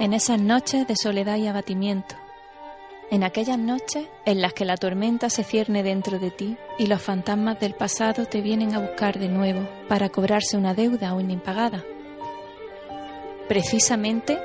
En 0.00 0.14
esas 0.14 0.40
noches 0.40 0.86
de 0.86 0.96
soledad 0.96 1.36
y 1.36 1.46
abatimiento, 1.46 2.14
en 3.10 3.22
aquellas 3.22 3.58
noches 3.58 4.08
en 4.24 4.40
las 4.40 4.54
que 4.54 4.64
la 4.64 4.78
tormenta 4.78 5.28
se 5.28 5.44
cierne 5.44 5.82
dentro 5.82 6.18
de 6.18 6.30
ti 6.30 6.56
y 6.78 6.86
los 6.86 7.02
fantasmas 7.02 7.60
del 7.60 7.74
pasado 7.74 8.24
te 8.24 8.40
vienen 8.40 8.74
a 8.74 8.78
buscar 8.78 9.18
de 9.18 9.28
nuevo 9.28 9.68
para 9.90 10.08
cobrarse 10.08 10.56
una 10.56 10.72
deuda 10.72 11.10
aún 11.10 11.30
impagada. 11.30 11.84
Precisamente 13.46 14.38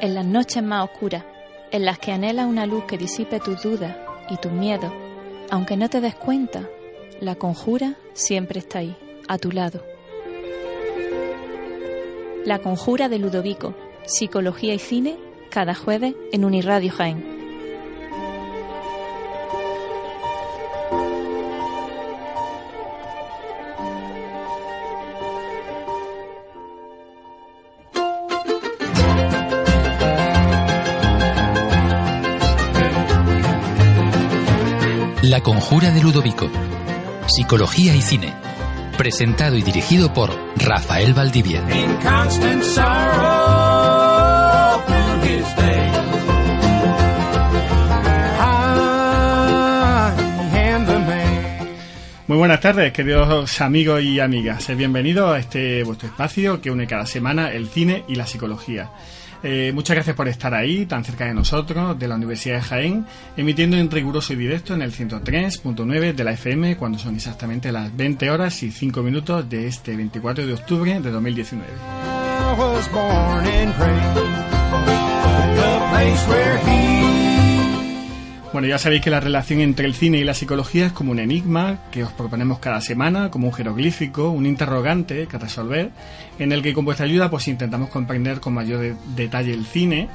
en 0.00 0.12
las 0.16 0.26
noches 0.26 0.60
más 0.60 0.90
oscuras, 0.90 1.22
en 1.70 1.84
las 1.84 2.00
que 2.00 2.10
anhela 2.10 2.46
una 2.46 2.66
luz 2.66 2.82
que 2.86 2.98
disipe 2.98 3.38
tus 3.38 3.62
dudas 3.62 3.96
y 4.28 4.38
tus 4.38 4.50
miedos, 4.50 4.92
aunque 5.50 5.76
no 5.76 5.88
te 5.88 6.00
des 6.00 6.16
cuenta, 6.16 6.68
la 7.20 7.36
conjura 7.36 7.94
siempre 8.12 8.58
está 8.58 8.80
ahí, 8.80 8.96
a 9.28 9.38
tu 9.38 9.52
lado. 9.52 9.84
La 12.44 12.58
conjura 12.58 13.08
de 13.08 13.20
Ludovico, 13.20 13.72
Psicología 14.06 14.74
y 14.74 14.78
Cine, 14.78 15.18
cada 15.50 15.74
jueves 15.74 16.14
en 16.32 16.44
Uniradio 16.44 16.92
Jaén. 16.92 17.40
La 35.30 35.42
Conjura 35.42 35.92
de 35.92 36.02
Ludovico. 36.02 36.50
Psicología 37.28 37.94
y 37.94 38.02
Cine. 38.02 38.34
Presentado 38.98 39.56
y 39.56 39.62
dirigido 39.62 40.12
por 40.12 40.30
Rafael 40.56 41.14
Valdivia. 41.14 41.62
Muy 52.30 52.38
buenas 52.38 52.60
tardes, 52.60 52.92
queridos 52.92 53.60
amigos 53.60 54.04
y 54.04 54.20
amigas. 54.20 54.70
Eh, 54.70 54.76
Bienvenidos 54.76 55.34
a 55.34 55.40
este 55.40 55.82
vuestro 55.82 56.06
espacio 56.06 56.60
que 56.60 56.70
une 56.70 56.86
cada 56.86 57.04
semana 57.04 57.50
el 57.50 57.66
cine 57.66 58.04
y 58.06 58.14
la 58.14 58.24
psicología. 58.24 58.88
Eh, 59.42 59.72
muchas 59.74 59.96
gracias 59.96 60.14
por 60.14 60.28
estar 60.28 60.54
ahí, 60.54 60.86
tan 60.86 61.02
cerca 61.02 61.24
de 61.24 61.34
nosotros, 61.34 61.98
de 61.98 62.06
la 62.06 62.14
Universidad 62.14 62.54
de 62.58 62.62
Jaén, 62.62 63.06
emitiendo 63.36 63.76
en 63.78 63.90
riguroso 63.90 64.32
y 64.32 64.36
directo 64.36 64.74
en 64.74 64.82
el 64.82 64.92
103.9 64.92 66.14
de 66.14 66.22
la 66.22 66.30
FM, 66.30 66.76
cuando 66.76 67.00
son 67.00 67.16
exactamente 67.16 67.72
las 67.72 67.96
20 67.96 68.30
horas 68.30 68.62
y 68.62 68.70
5 68.70 69.02
minutos 69.02 69.50
de 69.50 69.66
este 69.66 69.96
24 69.96 70.46
de 70.46 70.52
octubre 70.52 71.00
de 71.00 71.10
2019. 71.10 71.66
I 71.66 72.52
was 72.56 72.88
born 72.92 73.44
and 73.44 73.74
raised 73.76 74.14
the 74.14 74.22
place 75.90 76.28
where 76.28 76.58
he 76.58 76.89
Bueno, 78.52 78.66
ya 78.66 78.78
sabéis 78.78 79.02
que 79.02 79.10
la 79.10 79.20
relación 79.20 79.60
entre 79.60 79.86
el 79.86 79.94
cine 79.94 80.18
y 80.18 80.24
la 80.24 80.34
psicología 80.34 80.86
es 80.86 80.92
como 80.92 81.12
un 81.12 81.20
enigma 81.20 81.78
que 81.92 82.02
os 82.02 82.12
proponemos 82.12 82.58
cada 82.58 82.80
semana, 82.80 83.30
como 83.30 83.46
un 83.46 83.52
jeroglífico, 83.52 84.30
un 84.30 84.44
interrogante 84.44 85.28
que 85.28 85.38
resolver, 85.38 85.90
en 86.40 86.50
el 86.50 86.60
que 86.60 86.74
con 86.74 86.84
vuestra 86.84 87.06
ayuda 87.06 87.30
pues 87.30 87.46
intentamos 87.46 87.90
comprender 87.90 88.40
con 88.40 88.54
mayor 88.54 88.80
de- 88.80 88.96
detalle 89.14 89.54
el 89.54 89.64
cine 89.66 90.08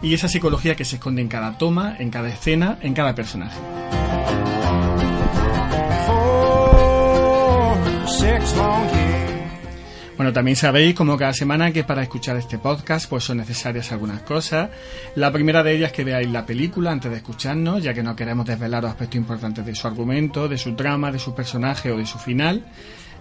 y 0.00 0.14
esa 0.14 0.26
psicología 0.26 0.74
que 0.74 0.86
se 0.86 0.96
esconde 0.96 1.20
en 1.20 1.28
cada 1.28 1.58
toma, 1.58 1.94
en 1.98 2.08
cada 2.10 2.30
escena, 2.30 2.78
en 2.80 2.94
cada 2.94 3.14
personaje. 3.14 3.58
Bueno, 10.22 10.34
también 10.34 10.56
sabéis, 10.56 10.94
como 10.94 11.18
cada 11.18 11.32
semana, 11.32 11.72
que 11.72 11.82
para 11.82 12.04
escuchar 12.04 12.36
este 12.36 12.56
podcast 12.56 13.10
pues 13.10 13.24
son 13.24 13.38
necesarias 13.38 13.90
algunas 13.90 14.22
cosas. 14.22 14.70
La 15.16 15.32
primera 15.32 15.64
de 15.64 15.74
ellas 15.74 15.90
es 15.90 15.96
que 15.96 16.04
veáis 16.04 16.30
la 16.30 16.46
película 16.46 16.92
antes 16.92 17.10
de 17.10 17.16
escucharnos, 17.16 17.82
ya 17.82 17.92
que 17.92 18.04
no 18.04 18.14
queremos 18.14 18.46
desvelar 18.46 18.86
aspectos 18.86 19.16
importantes 19.16 19.66
de 19.66 19.74
su 19.74 19.88
argumento, 19.88 20.46
de 20.46 20.58
su 20.58 20.76
trama, 20.76 21.10
de 21.10 21.18
su 21.18 21.34
personaje 21.34 21.90
o 21.90 21.98
de 21.98 22.06
su 22.06 22.20
final. 22.20 22.64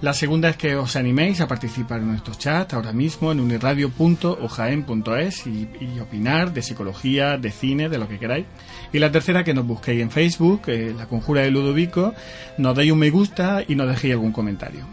La 0.02 0.14
segunda 0.14 0.50
es 0.50 0.58
que 0.58 0.76
os 0.76 0.96
animéis 0.96 1.42
a 1.42 1.48
participar 1.48 2.02
en 2.02 2.10
nuestros 2.10 2.38
chats 2.38 2.76
ahora 2.76 2.94
mismo 2.94 3.32
en 3.32 3.40
uniradio.ojaen.es 3.40 5.48
y, 5.48 5.68
y 5.80 6.00
opinar 6.00 6.54
de 6.54 6.62
psicología, 6.62 7.40
de 7.40 7.50
cine, 7.50 7.90
de 7.90 7.98
lo 7.98 8.08
que 8.08 8.20
queráis. 8.20 8.46
Y 8.94 9.00
la 9.00 9.12
tercera, 9.12 9.44
que 9.44 9.56
nos 9.56 9.66
busquéis 9.66 10.04
en 10.04 10.12
Facebook, 10.12 10.66
eh, 10.68 10.94
La 10.96 11.08
Conjura 11.08 11.42
de 11.42 11.50
Ludovico, 11.50 12.14
nos 12.60 12.78
deis 12.78 12.92
un 12.92 13.00
me 13.00 13.10
gusta 13.10 13.64
y 13.68 13.74
nos 13.74 13.88
dejéis 13.88 14.14
algún 14.14 14.32
comentario. 14.32 14.86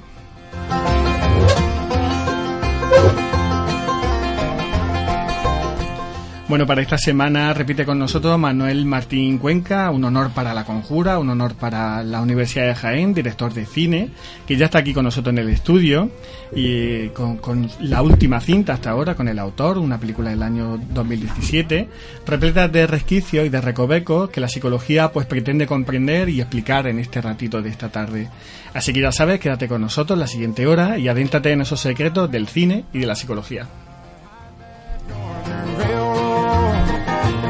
Bueno, 6.48 6.66
para 6.66 6.80
esta 6.80 6.96
semana 6.96 7.52
repite 7.52 7.84
con 7.84 7.98
nosotros 7.98 8.38
Manuel 8.38 8.86
Martín 8.86 9.36
Cuenca, 9.36 9.90
un 9.90 10.02
honor 10.04 10.30
para 10.30 10.54
la 10.54 10.64
conjura, 10.64 11.18
un 11.18 11.28
honor 11.28 11.54
para 11.54 12.02
la 12.02 12.22
Universidad 12.22 12.66
de 12.68 12.74
Jaén, 12.74 13.12
director 13.12 13.52
de 13.52 13.66
cine, 13.66 14.08
que 14.46 14.56
ya 14.56 14.64
está 14.64 14.78
aquí 14.78 14.94
con 14.94 15.04
nosotros 15.04 15.34
en 15.34 15.40
el 15.40 15.50
estudio 15.50 16.10
y 16.56 17.08
con, 17.10 17.36
con 17.36 17.68
la 17.80 18.00
última 18.00 18.40
cinta 18.40 18.72
hasta 18.72 18.88
ahora, 18.88 19.14
con 19.14 19.28
el 19.28 19.38
autor, 19.38 19.76
una 19.76 20.00
película 20.00 20.30
del 20.30 20.42
año 20.42 20.80
2017, 20.94 21.86
repleta 22.26 22.66
de 22.66 22.86
resquicios 22.86 23.44
y 23.44 23.50
de 23.50 23.60
recovecos 23.60 24.30
que 24.30 24.40
la 24.40 24.48
psicología 24.48 25.12
pues 25.12 25.26
pretende 25.26 25.66
comprender 25.66 26.30
y 26.30 26.40
explicar 26.40 26.86
en 26.86 26.98
este 26.98 27.20
ratito 27.20 27.60
de 27.60 27.68
esta 27.68 27.90
tarde. 27.90 28.30
Así 28.72 28.94
que 28.94 29.02
ya 29.02 29.12
sabes, 29.12 29.38
quédate 29.38 29.68
con 29.68 29.82
nosotros 29.82 30.18
la 30.18 30.26
siguiente 30.26 30.66
hora 30.66 30.96
y 30.96 31.08
adéntrate 31.08 31.52
en 31.52 31.60
esos 31.60 31.78
secretos 31.78 32.30
del 32.30 32.48
cine 32.48 32.86
y 32.94 33.00
de 33.00 33.06
la 33.06 33.16
psicología. 33.16 33.68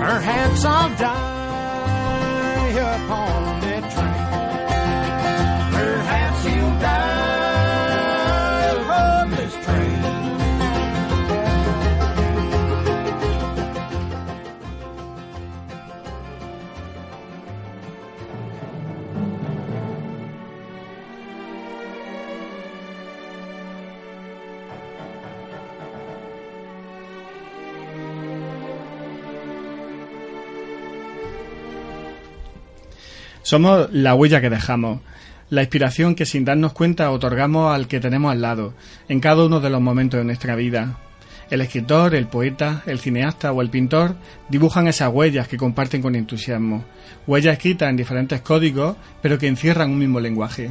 Perhaps 0.08 0.64
I'll 0.64 0.88
die 0.96 2.70
upon 2.94 3.47
Somos 33.48 33.88
la 33.92 34.14
huella 34.14 34.42
que 34.42 34.50
dejamos, 34.50 35.00
la 35.48 35.62
inspiración 35.62 36.14
que 36.14 36.26
sin 36.26 36.44
darnos 36.44 36.74
cuenta 36.74 37.10
otorgamos 37.10 37.74
al 37.74 37.88
que 37.88 37.98
tenemos 37.98 38.30
al 38.30 38.42
lado, 38.42 38.74
en 39.08 39.20
cada 39.20 39.46
uno 39.46 39.58
de 39.58 39.70
los 39.70 39.80
momentos 39.80 40.18
de 40.18 40.24
nuestra 40.24 40.54
vida. 40.54 40.98
El 41.48 41.62
escritor, 41.62 42.14
el 42.14 42.26
poeta, 42.26 42.82
el 42.84 42.98
cineasta 42.98 43.50
o 43.50 43.62
el 43.62 43.70
pintor 43.70 44.16
dibujan 44.50 44.86
esas 44.86 45.10
huellas 45.10 45.48
que 45.48 45.56
comparten 45.56 46.02
con 46.02 46.14
entusiasmo, 46.14 46.84
huellas 47.26 47.54
escritas 47.54 47.88
en 47.88 47.96
diferentes 47.96 48.42
códigos, 48.42 48.98
pero 49.22 49.38
que 49.38 49.48
encierran 49.48 49.92
un 49.92 49.98
mismo 49.98 50.20
lenguaje. 50.20 50.70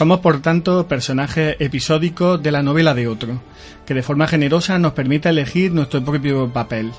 Somos, 0.00 0.20
por 0.20 0.40
tanto, 0.40 0.88
personajes 0.88 1.56
episódicos 1.58 2.42
de 2.42 2.50
la 2.50 2.62
novela 2.62 2.94
de 2.94 3.06
otro, 3.06 3.42
que 3.84 3.92
de 3.92 4.02
forma 4.02 4.26
generosa 4.26 4.78
nos 4.78 4.94
permite 4.94 5.28
elegir 5.28 5.72
nuestro 5.72 6.02
propio 6.02 6.50
papel. 6.50 6.90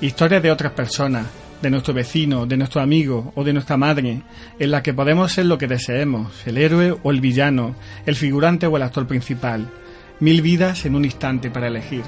Historias 0.00 0.40
de 0.44 0.52
otras 0.52 0.70
personas, 0.70 1.26
de 1.60 1.68
nuestro 1.68 1.94
vecino, 1.94 2.46
de 2.46 2.56
nuestro 2.56 2.80
amigo 2.80 3.32
o 3.34 3.42
de 3.42 3.52
nuestra 3.52 3.76
madre, 3.76 4.22
en 4.56 4.70
la 4.70 4.84
que 4.84 4.94
podemos 4.94 5.32
ser 5.32 5.46
lo 5.46 5.58
que 5.58 5.66
deseemos, 5.66 6.46
el 6.46 6.58
héroe 6.58 6.96
o 7.02 7.10
el 7.10 7.20
villano, 7.20 7.74
el 8.06 8.14
figurante 8.14 8.68
o 8.68 8.76
el 8.76 8.84
actor 8.84 9.08
principal. 9.08 9.68
Mil 10.20 10.40
vidas 10.40 10.86
en 10.86 10.94
un 10.94 11.04
instante 11.04 11.50
para 11.50 11.66
elegir. 11.66 12.04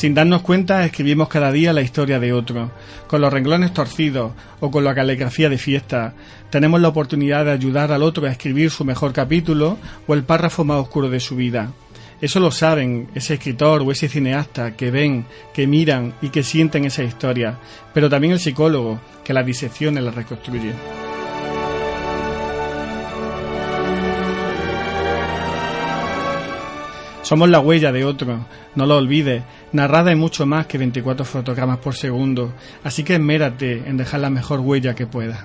Sin 0.00 0.14
darnos 0.14 0.40
cuenta, 0.40 0.82
escribimos 0.82 1.28
cada 1.28 1.52
día 1.52 1.74
la 1.74 1.82
historia 1.82 2.18
de 2.18 2.32
otro, 2.32 2.70
con 3.06 3.20
los 3.20 3.30
renglones 3.30 3.74
torcidos 3.74 4.32
o 4.58 4.70
con 4.70 4.82
la 4.82 4.94
caligrafía 4.94 5.50
de 5.50 5.58
fiesta. 5.58 6.14
Tenemos 6.48 6.80
la 6.80 6.88
oportunidad 6.88 7.44
de 7.44 7.50
ayudar 7.50 7.92
al 7.92 8.02
otro 8.02 8.26
a 8.26 8.30
escribir 8.30 8.70
su 8.70 8.82
mejor 8.82 9.12
capítulo 9.12 9.76
o 10.06 10.14
el 10.14 10.22
párrafo 10.22 10.64
más 10.64 10.78
oscuro 10.78 11.10
de 11.10 11.20
su 11.20 11.36
vida. 11.36 11.72
Eso 12.18 12.40
lo 12.40 12.50
saben 12.50 13.10
ese 13.14 13.34
escritor 13.34 13.82
o 13.82 13.92
ese 13.92 14.08
cineasta 14.08 14.74
que 14.74 14.90
ven, 14.90 15.26
que 15.52 15.66
miran 15.66 16.14
y 16.22 16.30
que 16.30 16.44
sienten 16.44 16.86
esa 16.86 17.02
historia, 17.02 17.58
pero 17.92 18.08
también 18.08 18.32
el 18.32 18.40
psicólogo 18.40 18.98
que 19.22 19.34
la 19.34 19.42
disecciona 19.42 20.00
y 20.00 20.04
la 20.04 20.12
reconstruye. 20.12 20.72
Somos 27.30 27.48
la 27.48 27.60
huella 27.60 27.92
de 27.92 28.04
otro, 28.04 28.44
no 28.74 28.86
lo 28.86 28.96
olvides, 28.96 29.44
narrada 29.70 30.10
en 30.10 30.18
mucho 30.18 30.46
más 30.46 30.66
que 30.66 30.78
24 30.78 31.24
fotogramas 31.24 31.78
por 31.78 31.94
segundo, 31.94 32.52
así 32.82 33.04
que 33.04 33.14
esmérate 33.14 33.88
en 33.88 33.96
dejar 33.96 34.18
la 34.18 34.30
mejor 34.30 34.58
huella 34.58 34.96
que 34.96 35.06
puedas. 35.06 35.38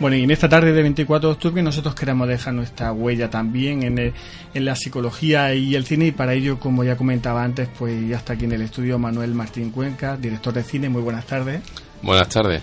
Bueno, 0.00 0.16
y 0.16 0.22
en 0.22 0.30
esta 0.30 0.48
tarde 0.48 0.72
de 0.72 0.80
24 0.80 1.28
de 1.28 1.34
octubre 1.34 1.62
nosotros 1.62 1.94
queremos 1.94 2.26
dejar 2.26 2.54
nuestra 2.54 2.90
huella 2.94 3.28
también 3.28 3.82
en, 3.82 4.14
en 4.54 4.64
la 4.64 4.76
psicología 4.76 5.54
y 5.54 5.74
el 5.74 5.84
cine 5.84 6.06
y 6.06 6.12
para 6.12 6.32
ello, 6.32 6.58
como 6.58 6.84
ya 6.84 6.96
comentaba 6.96 7.44
antes, 7.44 7.68
pues 7.78 8.08
ya 8.08 8.16
está 8.16 8.32
aquí 8.32 8.46
en 8.46 8.52
el 8.52 8.62
estudio 8.62 8.98
Manuel 8.98 9.34
Martín 9.34 9.72
Cuenca, 9.72 10.16
director 10.16 10.54
de 10.54 10.62
cine. 10.62 10.88
Muy 10.88 11.02
buenas 11.02 11.26
tardes. 11.26 11.60
Buenas 12.00 12.30
tardes. 12.30 12.62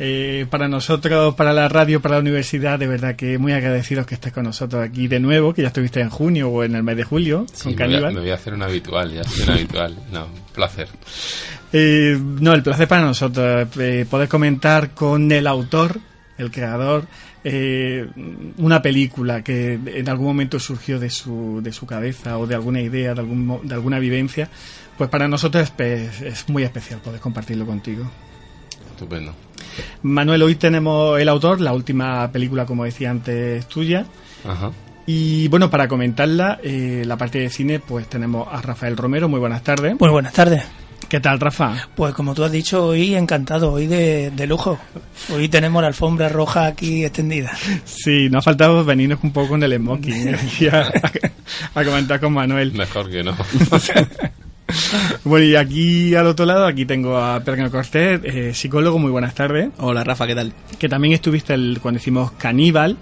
Eh, 0.00 0.46
para 0.48 0.68
nosotros, 0.68 1.34
para 1.34 1.52
la 1.52 1.68
radio, 1.68 2.00
para 2.00 2.16
la 2.16 2.20
universidad, 2.20 2.78
de 2.78 2.86
verdad 2.86 3.16
que 3.16 3.36
muy 3.36 3.52
agradecidos 3.52 4.06
que 4.06 4.14
estés 4.14 4.32
con 4.32 4.44
nosotros 4.44 4.84
aquí 4.84 5.08
de 5.08 5.18
nuevo, 5.18 5.52
que 5.52 5.62
ya 5.62 5.68
estuviste 5.68 6.00
en 6.00 6.08
junio 6.08 6.50
o 6.50 6.62
en 6.62 6.76
el 6.76 6.84
mes 6.84 6.96
de 6.96 7.02
julio 7.02 7.46
Sí, 7.52 7.74
con 7.74 7.74
me, 7.74 7.76
voy 7.76 7.84
a, 7.84 7.88
Caníbal. 7.88 8.14
me 8.14 8.20
voy 8.20 8.30
a 8.30 8.34
hacer 8.34 8.54
un 8.54 8.62
habitual, 8.62 9.12
ya 9.12 9.24
soy 9.24 9.42
un 9.42 9.50
habitual. 9.50 9.96
No, 10.12 10.26
un 10.26 10.40
placer. 10.54 10.88
Eh, 11.72 12.16
no, 12.20 12.54
el 12.54 12.62
placer 12.62 12.86
para 12.86 13.02
nosotros 13.02 13.68
eh, 13.78 14.06
poder 14.08 14.28
comentar 14.28 14.90
con 14.90 15.30
el 15.32 15.46
autor, 15.48 15.98
el 16.38 16.52
creador, 16.52 17.06
eh, 17.42 18.06
una 18.58 18.80
película 18.80 19.42
que 19.42 19.74
en 19.84 20.08
algún 20.08 20.26
momento 20.26 20.60
surgió 20.60 21.00
de 21.00 21.10
su, 21.10 21.60
de 21.60 21.72
su 21.72 21.86
cabeza 21.86 22.38
o 22.38 22.46
de 22.46 22.54
alguna 22.54 22.80
idea, 22.80 23.14
de, 23.14 23.20
algún, 23.20 23.60
de 23.66 23.74
alguna 23.74 23.98
vivencia. 23.98 24.48
Pues 24.96 25.10
para 25.10 25.26
nosotros 25.26 25.72
es, 25.76 26.22
es 26.22 26.48
muy 26.48 26.62
especial 26.62 27.00
poder 27.00 27.20
compartirlo 27.20 27.66
contigo. 27.66 28.08
Estupendo. 28.92 29.34
Manuel, 30.02 30.42
hoy 30.42 30.54
tenemos 30.56 31.18
el 31.20 31.28
autor, 31.28 31.60
la 31.60 31.72
última 31.72 32.30
película, 32.30 32.66
como 32.66 32.84
decía 32.84 33.10
antes, 33.10 33.66
tuya. 33.66 34.06
Ajá. 34.46 34.70
Y 35.06 35.48
bueno, 35.48 35.70
para 35.70 35.88
comentarla, 35.88 36.60
eh, 36.62 37.02
la 37.06 37.16
parte 37.16 37.38
de 37.38 37.48
cine, 37.48 37.80
pues 37.80 38.08
tenemos 38.08 38.46
a 38.50 38.60
Rafael 38.60 38.96
Romero. 38.96 39.28
Muy 39.28 39.40
buenas 39.40 39.62
tardes. 39.62 39.96
Pues 39.98 40.12
buenas 40.12 40.34
tardes. 40.34 40.64
¿Qué 41.08 41.20
tal, 41.20 41.40
Rafa? 41.40 41.88
Pues 41.94 42.12
como 42.12 42.34
tú 42.34 42.44
has 42.44 42.52
dicho, 42.52 42.88
hoy 42.88 43.14
encantado, 43.14 43.72
hoy 43.72 43.86
de, 43.86 44.30
de 44.30 44.46
lujo. 44.46 44.78
Hoy 45.32 45.48
tenemos 45.48 45.80
la 45.80 45.88
alfombra 45.88 46.28
roja 46.28 46.66
aquí 46.66 47.02
extendida. 47.02 47.52
Sí, 47.86 48.28
nos 48.28 48.42
ha 48.42 48.50
faltado 48.50 48.84
venirnos 48.84 49.18
un 49.22 49.32
poco 49.32 49.48
con 49.48 49.62
el 49.62 49.74
smoking 49.76 50.28
¿eh? 50.60 51.32
A 51.74 51.82
comentar 51.82 52.20
con 52.20 52.34
Manuel. 52.34 52.74
Mejor 52.74 53.10
que 53.10 53.22
no. 53.22 53.34
Bueno, 55.24 55.46
y 55.46 55.56
aquí 55.56 56.14
al 56.14 56.26
otro 56.26 56.46
lado, 56.46 56.66
aquí 56.66 56.84
tengo 56.86 57.18
a 57.18 57.40
Pedro 57.40 57.70
Cortés, 57.70 58.20
eh, 58.24 58.54
psicólogo. 58.54 58.98
Muy 58.98 59.10
buenas 59.10 59.34
tardes. 59.34 59.70
Hola 59.78 60.04
Rafa, 60.04 60.26
¿qué 60.26 60.34
tal? 60.34 60.52
Que 60.78 60.88
también 60.88 61.14
estuviste 61.14 61.54
el, 61.54 61.78
cuando 61.80 61.98
hicimos 61.98 62.32
Caníbal. 62.32 62.96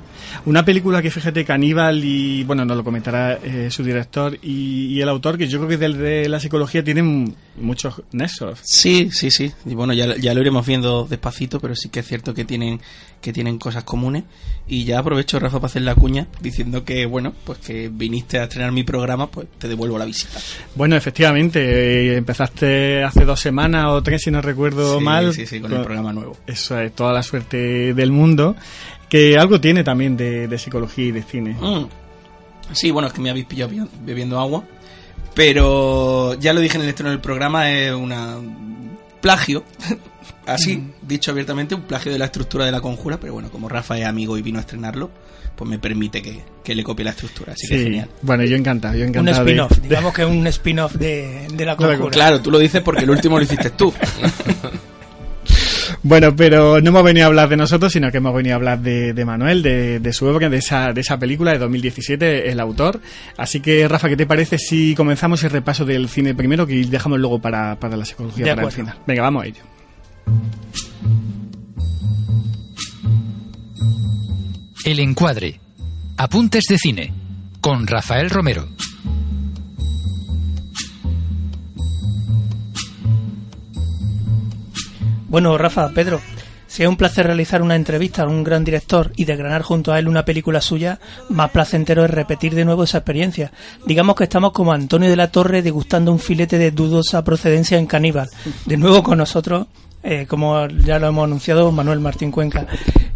Una 0.45 0.65
película 0.65 1.03
que 1.03 1.11
fíjate, 1.11 1.45
Caníbal, 1.45 2.03
y 2.05 2.45
bueno, 2.45 2.65
nos 2.65 2.77
lo 2.77 2.85
comentará 2.85 3.35
eh, 3.35 3.71
su 3.71 3.83
director 3.83 4.39
y, 4.43 4.87
y 4.87 5.01
el 5.01 5.09
autor, 5.09 5.39
que 5.39 5.49
yo 5.49 5.59
creo 5.59 5.69
que 5.69 5.77
del 5.77 5.99
de 5.99 6.29
la 6.29 6.41
psicología 6.41 6.85
tienen 6.85 7.35
muchos 7.57 8.03
nexos. 8.13 8.59
Sí, 8.63 9.11
sí, 9.13 9.31
sí. 9.31 9.53
Y 9.65 9.75
bueno, 9.75 9.93
ya, 9.93 10.17
ya 10.17 10.35
lo 10.35 10.41
iremos 10.41 10.67
viendo 10.67 11.07
despacito, 11.09 11.61
pero 11.61 11.75
sí 11.75 11.89
que 11.89 12.01
es 12.01 12.07
cierto 12.07 12.35
que 12.35 12.45
tienen 12.45 12.81
que 13.21 13.33
tienen 13.33 13.59
cosas 13.59 13.85
comunes. 13.85 14.25
Y 14.69 14.85
ya 14.85 14.99
aprovecho, 14.99 15.39
Rafa, 15.39 15.59
para 15.59 15.67
hacer 15.67 15.83
la 15.83 15.95
cuña, 15.95 16.27
diciendo 16.41 16.85
que, 16.85 17.07
bueno, 17.07 17.33
pues 17.45 17.59
que 17.59 17.89
viniste 17.93 18.39
a 18.39 18.45
estrenar 18.45 18.73
mi 18.73 18.85
programa, 18.85 19.29
pues 19.29 19.47
te 19.59 19.69
devuelvo 19.69 19.99
la 19.99 20.05
visita. 20.05 20.39
Bueno, 20.75 20.97
efectivamente, 20.97 21.61
eh, 21.61 22.17
empezaste 22.17 23.05
hace 23.05 23.25
dos 23.25 23.41
semanas 23.41 23.87
o 23.89 24.03
tres, 24.03 24.23
si 24.23 24.31
no 24.31 24.41
recuerdo 24.43 24.99
Sí, 24.99 25.05
mal. 25.05 25.33
Sí, 25.33 25.47
sí, 25.47 25.61
con 25.61 25.73
el 25.73 25.83
programa 25.83 26.13
nuevo. 26.13 26.37
Eso 26.47 26.79
es, 26.81 26.93
toda 26.95 27.13
la 27.13 27.23
suerte 27.23 27.95
del 27.95 28.11
mundo. 28.13 28.57
Que 29.09 29.37
algo 29.39 29.61
tiene 29.61 29.85
también 29.85 30.17
de, 30.17 30.49
de 30.49 30.59
psicología 30.59 31.05
y 31.07 31.13
de 31.13 31.23
cine. 31.23 31.57
Mm. 31.61 31.87
Sí, 32.73 32.91
bueno, 32.91 33.09
es 33.09 33.15
que 33.15 33.21
me 33.21 33.31
habéis 33.31 33.47
pillado 33.47 33.71
bien- 33.71 33.89
bebiendo 34.05 34.39
agua. 34.41 34.65
Pero 35.35 36.35
ya 36.35 36.53
lo 36.53 36.61
dije 36.61 36.77
en 36.77 36.83
el 36.85 36.89
estreno 36.89 37.11
del 37.11 37.21
programa, 37.21 37.71
es 37.71 37.93
una 37.93 38.37
plagio. 39.21 39.65
Así, 40.47 40.91
dicho 41.03 41.31
abiertamente, 41.33 41.75
un 41.75 41.83
plagio 41.83 42.13
de 42.13 42.19
la 42.19 42.27
estructura 42.27 42.65
de 42.65 42.73
la 42.73 42.81
conjura. 42.81 43.19
Pero 43.21 43.33
bueno, 43.35 43.51
como 43.51 43.69
Rafa 43.69 43.99
es 43.99 44.07
amigo 44.07 44.39
y 44.39 44.43
vino 44.43 44.59
a 44.59 44.61
estrenarlo, 44.63 45.11
pues 45.57 45.69
me 45.69 45.79
permite 45.79 46.23
que, 46.23 46.43
que 46.65 46.75
le 46.75 46.83
copie 46.85 47.05
la 47.05 47.11
estructura. 47.11 47.53
Así 47.53 47.67
que 47.69 47.79
Sí, 47.79 47.85
genial. 47.85 48.09
bueno, 48.23 48.45
yo 48.45 48.57
encantado, 48.57 48.95
yo 48.95 49.03
Un 49.03 49.09
encantado. 49.11 49.45
de- 49.45 49.51
spin-off, 49.53 49.79
digamos 49.83 50.15
que 50.15 50.23
es 50.23 50.29
un 50.29 50.47
spin-off 50.47 50.95
de, 50.95 51.49
de 51.53 51.65
la 51.65 51.77
conjura. 51.77 52.11
Claro, 52.11 52.41
tú 52.41 52.51
lo 52.51 52.59
dices 52.59 52.81
porque 52.83 53.05
el 53.05 53.11
último 53.11 53.37
lo 53.39 53.45
hiciste 53.45 53.71
tú. 53.71 53.93
Bueno, 56.03 56.35
pero 56.35 56.81
no 56.81 56.91
hemos 56.91 57.05
venido 57.05 57.27
a 57.27 57.29
hablar 57.29 57.49
de 57.49 57.57
nosotros, 57.57 57.93
sino 57.93 58.11
que 58.11 58.19
hemos 58.19 58.35
venido 58.35 58.55
a 58.55 58.57
hablar 58.57 58.81
de, 58.81 59.13
de 59.13 59.25
Manuel, 59.25 59.63
de, 59.63 60.01
de 60.01 60.13
su 60.13 60.27
obra, 60.27 60.49
de 60.49 60.59
esa, 60.59 60.93
de 60.93 61.01
esa 61.01 61.19
película 61.19 61.53
de 61.53 61.59
2017, 61.59 62.51
el 62.51 62.61
autor. 62.61 63.01
Así 63.37 63.61
que, 63.61 63.87
Rafa, 63.89 64.09
¿qué 64.09 64.17
te 64.17 64.27
parece 64.27 64.59
si 64.59 64.95
comenzamos 64.95 65.43
el 65.45 65.51
repaso 65.51 65.85
del 65.85 66.09
cine 66.09 66.35
primero 66.35 66.67
que 66.67 66.85
dejamos 66.87 67.19
luego 67.19 67.41
para, 67.41 67.79
para 67.79 67.97
la 67.97 68.05
psicología 68.05 68.47
De 68.47 68.55
para 68.55 68.67
el 68.69 68.73
final? 68.73 68.99
Venga, 69.07 69.23
vamos 69.23 69.45
a 69.45 69.47
ello. 69.47 69.63
El 74.85 75.01
encuadre. 75.01 75.61
Apuntes 76.17 76.65
de 76.69 76.79
cine. 76.79 77.13
Con 77.61 77.87
Rafael 77.87 78.31
Romero. 78.31 78.69
Bueno, 85.37 85.59
Rafa, 85.59 85.91
Pedro, 85.91 86.19
si 86.67 86.83
es 86.83 86.89
un 86.89 86.97
placer 86.97 87.27
realizar 87.27 87.61
una 87.61 87.77
entrevista 87.77 88.23
a 88.23 88.27
un 88.27 88.43
gran 88.43 88.65
director 88.65 89.13
y 89.17 89.27
desgranar 89.27 89.61
junto 89.61 89.93
a 89.93 89.99
él 89.99 90.09
una 90.09 90.25
película 90.25 90.63
suya, 90.63 90.99
más 91.29 91.51
placentero 91.51 92.07
es 92.07 92.11
repetir 92.11 92.55
de 92.55 92.65
nuevo 92.65 92.85
esa 92.85 92.97
experiencia. 92.97 93.53
Digamos 93.85 94.17
que 94.17 94.25
estamos 94.25 94.53
como 94.53 94.73
Antonio 94.73 95.11
de 95.11 95.17
la 95.17 95.31
Torre 95.31 95.61
degustando 95.61 96.11
un 96.11 96.21
filete 96.21 96.57
de 96.57 96.71
dudosa 96.71 97.23
procedencia 97.23 97.77
en 97.77 97.85
Caníbal. 97.85 98.31
De 98.65 98.79
nuevo 98.79 99.03
con 99.03 99.19
nosotros, 99.19 99.67
eh, 100.03 100.25
como 100.27 100.67
ya 100.69 100.99
lo 100.99 101.09
hemos 101.09 101.25
anunciado, 101.25 101.71
Manuel 101.71 102.01
Martín 102.01 102.31
Cuenca. 102.31 102.67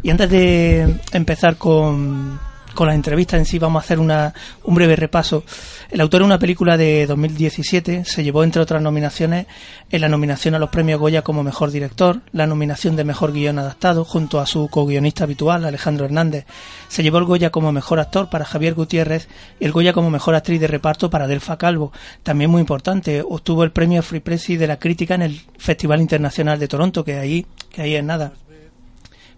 Y 0.02 0.10
antes 0.10 0.28
de 0.28 0.96
empezar 1.14 1.56
con, 1.56 2.38
con 2.74 2.88
la 2.88 2.94
entrevista 2.94 3.36
en 3.36 3.44
sí, 3.44 3.58
vamos 3.58 3.82
a 3.82 3.84
hacer 3.84 3.98
una, 3.98 4.34
un 4.64 4.74
breve 4.74 4.96
repaso. 4.96 5.44
El 5.90 6.00
autor 6.00 6.20
de 6.20 6.26
una 6.26 6.38
película 6.38 6.76
de 6.76 7.06
2017 7.06 8.04
se 8.04 8.24
llevó, 8.24 8.44
entre 8.44 8.60
otras 8.60 8.82
nominaciones, 8.82 9.46
en 9.90 10.00
la 10.00 10.08
nominación 10.08 10.54
a 10.54 10.58
los 10.58 10.70
premios 10.70 11.00
Goya 11.00 11.22
como 11.22 11.42
mejor 11.42 11.70
director, 11.70 12.20
la 12.32 12.46
nominación 12.46 12.96
de 12.96 13.04
mejor 13.04 13.32
guion 13.32 13.58
adaptado 13.58 14.04
junto 14.04 14.40
a 14.40 14.46
su 14.46 14.68
co-guionista 14.68 15.24
habitual, 15.24 15.64
Alejandro 15.64 16.04
Hernández. 16.04 16.46
Se 16.88 17.02
llevó 17.02 17.18
el 17.18 17.24
Goya 17.24 17.50
como 17.50 17.72
mejor 17.72 18.00
actor 18.00 18.28
para 18.30 18.44
Javier 18.44 18.74
Gutiérrez 18.74 19.28
y 19.58 19.64
el 19.64 19.72
Goya 19.72 19.92
como 19.92 20.10
mejor 20.10 20.34
actriz 20.34 20.60
de 20.60 20.66
reparto 20.66 21.10
para 21.10 21.26
Delfa 21.26 21.56
Calvo. 21.56 21.92
También 22.22 22.50
muy 22.50 22.60
importante, 22.60 23.22
obtuvo 23.22 23.64
el 23.64 23.72
premio 23.72 24.02
Free 24.02 24.20
Press 24.20 24.40
de 24.48 24.66
la 24.66 24.78
crítica 24.78 25.14
en 25.14 25.22
el 25.22 25.40
Festival 25.58 26.00
Internacional 26.00 26.58
de 26.58 26.68
Toronto, 26.68 27.04
que 27.04 27.18
ahí, 27.18 27.46
que 27.70 27.82
ahí 27.82 27.94
es 27.94 28.04
nada. 28.04 28.32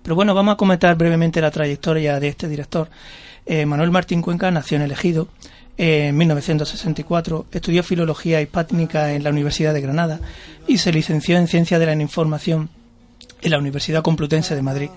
Pero 0.02 0.14
bueno, 0.14 0.34
vamos 0.34 0.54
a 0.54 0.56
comentar 0.56 0.96
brevemente 0.96 1.40
la 1.40 1.50
trayectoria 1.50 2.18
de 2.18 2.28
este 2.28 2.48
director. 2.48 2.88
Eh, 3.46 3.66
Manuel 3.66 3.90
Martín 3.90 4.22
Cuenca 4.22 4.50
nació 4.50 4.76
en 4.76 4.82
el 4.82 4.92
Ejido 4.92 5.28
eh, 5.78 6.08
en 6.08 6.16
1964, 6.16 7.46
estudió 7.50 7.82
Filología 7.82 8.40
Hispánica 8.40 9.12
en 9.12 9.24
la 9.24 9.30
Universidad 9.30 9.72
de 9.72 9.80
Granada 9.80 10.20
y 10.66 10.78
se 10.78 10.92
licenció 10.92 11.38
en 11.38 11.48
Ciencia 11.48 11.78
de 11.78 11.86
la 11.86 11.94
Información 11.94 12.68
en 13.40 13.50
la 13.50 13.58
Universidad 13.58 14.02
Complutense 14.02 14.54
de 14.54 14.62
Madrid. 14.62 14.90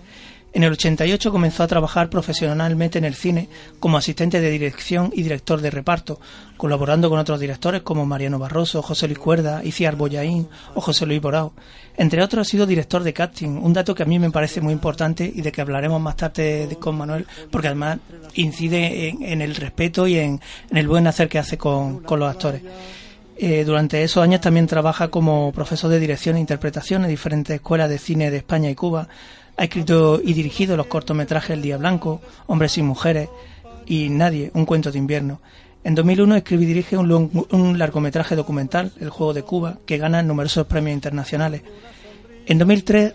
En 0.56 0.64
el 0.64 0.72
88 0.72 1.32
comenzó 1.34 1.64
a 1.64 1.68
trabajar 1.68 2.10
profesionalmente 2.10 2.98
en 2.98 3.04
el 3.04 3.14
cine 3.14 3.50
como 3.82 3.98
asistente 3.98 4.40
de 4.40 4.50
dirección 4.50 5.12
y 5.14 5.22
director 5.22 5.60
de 5.60 5.70
reparto, 5.70 6.18
colaborando 6.56 7.10
con 7.10 7.20
otros 7.20 7.42
directores 7.42 7.82
como 7.82 8.06
Mariano 8.06 8.40
Barroso, 8.40 8.82
José 8.82 9.08
Luis 9.08 9.20
Cuerda, 9.20 9.62
Iciar 9.66 9.98
Boyaín 9.98 10.48
o 10.74 10.80
José 10.80 11.06
Luis 11.06 11.20
Borao. 11.22 11.52
Entre 11.98 12.24
otros 12.24 12.48
ha 12.48 12.50
sido 12.50 12.66
director 12.66 13.04
de 13.04 13.12
casting, 13.12 13.50
un 13.62 13.74
dato 13.74 13.94
que 13.94 14.04
a 14.04 14.06
mí 14.06 14.18
me 14.18 14.32
parece 14.32 14.62
muy 14.62 14.72
importante 14.72 15.30
y 15.36 15.42
de 15.42 15.52
que 15.52 15.60
hablaremos 15.60 16.00
más 16.02 16.16
tarde 16.16 16.68
de- 16.68 16.76
con 16.78 16.98
Manuel, 16.98 17.26
porque 17.52 17.68
además 17.68 17.98
incide 18.36 19.10
en, 19.10 19.42
el 19.42 19.56
respeto 19.56 20.08
y 20.08 20.18
en, 20.20 20.40
el 20.72 20.88
buen 20.88 21.06
hacer 21.08 21.28
que 21.28 21.38
hace 21.38 21.58
con, 21.58 22.00
con 22.00 22.18
los 22.22 22.30
actores. 22.30 22.62
Eh, 23.38 23.66
durante 23.66 24.02
esos 24.04 24.24
años 24.24 24.40
también 24.40 24.68
trabaja 24.68 25.10
como 25.10 25.52
profesor 25.52 25.90
de 25.90 26.00
dirección 26.00 26.38
e 26.38 26.40
interpretación 26.40 27.04
en 27.04 27.10
diferentes 27.10 27.54
escuelas 27.56 27.90
de 27.90 27.98
cine 27.98 28.32
de 28.32 28.38
España 28.38 28.70
y 28.70 28.76
Cuba. 28.76 29.10
Ha 29.58 29.64
escrito 29.64 30.20
y 30.24 30.34
dirigido 30.34 30.76
los 30.76 30.88
cortometrajes 30.88 31.52
El 31.52 31.62
Día 31.62 31.78
Blanco, 31.78 32.22
Hombres 32.48 32.78
y 32.78 32.84
Mujeres 32.84 33.30
y 33.86 34.10
Nadie, 34.10 34.52
un 34.54 34.66
cuento 34.66 34.92
de 34.92 34.98
invierno. 34.98 35.40
En 35.86 35.94
2001 35.94 36.38
escribe 36.38 36.64
y 36.64 36.66
dirige 36.66 36.98
un, 36.98 37.78
largometraje 37.78 38.36
documental, 38.36 38.92
El 39.00 39.12
Juego 39.12 39.34
de 39.34 39.44
Cuba, 39.44 39.78
que 39.86 40.00
gana 40.00 40.24
numerosos 40.24 40.66
premios 40.66 40.96
internacionales. 40.96 41.62
En 42.48 42.58
2003 42.58 43.14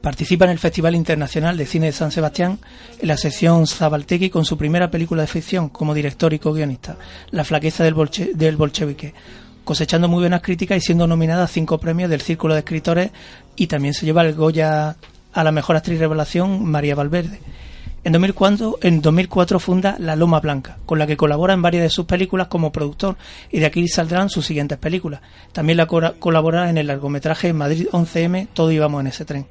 participa 0.00 0.46
en 0.46 0.52
el 0.52 0.58
Festival 0.58 0.94
Internacional 0.94 1.56
de 1.56 1.66
Cine 1.66 1.86
de 1.86 1.92
San 1.92 2.10
Sebastián 2.10 2.58
en 2.98 3.06
la 3.06 3.18
sección 3.18 3.66
Zabaltegui 3.66 4.30
con 4.30 4.46
su 4.46 4.56
primera 4.56 4.90
película 4.90 5.22
de 5.22 5.28
ficción 5.28 5.68
como 5.68 5.94
director 5.94 6.32
y 6.32 6.38
co-guionista, 6.38 6.96
La 7.30 7.44
flaqueza 7.44 7.84
del, 7.84 7.94
del 8.34 8.56
bolchevique, 8.56 9.12
cosechando 9.62 10.08
muy 10.08 10.20
buenas 10.20 10.40
críticas 10.42 10.78
y 10.78 10.80
siendo 10.80 11.06
nominada 11.06 11.44
a 11.44 11.48
cinco 11.48 11.78
premios 11.78 12.08
del 12.08 12.22
Círculo 12.22 12.54
de 12.54 12.60
Escritores 12.60 13.10
y 13.56 13.66
también 13.66 13.92
se 13.92 14.06
lleva 14.06 14.22
el 14.22 14.34
Goya 14.34 14.96
a 15.34 15.44
la 15.44 15.52
mejor 15.52 15.76
actriz 15.76 15.98
revelación 15.98 16.64
María 16.64 16.94
Valverde. 16.94 17.40
En 18.04 18.12
2004, 18.12 18.78
en 18.82 19.00
2004 19.00 19.58
funda 19.58 19.96
La 19.98 20.14
Loma 20.14 20.38
Blanca, 20.38 20.76
con 20.84 20.98
la 20.98 21.06
que 21.06 21.16
colabora 21.16 21.54
en 21.54 21.62
varias 21.62 21.84
de 21.84 21.88
sus 21.90 22.04
películas 22.04 22.48
como 22.48 22.70
productor 22.70 23.16
y 23.50 23.60
de 23.60 23.66
aquí 23.66 23.88
saldrán 23.88 24.28
sus 24.28 24.44
siguientes 24.44 24.76
películas. 24.76 25.22
También 25.52 25.78
la 25.78 25.86
colabora 25.86 26.68
en 26.68 26.76
el 26.76 26.86
largometraje 26.86 27.54
Madrid 27.54 27.88
11M, 27.92 28.48
Todo 28.52 28.70
íbamos 28.70 29.00
en 29.00 29.06
ese 29.06 29.24
tren. 29.24 29.46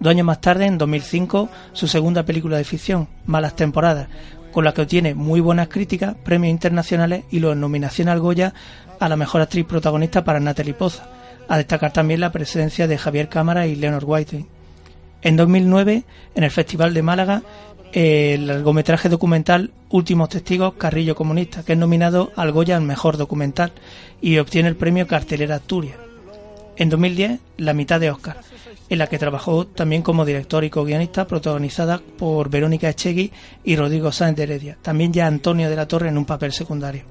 Dos 0.00 0.10
años 0.10 0.26
más 0.26 0.40
tarde, 0.40 0.66
en 0.66 0.78
2005, 0.78 1.48
su 1.72 1.86
segunda 1.86 2.24
película 2.24 2.56
de 2.56 2.64
ficción, 2.64 3.08
Malas 3.24 3.54
Temporadas, 3.54 4.08
con 4.52 4.64
la 4.64 4.74
que 4.74 4.82
obtiene 4.82 5.14
muy 5.14 5.38
buenas 5.38 5.68
críticas, 5.68 6.16
premios 6.24 6.50
internacionales 6.50 7.24
y 7.30 7.38
la 7.38 7.54
nominación 7.54 8.08
al 8.08 8.20
Goya 8.20 8.52
a 8.98 9.08
la 9.08 9.16
mejor 9.16 9.42
actriz 9.42 9.64
protagonista 9.64 10.24
para 10.24 10.40
Natalie 10.40 10.74
Poza. 10.74 11.08
A 11.48 11.56
destacar 11.56 11.92
también 11.92 12.20
la 12.20 12.32
presencia 12.32 12.88
de 12.88 12.98
Javier 12.98 13.28
Cámara 13.28 13.68
y 13.68 13.76
Leonard 13.76 14.04
Whiting. 14.04 14.55
En 15.22 15.36
2009, 15.36 16.04
en 16.34 16.44
el 16.44 16.50
Festival 16.50 16.94
de 16.94 17.02
Málaga, 17.02 17.42
el 17.92 18.46
largometraje 18.46 19.08
documental 19.08 19.70
Últimos 19.88 20.28
Testigos 20.28 20.74
Carrillo 20.74 21.14
Comunista, 21.14 21.64
que 21.64 21.72
es 21.72 21.78
nominado 21.78 22.32
al 22.36 22.52
Goya 22.52 22.76
al 22.76 22.82
mejor 22.82 23.16
documental 23.16 23.72
y 24.20 24.38
obtiene 24.38 24.68
el 24.68 24.76
premio 24.76 25.06
Cartelera 25.06 25.56
Asturias. 25.56 25.96
En 26.76 26.90
2010, 26.90 27.40
La 27.56 27.72
mitad 27.72 27.98
de 27.98 28.10
Oscar, 28.10 28.36
en 28.90 28.98
la 28.98 29.06
que 29.06 29.18
trabajó 29.18 29.66
también 29.66 30.02
como 30.02 30.26
director 30.26 30.62
y 30.64 30.70
co-guionista, 30.70 31.26
protagonizada 31.26 32.02
por 32.18 32.50
Verónica 32.50 32.90
Echegui 32.90 33.32
y 33.64 33.76
Rodrigo 33.76 34.12
Sáenz 34.12 34.36
de 34.36 34.42
Heredia. 34.42 34.76
También 34.82 35.12
ya 35.12 35.26
Antonio 35.26 35.70
de 35.70 35.76
la 35.76 35.88
Torre 35.88 36.08
en 36.08 36.18
un 36.18 36.26
papel 36.26 36.52
secundario. 36.52 37.04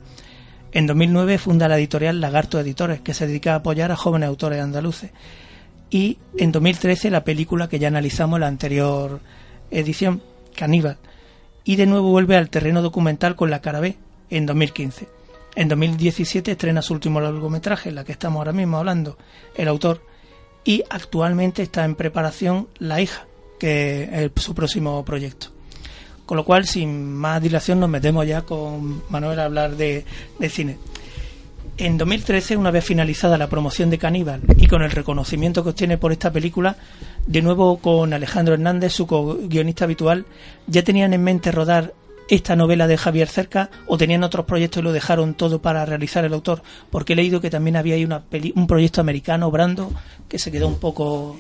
En 0.72 0.86
2009 0.86 1.38
funda 1.40 1.68
la 1.68 1.78
editorial 1.78 2.22
Lagarto 2.22 2.60
Editores, 2.60 3.02
que 3.02 3.14
se 3.14 3.26
dedica 3.26 3.54
a 3.54 3.56
apoyar 3.56 3.92
a 3.92 3.96
jóvenes 3.96 4.30
autores 4.30 4.62
andaluces. 4.62 5.10
Y 5.96 6.18
en 6.38 6.52
2013 6.52 7.10
la 7.10 7.24
película 7.24 7.70
que 7.70 7.80
ya 7.80 7.88
analizamos 7.88 8.38
la 8.38 8.48
anterior 8.48 9.22
edición, 9.72 10.22
Caníbal. 10.54 10.98
Y 11.64 11.78
de 11.78 11.86
nuevo 11.86 12.10
vuelve 12.10 12.36
al 12.36 12.50
terreno 12.50 12.82
documental 12.82 13.38
con 13.38 13.50
La 13.50 13.62
Cara 13.62 13.80
B, 13.80 13.96
en 14.30 14.46
2015. 14.46 15.08
En 15.56 15.70
2017 15.70 16.52
estrena 16.52 16.82
su 16.82 16.94
último 16.94 17.22
largometraje, 17.22 17.94
la 17.94 18.04
que 18.04 18.12
estamos 18.12 18.40
ahora 18.40 18.52
mismo 18.52 18.78
hablando, 18.78 19.18
el 19.56 19.70
autor. 19.70 20.02
Y 20.66 20.84
actualmente 20.90 21.64
está 21.64 21.86
en 21.86 21.96
preparación 21.96 22.68
La 22.78 23.00
hija, 23.00 23.26
que 23.58 24.32
es 24.36 24.44
su 24.44 24.54
próximo 24.54 25.06
proyecto. 25.06 25.48
Con 26.26 26.36
lo 26.36 26.44
cual, 26.44 26.66
sin 26.66 27.14
más 27.14 27.42
dilación, 27.42 27.80
nos 27.80 27.90
metemos 27.90 28.28
ya 28.28 28.42
con 28.42 29.02
Manuel 29.10 29.40
a 29.40 29.46
hablar 29.46 29.78
de, 29.78 30.04
de 30.40 30.50
cine. 30.50 30.78
En 31.78 31.98
2013, 31.98 32.56
una 32.56 32.72
vez 32.72 32.86
finalizada 32.86 33.38
la 33.38 33.48
promoción 33.50 33.90
de 33.90 33.98
Caníbal 33.98 34.42
y 34.58 34.68
con 34.68 34.82
el 34.82 34.92
reconocimiento 34.92 35.62
que 35.62 35.72
obtiene 35.72 35.98
por 35.98 36.14
esta 36.14 36.32
película, 36.32 36.78
de 37.28 37.42
nuevo 37.42 37.78
con 37.80 38.14
Alejandro 38.14 38.54
Hernández, 38.54 38.94
su 38.94 39.06
guionista 39.50 39.84
habitual, 39.84 40.26
¿ya 40.68 40.84
tenían 40.84 41.14
en 41.14 41.24
mente 41.24 41.52
rodar 41.52 41.94
esta 42.30 42.56
novela 42.56 42.88
de 42.88 42.96
Javier 42.98 43.28
Cerca 43.28 43.70
o 43.88 43.98
tenían 43.98 44.24
otros 44.24 44.46
proyectos 44.46 44.80
y 44.82 44.84
lo 44.84 44.94
dejaron 44.94 45.34
todo 45.34 45.62
para 45.62 45.86
realizar 45.86 46.24
el 46.24 46.34
autor? 46.34 46.64
Porque 46.90 47.12
he 47.12 47.16
leído 47.18 47.42
que 47.42 47.50
también 47.50 47.76
había 47.76 47.96
ahí 47.96 48.06
una 48.06 48.22
peli- 48.22 48.54
un 48.56 48.68
proyecto 48.68 49.02
americano, 49.02 49.52
Brando, 49.52 49.92
que 50.30 50.40
se 50.40 50.52
quedó 50.54 50.70
un 50.70 50.80
poco... 50.80 51.38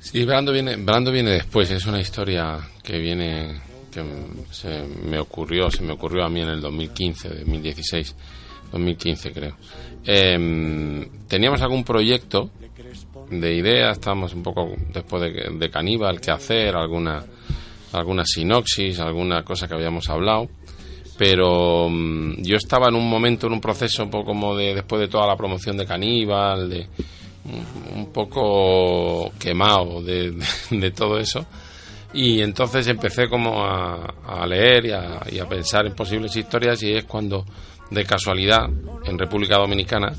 Sí, 0.00 0.24
Brando 0.24 0.52
viene, 0.52 0.76
Brando 0.76 1.12
viene 1.12 1.32
después, 1.32 1.70
es 1.70 1.84
una 1.84 2.00
historia 2.00 2.58
que 2.82 2.98
viene, 2.98 3.60
que 3.92 4.02
se 4.50 4.84
me 5.04 5.20
ocurrió, 5.20 5.70
se 5.70 5.82
me 5.82 5.92
ocurrió 5.92 6.24
a 6.24 6.30
mí 6.30 6.40
en 6.40 6.48
el 6.48 6.62
2015, 6.62 7.28
2016, 7.40 8.14
2015 8.72 9.32
creo. 9.32 9.56
Em, 10.04 11.08
teníamos 11.28 11.60
algún 11.62 11.84
proyecto 11.84 12.50
de 13.30 13.54
ideas, 13.54 13.98
estábamos 13.98 14.34
un 14.34 14.42
poco 14.42 14.72
después 14.92 15.22
de, 15.22 15.50
de 15.58 15.70
Caníbal, 15.70 16.20
qué 16.20 16.30
hacer, 16.30 16.74
alguna, 16.76 17.22
alguna 17.92 18.24
sinopsis, 18.24 18.98
alguna 19.00 19.42
cosa 19.44 19.68
que 19.68 19.74
habíamos 19.74 20.08
hablado. 20.08 20.48
Pero 21.18 21.88
mm, 21.90 22.42
yo 22.42 22.56
estaba 22.56 22.88
en 22.88 22.94
un 22.94 23.08
momento, 23.08 23.46
en 23.46 23.52
un 23.52 23.60
proceso 23.60 24.02
un 24.02 24.10
poco 24.10 24.26
como 24.26 24.56
de 24.56 24.74
después 24.74 25.00
de 25.00 25.08
toda 25.08 25.26
la 25.26 25.36
promoción 25.36 25.76
de 25.76 25.86
Caníbal, 25.86 26.70
de, 26.70 26.86
un- 27.94 28.06
poco 28.12 29.30
quemado 29.38 30.02
de, 30.02 30.32
de- 30.32 30.44
de 30.78 30.90
todo 30.90 31.18
eso 31.18 31.46
y 32.12 32.40
entonces 32.42 32.88
empecé 32.88 33.28
como 33.28 33.62
a, 33.64 34.14
a 34.26 34.44
leer 34.46 34.86
y 34.86 34.90
a, 34.90 35.20
y 35.30 35.38
a 35.38 35.48
pensar 35.48 35.86
en 35.86 35.94
posibles 35.94 36.34
historias 36.34 36.82
y 36.82 36.92
es 36.92 37.04
cuando 37.04 37.44
de 37.90 38.04
casualidad 38.04 38.68
en 39.04 39.18
República 39.18 39.56
Dominicana 39.58 40.12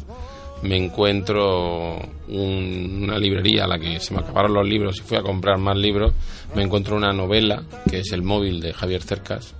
me 0.64 0.78
encuentro 0.78 1.96
un- 2.28 3.00
una 3.04 3.18
librería 3.18 3.64
a 3.64 3.68
la 3.68 3.80
que 3.80 4.00
se 4.00 4.14
me 4.14 4.20
acabaron 4.20 4.54
los 4.54 4.68
libros 4.68 4.98
y 5.00 5.02
fui 5.02 5.18
a 5.18 5.22
comprar 5.22 5.58
más 5.58 5.76
libros 5.78 6.14
me 6.56 6.64
encuentro 6.64 6.96
una 6.96 7.12
novela 7.14 7.64
que 7.90 8.00
es 8.00 8.12
El 8.12 8.22
móvil 8.22 8.60
de 8.60 8.72
Javier 8.74 9.02
Cercas 9.02 9.56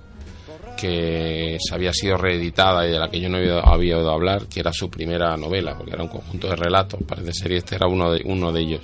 que 0.78 1.58
había 1.72 1.92
sido 1.92 2.16
reeditada 2.16 2.86
y 2.86 2.90
de 2.92 2.98
la 2.98 3.08
que 3.08 3.20
yo 3.20 3.28
no 3.28 3.36
había, 3.38 3.62
oído 3.96 4.10
hablar, 4.10 4.46
que 4.46 4.58
era 4.60 4.72
su 4.72 4.90
primera 4.90 5.36
novela, 5.36 5.76
porque 5.76 5.92
era 5.92 6.02
un 6.02 6.08
conjunto 6.08 6.48
de 6.48 6.56
relatos, 6.56 6.98
parece 7.06 7.32
ser, 7.32 7.52
y 7.52 7.56
este 7.56 7.76
era 7.76 7.86
uno 7.86 8.10
de, 8.10 8.22
uno 8.24 8.50
de 8.50 8.60
ellos. 8.62 8.80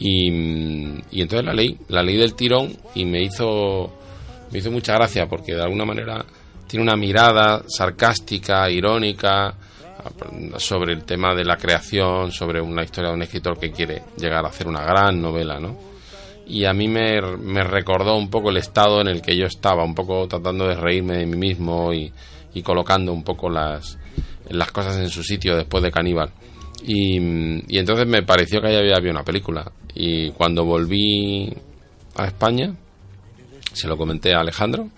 Y, 0.00 0.28
y 1.12 1.22
entonces 1.22 1.44
la 1.44 1.52
leí, 1.54 1.76
la 1.88 2.02
leí 2.02 2.16
del 2.16 2.34
tirón 2.34 2.76
y 2.96 3.04
me 3.04 3.22
hizo, 3.22 3.92
me 4.50 4.58
hizo 4.58 4.70
mucha 4.72 4.94
gracia, 4.94 5.26
porque 5.28 5.54
de 5.54 5.62
alguna 5.62 5.84
manera 5.84 6.24
tiene 6.66 6.84
una 6.84 6.96
mirada 6.96 7.62
sarcástica, 7.66 8.70
irónica, 8.70 9.54
sobre 10.58 10.92
el 10.92 11.04
tema 11.04 11.34
de 11.34 11.44
la 11.44 11.56
creación, 11.56 12.30
sobre 12.30 12.60
una 12.60 12.84
historia 12.84 13.10
de 13.10 13.16
un 13.16 13.22
escritor 13.22 13.58
que 13.58 13.72
quiere 13.72 14.02
llegar 14.16 14.44
a 14.44 14.48
hacer 14.48 14.68
una 14.68 14.84
gran 14.84 15.20
novela, 15.20 15.58
¿no? 15.58 15.76
y 16.46 16.64
a 16.64 16.72
mí 16.72 16.86
me, 16.86 17.20
me 17.38 17.64
recordó 17.64 18.16
un 18.16 18.30
poco 18.30 18.50
el 18.50 18.56
estado 18.56 19.00
en 19.00 19.08
el 19.08 19.20
que 19.20 19.36
yo 19.36 19.46
estaba, 19.46 19.84
un 19.84 19.94
poco 19.94 20.28
tratando 20.28 20.66
de 20.68 20.76
reírme 20.76 21.18
de 21.18 21.26
mí 21.26 21.36
mismo 21.36 21.92
y, 21.92 22.12
y 22.54 22.62
colocando 22.62 23.12
un 23.12 23.24
poco 23.24 23.50
las, 23.50 23.98
las 24.48 24.70
cosas 24.70 24.96
en 24.98 25.08
su 25.08 25.24
sitio 25.24 25.56
después 25.56 25.82
de 25.82 25.90
Caníbal. 25.90 26.30
Y, 26.86 27.16
entonces 27.76 28.06
me 28.06 28.22
pareció 28.22 28.60
que 28.60 28.68
había, 28.68 28.96
había 28.96 29.10
una 29.10 29.24
película. 29.24 29.70
Y 29.94 30.30
cuando 30.30 30.64
volví 30.64 31.52
a 32.14 32.26
España, 32.26 32.74
se 33.72 33.88
lo 33.88 33.96
comenté 33.96 34.32
a 34.32 34.40
Alejandro, 34.40 34.88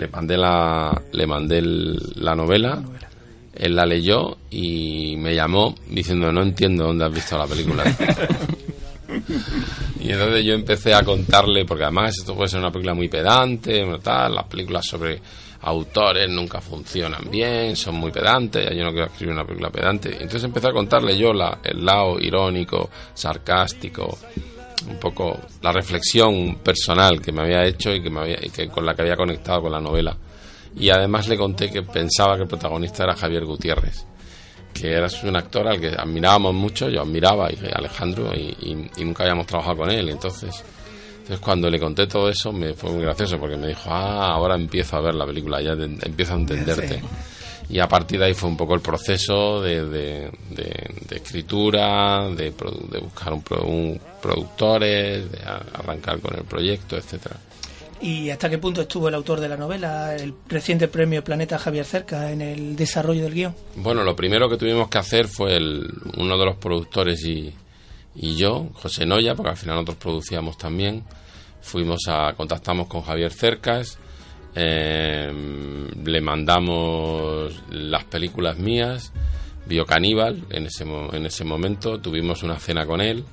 le 0.00 0.08
mandé 0.08 0.36
la, 0.36 1.00
le 1.12 1.26
mandé 1.26 1.58
el- 1.58 1.98
la 2.16 2.34
novela, 2.34 2.82
él 3.54 3.76
la 3.76 3.84
leyó 3.86 4.38
y 4.50 5.14
me 5.18 5.34
llamó 5.34 5.74
diciendo 5.88 6.32
no 6.32 6.42
entiendo 6.42 6.86
dónde 6.86 7.04
has 7.04 7.12
visto 7.14 7.36
la 7.38 7.46
película. 7.46 7.84
Y 10.00 10.12
entonces 10.12 10.44
yo 10.44 10.54
empecé 10.54 10.94
a 10.94 11.02
contarle, 11.02 11.64
porque 11.64 11.82
además 11.84 12.16
esto 12.18 12.34
puede 12.34 12.48
ser 12.48 12.60
una 12.60 12.70
película 12.70 12.94
muy 12.94 13.08
pedante, 13.08 13.84
tal, 14.02 14.34
las 14.36 14.44
películas 14.46 14.86
sobre 14.86 15.20
autores 15.62 16.30
nunca 16.30 16.60
funcionan 16.60 17.28
bien, 17.30 17.76
son 17.76 17.96
muy 17.96 18.10
pedantes, 18.10 18.70
yo 18.74 18.82
no 18.84 18.92
quiero 18.92 19.06
escribir 19.06 19.34
una 19.34 19.44
película 19.44 19.70
pedante. 19.70 20.10
Entonces 20.12 20.44
empecé 20.44 20.68
a 20.68 20.72
contarle 20.72 21.18
yo 21.18 21.32
la, 21.32 21.58
el 21.64 21.84
lado 21.84 22.18
irónico, 22.20 22.88
sarcástico, 23.12 24.16
un 24.88 24.96
poco 24.96 25.38
la 25.62 25.72
reflexión 25.72 26.56
personal 26.56 27.20
que 27.20 27.32
me 27.32 27.42
había 27.42 27.64
hecho 27.64 27.92
y 27.94 28.02
que, 28.02 28.10
me 28.10 28.20
había, 28.20 28.38
y 28.40 28.50
que 28.50 28.68
con 28.68 28.84
la 28.84 28.94
que 28.94 29.02
había 29.02 29.16
conectado 29.16 29.62
con 29.62 29.72
la 29.72 29.80
novela. 29.80 30.16
Y 30.76 30.90
además 30.90 31.28
le 31.28 31.36
conté 31.36 31.70
que 31.70 31.82
pensaba 31.82 32.36
que 32.36 32.42
el 32.42 32.48
protagonista 32.48 33.04
era 33.04 33.16
Javier 33.16 33.44
Gutiérrez 33.44 34.06
que 34.72 34.92
era 34.92 35.08
un 35.24 35.36
actor 35.36 35.68
al 35.68 35.80
que 35.80 35.88
admirábamos 35.88 36.54
mucho, 36.54 36.88
yo 36.88 37.02
admiraba 37.02 37.50
y 37.50 37.58
Alejandro 37.72 38.32
y, 38.34 38.88
nunca 39.04 39.24
habíamos 39.24 39.46
trabajado 39.46 39.78
con 39.78 39.90
él, 39.90 40.08
entonces 40.08 40.64
entonces 41.12 41.40
cuando 41.40 41.68
le 41.68 41.78
conté 41.78 42.06
todo 42.06 42.28
eso 42.28 42.52
me 42.52 42.74
fue 42.74 42.90
muy 42.90 43.02
gracioso 43.02 43.38
porque 43.38 43.56
me 43.56 43.68
dijo, 43.68 43.90
ah, 43.90 44.32
ahora 44.32 44.54
empiezo 44.54 44.96
a 44.96 45.00
ver 45.00 45.14
la 45.14 45.26
película, 45.26 45.60
ya 45.60 45.72
empiezo 45.72 46.34
a 46.34 46.36
entenderte. 46.36 47.00
Y 47.70 47.78
a 47.78 47.86
partir 47.88 48.18
de 48.18 48.26
ahí 48.26 48.34
fue 48.34 48.48
un 48.48 48.56
poco 48.56 48.74
el 48.74 48.80
proceso 48.80 49.60
de, 49.62 49.84
de- 49.88 50.30
de- 50.50 50.94
de 51.08 51.16
escritura, 51.16 52.28
de, 52.30 52.50
buscar 53.00 53.32
un, 53.32 53.44
un 53.64 54.00
productores, 54.20 55.30
de 55.30 55.38
arrancar 55.44 56.20
con 56.20 56.36
el 56.36 56.44
proyecto, 56.44 56.96
etcétera. 56.96 57.36
¿Y 58.02 58.30
hasta 58.30 58.48
qué 58.48 58.56
punto 58.58 58.80
estuvo 58.80 59.08
el 59.08 59.14
autor 59.14 59.40
de 59.40 59.48
la 59.48 59.56
novela, 59.58 60.16
el 60.16 60.34
reciente 60.48 60.88
premio 60.88 61.22
Planeta 61.22 61.58
Javier 61.58 61.84
Cerca, 61.84 62.32
en 62.32 62.40
el 62.40 62.74
desarrollo 62.74 63.24
del 63.24 63.34
guion? 63.34 63.54
Bueno, 63.76 64.02
lo 64.04 64.16
primero 64.16 64.48
que 64.48 64.56
tuvimos 64.56 64.88
que 64.88 64.98
hacer 64.98 65.28
fue 65.28 65.56
el, 65.56 65.86
uno 66.16 66.38
de 66.38 66.44
los 66.46 66.56
productores 66.56 67.22
y, 67.26 67.52
y 68.16 68.36
yo, 68.36 68.68
José 68.74 69.04
Noya, 69.04 69.34
porque 69.34 69.50
al 69.50 69.56
final 69.58 69.74
nosotros 69.76 69.98
producíamos 69.98 70.56
también, 70.56 71.04
fuimos 71.60 72.00
a 72.08 72.32
contactamos 72.32 72.88
con 72.88 73.02
Javier 73.02 73.32
Cercas, 73.32 73.98
eh, 74.54 75.32
le 76.04 76.20
mandamos 76.20 77.62
las 77.70 78.04
películas 78.04 78.58
mías, 78.58 79.12
vio 79.66 79.86
Caníbal 79.86 80.44
en 80.50 80.66
ese, 80.66 80.84
en 80.84 81.26
ese 81.26 81.44
momento, 81.44 82.00
tuvimos 82.00 82.42
una 82.42 82.58
cena 82.58 82.86
con 82.86 83.00
él 83.00 83.24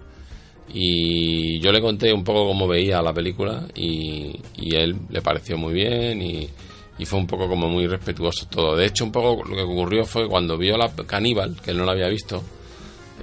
y 0.73 1.59
yo 1.59 1.71
le 1.71 1.81
conté 1.81 2.13
un 2.13 2.23
poco 2.23 2.47
cómo 2.47 2.67
veía 2.67 3.01
la 3.01 3.13
película 3.13 3.65
y, 3.73 4.39
él 4.57 4.95
le 5.09 5.21
pareció 5.21 5.57
muy 5.57 5.73
bien 5.73 6.21
y, 6.21 6.49
y 6.99 7.05
fue 7.05 7.19
un 7.19 7.27
poco 7.27 7.47
como 7.47 7.67
muy 7.67 7.87
respetuoso 7.87 8.47
todo. 8.47 8.75
De 8.75 8.85
hecho, 8.85 9.05
un 9.05 9.11
poco 9.11 9.43
lo 9.43 9.55
que 9.55 9.63
ocurrió 9.63 10.05
fue 10.05 10.27
cuando 10.27 10.57
vio 10.57 10.77
la 10.77 10.89
Caníbal, 10.89 11.55
que 11.63 11.71
él 11.71 11.77
no 11.77 11.85
la 11.85 11.93
había 11.93 12.09
visto, 12.09 12.43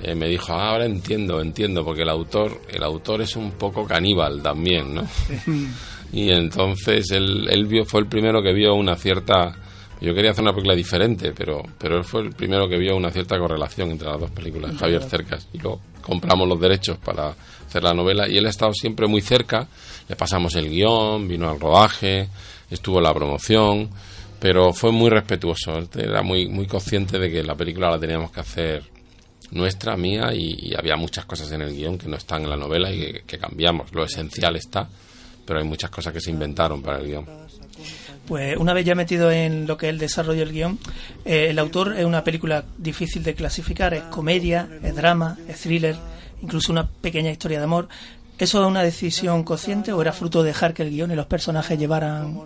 eh, 0.02 0.14
me 0.14 0.28
dijo, 0.28 0.52
"Ah, 0.52 0.70
ahora 0.70 0.86
entiendo, 0.86 1.40
entiendo, 1.40 1.84
porque 1.84 2.02
el 2.02 2.08
autor, 2.08 2.60
el 2.68 2.82
autor 2.82 3.22
es 3.22 3.36
un 3.36 3.52
poco 3.52 3.86
caníbal 3.86 4.42
también, 4.42 4.94
¿no? 4.94 5.02
y 6.14 6.30
entonces 6.30 7.10
él, 7.10 7.48
él 7.50 7.66
vio, 7.66 7.84
fue 7.84 8.00
el 8.00 8.06
primero 8.06 8.40
que 8.40 8.52
vio 8.52 8.74
una 8.74 8.94
cierta... 8.94 9.54
Yo 10.00 10.14
quería 10.14 10.30
hacer 10.30 10.42
una 10.42 10.52
película 10.52 10.76
diferente, 10.76 11.32
pero, 11.32 11.62
pero 11.78 11.96
él 11.96 12.04
fue 12.04 12.22
el 12.22 12.30
primero 12.30 12.68
que 12.68 12.76
vio 12.76 12.94
una 12.94 13.10
cierta 13.10 13.38
correlación 13.38 13.90
entre 13.90 14.08
las 14.08 14.20
dos 14.20 14.30
películas, 14.30 14.76
Javier 14.76 15.02
Cercas. 15.02 15.48
Y 15.52 15.58
luego 15.58 15.80
compramos 16.02 16.46
los 16.46 16.60
derechos 16.60 16.98
para 16.98 17.34
hacer 17.66 17.82
la 17.82 17.94
novela 17.94 18.28
y 18.28 18.36
él 18.36 18.46
ha 18.46 18.50
estado 18.50 18.72
siempre 18.74 19.06
muy 19.06 19.22
cerca. 19.22 19.66
Le 20.08 20.14
pasamos 20.14 20.54
el 20.56 20.68
guion, 20.68 21.26
vino 21.26 21.48
al 21.48 21.58
rodaje, 21.58 22.28
estuvo 22.70 22.98
en 22.98 23.04
la 23.04 23.14
promoción, 23.14 23.88
pero 24.38 24.72
fue 24.72 24.92
muy 24.92 25.10
respetuoso. 25.10 25.78
Él 25.78 25.88
era 25.94 26.22
muy, 26.22 26.48
muy 26.48 26.66
consciente 26.66 27.18
de 27.18 27.30
que 27.30 27.42
la 27.42 27.54
película 27.54 27.90
la 27.90 27.98
teníamos 27.98 28.30
que 28.30 28.40
hacer 28.40 28.84
nuestra, 29.52 29.96
mía, 29.96 30.34
y, 30.34 30.70
y 30.70 30.74
había 30.76 30.96
muchas 30.96 31.24
cosas 31.24 31.50
en 31.52 31.62
el 31.62 31.74
guion 31.74 31.96
que 31.96 32.08
no 32.08 32.16
están 32.16 32.42
en 32.42 32.50
la 32.50 32.56
novela 32.56 32.92
y 32.92 32.98
que, 32.98 33.22
que 33.26 33.38
cambiamos. 33.38 33.92
Lo 33.92 34.04
esencial 34.04 34.56
está, 34.56 34.88
pero 35.46 35.58
hay 35.60 35.64
muchas 35.66 35.90
cosas 35.90 36.12
que 36.12 36.20
se 36.20 36.30
inventaron 36.30 36.82
para 36.82 36.98
el 36.98 37.06
guion. 37.06 37.26
Pues 38.26 38.56
una 38.56 38.72
vez 38.72 38.86
ya 38.86 38.94
metido 38.94 39.30
en 39.30 39.66
lo 39.66 39.76
que 39.76 39.86
es 39.86 39.90
el 39.90 39.98
desarrollo 39.98 40.40
del 40.40 40.52
guion, 40.52 40.78
eh, 41.24 41.48
el 41.50 41.58
autor 41.58 41.94
es 41.98 42.04
una 42.04 42.24
película 42.24 42.64
difícil 42.78 43.22
de 43.22 43.34
clasificar, 43.34 43.92
es 43.94 44.02
comedia, 44.04 44.68
es 44.82 44.94
drama, 44.96 45.36
es 45.46 45.60
thriller, 45.60 45.96
incluso 46.42 46.72
una 46.72 46.88
pequeña 46.88 47.30
historia 47.30 47.58
de 47.58 47.64
amor. 47.64 47.88
¿Eso 48.38 48.62
es 48.62 48.66
una 48.68 48.82
decisión 48.82 49.44
consciente 49.44 49.92
o 49.92 50.00
era 50.00 50.12
fruto 50.12 50.42
de 50.42 50.48
dejar 50.48 50.72
que 50.74 50.82
el 50.82 50.90
guion 50.90 51.10
y 51.12 51.14
los 51.16 51.26
personajes 51.26 51.78
llevaran... 51.78 52.36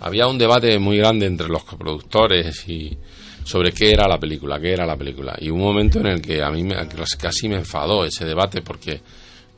Había 0.00 0.26
un 0.28 0.38
debate 0.38 0.78
muy 0.78 0.96
grande 0.98 1.26
entre 1.26 1.48
los 1.48 1.64
coproductores 1.64 2.68
y 2.68 2.96
sobre 3.44 3.72
qué 3.72 3.90
era 3.92 4.06
la 4.08 4.18
película, 4.18 4.58
qué 4.60 4.72
era 4.72 4.86
la 4.86 4.96
película. 4.96 5.36
Y 5.40 5.50
un 5.50 5.60
momento 5.60 5.98
en 6.00 6.06
el 6.06 6.22
que 6.22 6.42
a 6.42 6.50
mí 6.50 6.62
me- 6.62 6.76
casi 7.18 7.48
me 7.48 7.56
enfadó 7.56 8.04
ese 8.04 8.24
debate 8.24 8.62
porque 8.62 9.00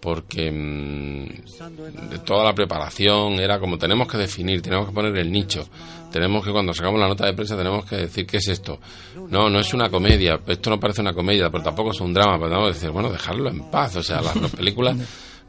porque 0.01 0.51
mm, 0.51 2.11
de 2.11 2.19
toda 2.25 2.45
la 2.45 2.55
preparación 2.55 3.35
era 3.35 3.59
como 3.59 3.79
tenemos 3.79 4.09
que 4.09 4.17
definir, 4.17 4.63
tenemos 4.63 4.89
que 4.89 4.93
poner 4.93 5.17
el 5.19 5.31
nicho, 5.31 5.69
tenemos 6.11 6.45
que 6.45 6.51
cuando 6.51 6.73
sacamos 6.73 6.99
la 6.99 7.09
nota 7.09 7.27
de 7.27 7.35
prensa 7.35 7.57
tenemos 7.57 7.85
que 7.85 7.97
decir 7.97 8.27
qué 8.27 8.39
es 8.39 8.49
esto. 8.49 8.81
No, 9.29 9.49
no 9.49 9.61
es 9.61 9.73
una 9.75 9.91
comedia, 9.91 10.41
esto 10.47 10.71
no 10.71 10.81
parece 10.81 11.03
una 11.03 11.13
comedia, 11.13 11.51
pero 11.51 11.63
tampoco 11.63 11.91
es 11.91 12.01
un 12.01 12.15
drama, 12.15 12.39
pero 12.39 12.49
tenemos 12.49 12.69
que 12.69 12.75
decir, 12.75 12.91
bueno, 12.91 13.13
dejarlo 13.13 13.51
en 13.51 13.71
paz, 13.71 13.97
o 13.97 14.03
sea, 14.03 14.21
las, 14.23 14.37
las 14.37 14.51
películas 14.51 14.97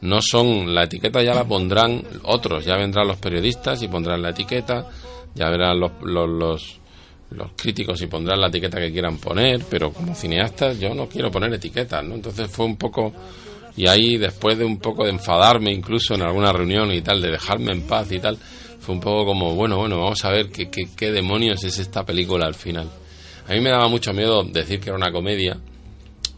no 0.02 0.20
son, 0.20 0.74
la 0.74 0.84
etiqueta 0.84 1.22
ya 1.22 1.34
la 1.34 1.44
pondrán 1.44 2.02
otros, 2.24 2.64
ya 2.64 2.76
vendrán 2.76 3.08
los 3.08 3.16
periodistas 3.18 3.82
y 3.82 3.88
pondrán 3.88 4.20
la 4.20 4.30
etiqueta, 4.30 4.86
ya 5.34 5.48
verán 5.48 5.78
los, 5.80 5.92
los, 6.02 6.28
los, 6.28 6.80
los 7.30 7.50
críticos 7.56 8.02
y 8.02 8.08
pondrán 8.08 8.40
la 8.40 8.48
etiqueta 8.48 8.78
que 8.78 8.92
quieran 8.92 9.18
poner, 9.18 9.64
pero 9.70 9.92
como 9.92 10.14
cineastas 10.14 10.78
yo 10.78 10.94
no 10.94 11.08
quiero 11.08 11.30
poner 11.30 11.54
etiquetas, 11.54 12.04
¿no? 12.04 12.16
Entonces 12.16 12.50
fue 12.50 12.66
un 12.66 12.76
poco 12.76 13.12
y 13.76 13.86
ahí 13.86 14.16
después 14.18 14.58
de 14.58 14.64
un 14.64 14.78
poco 14.78 15.04
de 15.04 15.10
enfadarme 15.10 15.72
incluso 15.72 16.14
en 16.14 16.22
alguna 16.22 16.52
reunión 16.52 16.92
y 16.92 17.00
tal, 17.02 17.20
de 17.22 17.30
dejarme 17.30 17.72
en 17.72 17.82
paz 17.82 18.10
y 18.12 18.18
tal, 18.18 18.36
fue 18.80 18.94
un 18.94 19.00
poco 19.00 19.24
como, 19.26 19.54
bueno, 19.54 19.76
bueno, 19.78 19.98
vamos 19.98 20.24
a 20.24 20.30
ver 20.30 20.50
qué, 20.50 20.68
qué, 20.70 20.88
qué 20.96 21.10
demonios 21.12 21.62
es 21.64 21.78
esta 21.78 22.04
película 22.04 22.46
al 22.46 22.54
final. 22.54 22.88
A 23.48 23.52
mí 23.52 23.60
me 23.60 23.70
daba 23.70 23.88
mucho 23.88 24.12
miedo 24.12 24.42
decir 24.44 24.80
que 24.80 24.90
era 24.90 24.96
una 24.96 25.12
comedia 25.12 25.56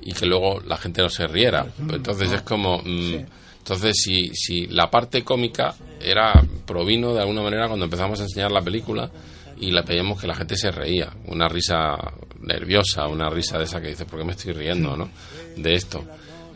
y 0.02 0.12
que 0.12 0.26
luego 0.26 0.61
la 0.61 0.76
gente 0.76 1.02
no 1.02 1.09
se 1.09 1.26
riera. 1.26 1.66
Entonces 1.90 2.30
es 2.32 2.42
como... 2.42 2.78
mm, 2.85 3.14
Entonces, 3.59 3.96
si, 3.96 4.28
si 4.35 4.66
la 4.66 4.90
parte 4.90 5.24
cómica 5.24 5.74
era 6.00 6.32
provino 6.66 7.14
de 7.14 7.20
alguna 7.20 7.40
manera 7.42 7.66
cuando 7.66 7.87
empezamos 7.87 8.20
a 8.20 8.24
enseñar 8.24 8.52
la 8.52 8.61
película 8.61 9.11
y 9.59 9.70
le 9.70 9.82
pedíamos 9.82 10.20
que 10.20 10.26
la 10.26 10.35
gente 10.35 10.56
se 10.56 10.70
reía, 10.70 11.11
una 11.28 11.48
risa 11.48 11.96
nerviosa, 12.40 13.06
una 13.06 13.30
risa 13.30 13.56
de 13.56 13.64
esa 13.64 13.80
que 13.80 13.88
dice, 13.88 14.04
¿por 14.04 14.18
qué 14.18 14.24
me 14.26 14.32
estoy 14.32 14.52
riendo, 14.52 14.94
no? 14.96 15.09
De 15.56 15.74
esto. 15.74 16.04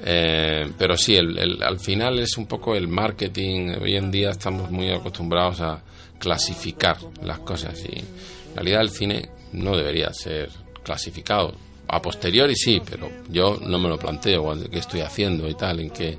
Eh, 0.05 0.71
pero 0.79 0.97
sí, 0.97 1.17
el, 1.17 1.37
el- 1.39 1.63
al 1.63 1.79
final 1.81 2.19
es 2.19 2.37
un 2.39 2.47
poco 2.47 2.75
el 2.75 2.89
marketing. 2.89 3.75
Hoy 3.81 3.97
en 3.97 4.11
día 4.11 4.31
estamos 4.31 4.71
muy 4.71 4.91
acostumbrados 4.91 5.61
a 5.61 5.83
clasificar 6.19 6.97
las 7.23 7.39
cosas 7.41 7.79
y 7.85 7.99
en 7.99 8.55
realidad 8.55 8.81
el 8.83 8.91
cine 8.91 9.29
no 9.53 9.77
debería 9.77 10.13
ser 10.13 10.51
clasificado. 10.83 11.55
A 11.89 12.03
posteriori 12.03 12.55
sí, 12.55 12.83
pero 12.89 13.09
yo 13.31 13.59
no 13.65 13.79
me 13.79 13.89
lo 13.89 13.99
planteo, 13.99 14.53
qué 14.71 14.79
estoy 14.79 15.01
haciendo 15.01 15.49
y 15.49 15.55
tal, 15.55 15.81
en 15.81 15.91
qué, 15.91 16.19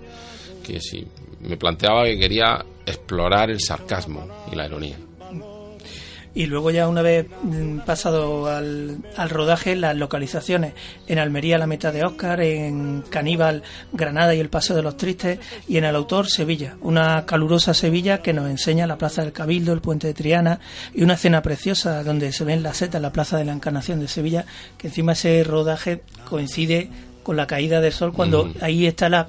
que 0.66 0.80
sí. 0.80 1.06
Me 1.42 1.58
planteaba 1.58 2.06
que 2.06 2.18
quería 2.18 2.66
explorar 2.86 3.50
el 3.52 3.60
sarcasmo 3.62 4.28
y 4.52 4.56
la 4.56 4.66
ironía. 4.66 4.98
Y 6.36 6.46
luego 6.46 6.72
ya 6.72 6.88
una 6.88 7.02
vez 7.02 7.28
mm, 7.44 7.80
pasado 7.80 8.48
al, 8.48 8.98
al 9.18 9.30
rodaje, 9.30 9.76
las 9.76 9.96
localizaciones 9.96 10.74
en 11.08 11.20
Almería 11.20 11.58
la 11.58 11.68
meta 11.68 11.92
de 11.92 12.04
Oscar, 12.04 12.42
en 12.42 13.04
Caníbal, 13.10 13.64
Granada 13.94 14.36
y 14.36 14.40
el 14.40 14.50
Paseo 14.50 14.76
de 14.76 14.84
los 14.84 14.96
Tristes, 14.98 15.40
y 15.68 15.78
en 15.78 15.86
el 15.86 15.96
autor 15.96 16.30
Sevilla, 16.30 16.76
una 16.82 17.26
calurosa 17.26 17.74
Sevilla 17.74 18.22
que 18.22 18.34
nos 18.34 18.50
enseña 18.50 18.88
la 18.88 18.98
Plaza 18.98 19.24
del 19.24 19.34
Cabildo, 19.34 19.74
el 19.74 19.82
Puente 19.82 20.08
de 20.08 20.14
Triana 20.14 20.60
y 20.94 21.04
una 21.04 21.16
escena 21.16 21.42
preciosa 21.42 22.04
donde 22.04 22.32
se 22.32 22.44
ven 22.44 22.64
las 22.64 22.78
setas, 22.78 23.02
la 23.02 23.12
Plaza 23.12 23.38
de 23.38 23.46
la 23.46 23.54
Encarnación 23.54 24.00
de 24.00 24.08
Sevilla, 24.08 24.46
que 24.78 24.88
encima 24.88 25.14
ese 25.14 25.44
rodaje 25.44 26.02
coincide 26.30 26.90
con 27.24 27.36
la 27.38 27.48
caída 27.48 27.82
del 27.82 27.94
sol 27.94 28.14
cuando 28.14 28.46
Mm. 28.46 28.54
ahí 28.62 28.86
está 28.88 29.10
la 29.10 29.28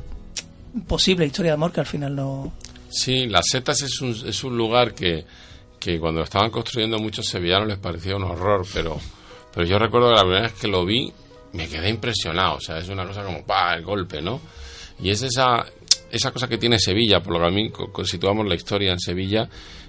posible 0.86 1.26
historia 1.26 1.52
de 1.52 1.54
amor 1.54 1.72
que 1.72 1.80
al 1.80 1.86
final 1.86 2.14
no... 2.14 2.52
Sí, 2.88 3.26
Las 3.26 3.46
Setas 3.50 3.82
es 3.82 4.00
un, 4.00 4.10
es 4.10 4.42
un 4.42 4.56
lugar 4.56 4.94
que, 4.94 5.24
que 5.80 5.98
cuando 5.98 6.22
estaban 6.22 6.50
construyendo 6.50 6.98
muchos 6.98 7.26
sevillanos 7.26 7.66
les 7.66 7.78
parecía 7.78 8.14
un 8.14 8.24
horror, 8.24 8.66
pero, 8.72 8.98
pero 9.52 9.66
yo 9.66 9.78
recuerdo 9.78 10.10
que 10.10 10.14
la 10.16 10.22
primera 10.22 10.42
vez 10.42 10.52
que 10.52 10.68
lo 10.68 10.84
vi 10.84 11.10
me 11.54 11.66
quedé 11.66 11.88
impresionado, 11.88 12.56
o 12.56 12.60
sea, 12.60 12.78
es 12.78 12.88
una 12.90 13.06
cosa 13.06 13.24
como 13.24 13.44
¡pah! 13.44 13.74
el 13.74 13.82
golpe, 13.82 14.20
¿no? 14.20 14.40
Y 15.02 15.10
es 15.10 15.22
esa, 15.22 15.64
esa 16.10 16.30
cosa 16.30 16.46
que 16.46 16.58
tiene 16.58 16.78
Sevilla, 16.78 17.20
por 17.20 17.32
lo 17.32 17.40
que 17.40 17.46
a 17.46 17.50
mí 17.50 17.72
situamos 18.04 18.46
la 18.46 18.54
historia 18.54 18.92
en 18.92 19.00
Sevilla, 19.00 19.48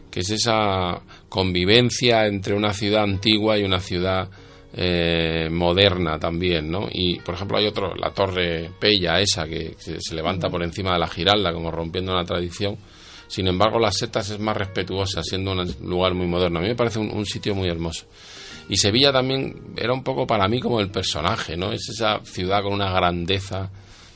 que 0.09 0.21
es 0.21 0.29
esa 0.29 1.01
convivencia 1.27 2.25
entre 2.25 2.53
una 2.53 2.73
ciudad 2.73 3.03
antigua 3.03 3.57
y 3.57 3.63
una 3.63 3.79
ciudad 3.79 4.29
eh, 4.73 5.49
moderna 5.51 6.17
también, 6.17 6.71
¿no? 6.71 6.87
Y, 6.89 7.19
por 7.19 7.35
ejemplo, 7.35 7.57
hay 7.57 7.67
otro, 7.67 7.93
la 7.95 8.11
Torre 8.11 8.71
Pella, 8.79 9.19
esa, 9.19 9.45
que 9.45 9.75
se 9.77 10.15
levanta 10.15 10.49
por 10.49 10.63
encima 10.63 10.93
de 10.93 10.99
la 10.99 11.07
Giralda, 11.07 11.51
como 11.51 11.69
rompiendo 11.69 12.13
una 12.13 12.23
tradición. 12.23 12.77
Sin 13.31 13.47
embargo, 13.47 13.79
Las 13.79 13.95
Setas 13.95 14.29
es 14.29 14.39
más 14.39 14.57
respetuosa, 14.57 15.23
siendo 15.23 15.53
un 15.53 15.73
lugar 15.83 16.13
muy 16.13 16.27
moderno. 16.27 16.59
A 16.59 16.61
mí 16.61 16.67
me 16.67 16.75
parece 16.75 16.99
un, 16.99 17.25
sitio 17.25 17.55
muy 17.55 17.69
hermoso. 17.69 18.03
Y 18.67 18.75
Sevilla 18.75 19.13
también 19.13 19.73
era 19.77 19.93
un 19.93 20.03
poco 20.03 20.27
para 20.27 20.49
mí 20.49 20.59
como 20.59 20.81
el 20.81 20.91
personaje, 20.91 21.55
¿no? 21.55 21.71
Es 21.71 21.87
esa 21.87 22.19
ciudad 22.25 22.61
con 22.61 22.73
una 22.73 22.91
grandeza 22.91 23.71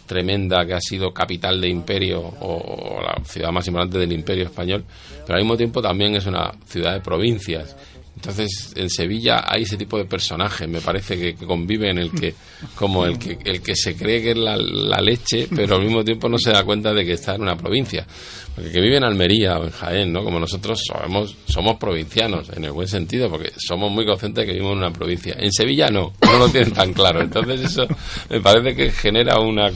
tremenda 0.06 0.66
que 0.66 0.74
ha 0.74 0.82
sido 0.82 1.14
capital 1.14 1.62
de 1.62 1.70
imperio 1.70 2.20
o 2.20 3.02
la 3.02 3.24
ciudad 3.24 3.54
más 3.54 3.66
importante 3.68 4.00
del 4.00 4.12
imperio 4.12 4.44
español, 4.44 4.84
pero 5.26 5.38
al 5.38 5.44
mismo 5.44 5.56
tiempo 5.56 5.82
también 5.82 6.14
es 6.18 6.26
una 6.26 6.52
ciudad 6.66 6.96
de 6.96 7.00
provincias. 7.00 7.74
Entonces, 8.16 8.74
en 8.76 8.90
Sevilla 8.90 9.44
hay 9.46 9.64
ese 9.64 9.78
tipo 9.78 9.98
de 9.98 10.06
personajes, 10.06 10.68
me 10.68 10.82
parece 10.82 11.18
que, 11.18 11.36
que 11.36 11.46
convive 11.46 11.90
en 11.90 11.98
el 11.98 12.12
que, 12.12 12.34
como 12.76 13.06
el 13.06 13.20
que, 13.20 13.38
el 13.44 13.62
que 13.62 13.76
se 13.76 13.96
cree 13.96 14.22
que 14.22 14.32
es 14.32 14.38
la, 14.38 14.56
la 14.58 15.02
leche, 15.02 15.48
pero 15.54 15.76
al 15.76 15.84
mismo 15.84 16.04
tiempo 16.04 16.30
no 16.30 16.38
se 16.38 16.52
da 16.52 16.64
cuenta 16.64 16.94
de 16.94 17.06
que 17.06 17.14
está 17.14 17.36
en 17.36 17.42
una 17.42 17.58
provincia. 17.58 18.08
Porque 18.56 18.72
que 18.72 18.80
vive 18.80 18.96
en 18.98 19.04
Almería 19.04 19.60
o 19.60 19.66
en 19.66 19.72
Jaén, 19.72 20.14
¿no? 20.14 20.24
Como 20.24 20.40
nosotros 20.40 20.82
somos, 20.88 21.36
somos 21.46 21.76
provincianos, 21.76 22.50
en 22.56 22.64
el 22.64 22.72
buen 22.72 22.88
sentido, 22.88 23.30
porque 23.30 23.52
somos 23.58 23.92
muy 23.92 24.06
conscientes 24.06 24.44
de 24.44 24.46
que 24.46 24.54
vivimos 24.54 24.74
en 24.74 24.78
una 24.80 24.94
provincia. 24.94 25.36
En 25.38 25.52
Sevilla 25.52 25.90
no, 25.90 26.14
no 26.22 26.38
lo 26.40 26.48
tienen 26.48 26.72
tan 26.72 26.94
claro. 26.94 27.22
Entonces 27.22 27.60
eso 27.60 27.86
me 28.30 28.40
parece 28.40 28.74
que 28.74 28.92
genera 28.92 29.40
una, 29.40 29.70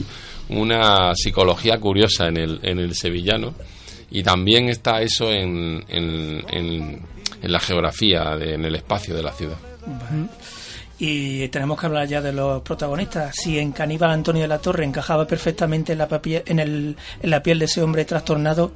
una 0.48 1.14
psicología 1.14 1.78
curiosa 1.78 2.28
en 2.28 2.38
el, 2.38 2.60
en 2.62 2.78
el 2.78 2.94
sevillano. 2.94 3.54
Y 4.10 4.22
también 4.22 4.70
está 4.70 5.02
eso 5.02 5.30
en, 5.30 5.84
en, 5.88 6.42
en, 6.50 7.02
en 7.42 7.52
la 7.52 7.60
geografía, 7.60 8.36
de- 8.36 8.54
en 8.54 8.64
el 8.64 8.74
espacio 8.74 9.14
de 9.14 9.22
la 9.22 9.32
ciudad. 9.32 9.56
Y 10.98 11.48
tenemos 11.48 11.80
que 11.80 11.86
hablar 11.86 12.06
ya 12.06 12.20
de 12.20 12.32
los 12.32 12.60
protagonistas. 12.62 13.34
Si 13.34 13.58
en 13.58 13.72
Caníbal 13.72 14.10
Antonio 14.10 14.42
de 14.42 14.48
la 14.48 14.58
Torre 14.58 14.84
encajaba 14.84 15.26
perfectamente 15.26 15.92
en 15.92 15.98
la, 15.98 16.08
papi- 16.08 16.42
en, 16.44 16.58
el, 16.58 16.96
en 17.22 17.30
la 17.30 17.42
piel 17.42 17.58
de 17.58 17.64
ese 17.64 17.82
hombre 17.82 18.04
trastornado, 18.04 18.72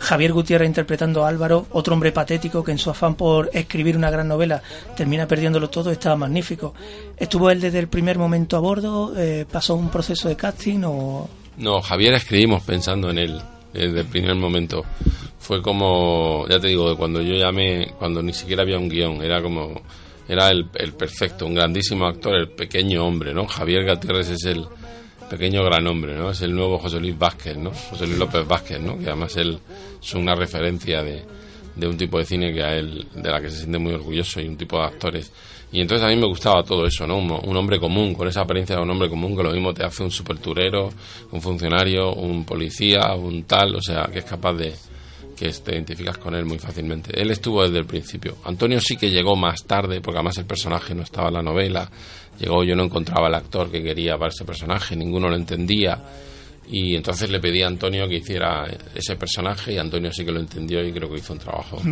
Javier 0.00 0.32
Gutiérrez 0.32 0.66
interpretando 0.66 1.24
a 1.24 1.28
Álvaro, 1.28 1.66
otro 1.70 1.94
hombre 1.94 2.10
patético 2.10 2.64
que 2.64 2.72
en 2.72 2.78
su 2.78 2.90
afán 2.90 3.14
por 3.14 3.48
escribir 3.52 3.96
una 3.96 4.10
gran 4.10 4.26
novela 4.26 4.60
termina 4.96 5.28
perdiéndolo 5.28 5.70
todo, 5.70 5.92
estaba 5.92 6.16
magnífico. 6.16 6.74
¿Estuvo 7.16 7.48
él 7.50 7.60
desde 7.60 7.78
el 7.78 7.86
primer 7.86 8.18
momento 8.18 8.56
a 8.56 8.60
bordo? 8.60 9.12
Eh, 9.16 9.46
¿Pasó 9.48 9.76
un 9.76 9.88
proceso 9.90 10.28
de 10.28 10.34
casting 10.34 10.80
o...? 10.84 11.30
No, 11.58 11.80
Javier 11.80 12.14
escribimos 12.14 12.64
pensando 12.64 13.10
en 13.10 13.18
él 13.18 13.40
desde 13.72 14.00
el 14.00 14.06
primer 14.06 14.34
momento. 14.34 14.84
Fue 15.38 15.60
como, 15.60 16.46
ya 16.48 16.60
te 16.60 16.68
digo, 16.68 16.96
cuando 16.96 17.20
yo 17.20 17.34
llamé, 17.34 17.92
cuando 17.98 18.22
ni 18.22 18.32
siquiera 18.32 18.62
había 18.62 18.78
un 18.78 18.88
guion, 18.88 19.22
era 19.22 19.42
como, 19.42 19.82
era 20.28 20.48
el, 20.48 20.68
el 20.74 20.92
perfecto, 20.92 21.46
un 21.46 21.54
grandísimo 21.54 22.06
actor, 22.06 22.36
el 22.36 22.48
pequeño 22.50 23.04
hombre, 23.04 23.34
¿no? 23.34 23.46
Javier 23.46 23.84
Gutiérrez 23.84 24.30
es 24.30 24.44
el 24.44 24.64
pequeño 25.28 25.64
gran 25.64 25.86
hombre, 25.86 26.14
¿no? 26.14 26.30
Es 26.30 26.42
el 26.42 26.54
nuevo 26.54 26.78
José 26.78 27.00
Luis 27.00 27.18
Vázquez, 27.18 27.56
¿no? 27.56 27.70
José 27.70 28.06
Luis 28.06 28.18
López 28.18 28.46
Vázquez, 28.46 28.80
¿no? 28.80 28.98
Que 28.98 29.06
además 29.06 29.36
él 29.36 29.58
es 30.00 30.14
una 30.14 30.34
referencia 30.34 31.02
de, 31.02 31.22
de 31.74 31.86
un 31.86 31.96
tipo 31.96 32.18
de 32.18 32.24
cine 32.24 32.52
que 32.52 32.62
a 32.62 32.74
él, 32.74 33.06
de 33.14 33.30
la 33.30 33.40
que 33.40 33.50
se 33.50 33.58
siente 33.58 33.78
muy 33.78 33.94
orgulloso 33.94 34.40
y 34.40 34.48
un 34.48 34.56
tipo 34.56 34.78
de 34.78 34.84
actores. 34.84 35.32
Y 35.72 35.80
entonces 35.80 36.06
a 36.06 36.10
mí 36.10 36.16
me 36.16 36.26
gustaba 36.26 36.62
todo 36.62 36.86
eso, 36.86 37.06
¿no? 37.06 37.16
Un, 37.16 37.30
un 37.30 37.56
hombre 37.56 37.80
común, 37.80 38.14
con 38.14 38.28
esa 38.28 38.42
apariencia 38.42 38.76
de 38.76 38.82
un 38.82 38.90
hombre 38.90 39.08
común, 39.08 39.34
que 39.34 39.42
lo 39.42 39.50
mismo 39.50 39.72
te 39.72 39.84
hace 39.84 40.02
un 40.02 40.10
superturero, 40.10 40.90
un 41.30 41.40
funcionario, 41.40 42.12
un 42.12 42.44
policía, 42.44 43.14
un 43.14 43.44
tal, 43.44 43.76
o 43.76 43.80
sea, 43.80 44.08
que 44.12 44.18
es 44.18 44.24
capaz 44.24 44.52
de 44.52 44.74
que 45.34 45.48
te 45.48 45.72
identificas 45.72 46.18
con 46.18 46.34
él 46.34 46.44
muy 46.44 46.58
fácilmente. 46.58 47.20
Él 47.20 47.30
estuvo 47.30 47.62
desde 47.62 47.78
el 47.78 47.86
principio. 47.86 48.36
Antonio 48.44 48.80
sí 48.80 48.96
que 48.96 49.10
llegó 49.10 49.34
más 49.34 49.64
tarde, 49.64 50.00
porque 50.00 50.18
además 50.18 50.38
el 50.38 50.44
personaje 50.44 50.94
no 50.94 51.02
estaba 51.02 51.28
en 51.28 51.34
la 51.34 51.42
novela. 51.42 51.90
Llegó, 52.38 52.62
yo 52.64 52.76
no 52.76 52.84
encontraba 52.84 53.28
el 53.28 53.34
actor 53.34 53.70
que 53.70 53.82
quería 53.82 54.16
para 54.16 54.28
ese 54.28 54.44
personaje, 54.44 54.94
ninguno 54.94 55.28
lo 55.28 55.36
entendía. 55.36 55.98
Y 56.68 56.94
entonces 56.96 57.28
le 57.30 57.40
pedí 57.40 57.62
a 57.62 57.66
Antonio 57.66 58.08
que 58.08 58.16
hiciera 58.16 58.66
ese 58.94 59.16
personaje 59.16 59.72
y 59.74 59.78
Antonio 59.78 60.12
sí 60.12 60.24
que 60.24 60.32
lo 60.32 60.40
entendió 60.40 60.82
y 60.86 60.92
creo 60.92 61.10
que 61.10 61.18
hizo 61.18 61.32
un 61.32 61.38
trabajo 61.38 61.82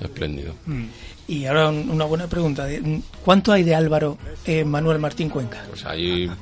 espléndido. 0.00 0.54
Y 1.28 1.44
ahora 1.46 1.68
un- 1.68 1.90
una 1.90 2.04
buena 2.04 2.26
pregunta. 2.28 2.66
¿Cuánto 3.24 3.52
hay 3.52 3.62
de 3.62 3.74
Álvaro 3.74 4.16
Manuel 4.64 4.98
Martín 4.98 5.28
Cuenca? 5.28 5.64
Pues 5.68 5.84
hay 5.84 6.26
un 6.26 6.36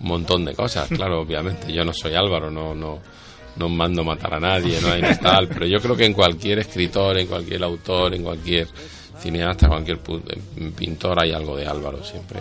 montón 0.00 0.44
de 0.44 0.54
cosas, 0.54 0.88
claro, 0.96 1.20
obviamente. 1.20 1.72
Yo 1.72 1.84
no 1.84 1.92
soy 1.92 2.14
Álvaro, 2.14 2.50
no, 2.50 2.74
no, 2.74 3.00
no 3.56 3.68
mando 3.68 4.04
matar 4.04 4.34
a 4.34 4.40
nadie, 4.40 4.80
no 4.80 4.88
hay 4.90 5.02
tal, 5.20 5.48
pero 5.48 5.66
yo 5.66 5.78
creo 5.80 5.96
que 5.96 6.06
en 6.06 6.12
cualquier 6.14 6.60
escritor, 6.60 7.18
en 7.18 7.26
cualquier 7.26 7.62
autor, 7.64 8.14
en 8.14 8.22
cualquier 8.22 8.68
cineasta, 9.18 9.68
cualquier 9.68 9.98
eh, 9.98 10.72
pintor 10.76 11.22
hay 11.22 11.32
algo 11.32 11.56
de 11.56 11.66
Álvaro 11.66 12.02
siempre. 12.02 12.40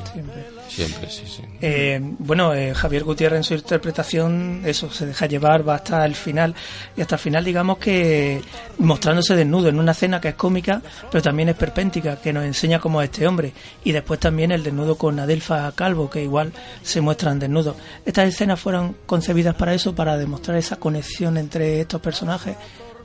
Siempre, 0.68 1.10
sí, 1.10 1.24
sí. 1.28 1.44
Eh, 1.62 2.00
bueno, 2.02 2.54
eh, 2.54 2.74
Javier 2.74 3.04
Gutiérrez 3.04 3.38
en 3.38 3.44
su 3.44 3.54
interpretación, 3.54 4.62
eso, 4.66 4.90
se 4.92 5.06
deja 5.06 5.26
llevar, 5.26 5.68
va 5.68 5.76
hasta 5.76 6.06
el 6.06 6.16
final. 6.16 6.56
Y 6.98 7.02
hasta 7.02 7.16
el 7.16 7.22
final, 7.22 7.44
digamos 7.44 7.78
que 7.78 8.42
mostrándose 8.80 9.36
desnudo 9.36 9.70
en 9.70 9.80
una 9.80 9.92
escena 9.92 10.20
que 10.20 10.30
es 10.30 10.36
cómica, 10.36 10.82
pero 11.12 11.22
también 11.22 11.50
es 11.50 11.56
perpéntica, 11.56 12.18
que 12.18 12.34
nos 12.34 12.44
enseña 12.44 12.80
cómo 12.80 13.02
es 13.02 13.10
este 13.10 13.28
hombre. 13.28 13.54
Y 13.84 13.92
después 13.92 14.20
también 14.20 14.52
el 14.52 14.64
desnudo 14.64 14.96
con 14.96 15.20
Adelfa 15.20 15.72
Calvo, 15.74 16.10
que 16.10 16.24
igual 16.24 16.52
se 16.82 17.02
muestran 17.02 17.40
desnudos. 17.40 17.76
Estas 18.06 18.30
escenas 18.30 18.60
fueron 18.60 18.98
concebidas 19.06 19.56
para 19.56 19.74
eso, 19.74 19.94
para 19.94 20.18
demostrar 20.18 20.58
esa 20.58 20.78
conexión 20.78 21.38
entre 21.38 21.82
estos 21.82 22.02
personajes. 22.02 22.56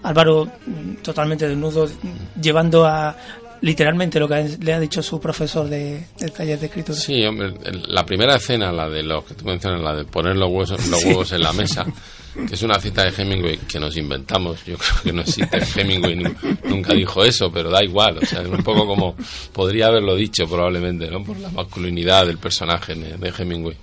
Álvaro 0.02 0.46
mm, 0.46 1.02
totalmente 1.02 1.48
desnudo, 1.48 1.88
llevando 2.40 2.87
a 2.87 3.16
literalmente 3.60 4.18
lo 4.20 4.28
que 4.28 4.56
le 4.60 4.72
ha 4.72 4.80
dicho 4.80 5.02
su 5.02 5.20
profesor 5.20 5.68
de, 5.68 6.06
de 6.18 6.28
taller 6.30 6.58
de 6.58 6.66
escritura. 6.66 6.96
Sí, 6.98 7.24
hombre, 7.24 7.54
la 7.88 8.04
primera 8.04 8.36
escena, 8.36 8.70
la 8.72 8.88
de 8.88 9.02
los 9.02 9.24
que 9.24 9.34
tú 9.34 9.44
mencionas, 9.44 9.80
la 9.82 9.94
de 9.96 10.04
poner 10.04 10.36
los 10.36 10.48
huevos, 10.48 10.70
los 10.88 11.04
huevos 11.04 11.32
en 11.32 11.40
la 11.42 11.52
mesa, 11.52 11.84
que 12.46 12.54
es 12.54 12.62
una 12.62 12.78
cita 12.78 13.04
de 13.04 13.12
Hemingway 13.22 13.56
que 13.58 13.80
nos 13.80 13.96
inventamos. 13.96 14.64
Yo 14.64 14.76
creo 14.78 15.02
que 15.02 15.12
no 15.12 15.22
existe. 15.22 15.58
Hemingway 15.80 16.16
nu- 16.16 16.34
nunca 16.64 16.94
dijo 16.94 17.24
eso, 17.24 17.50
pero 17.52 17.70
da 17.70 17.82
igual. 17.82 18.18
O 18.18 18.26
sea, 18.26 18.42
es 18.42 18.48
un 18.48 18.62
poco 18.62 18.86
como 18.86 19.16
podría 19.52 19.86
haberlo 19.86 20.14
dicho 20.14 20.46
probablemente, 20.46 21.10
¿no? 21.10 21.24
Por 21.24 21.38
la 21.38 21.48
masculinidad 21.50 22.26
del 22.26 22.38
personaje 22.38 22.94
de, 22.94 23.16
de 23.16 23.32
Hemingway. 23.36 23.76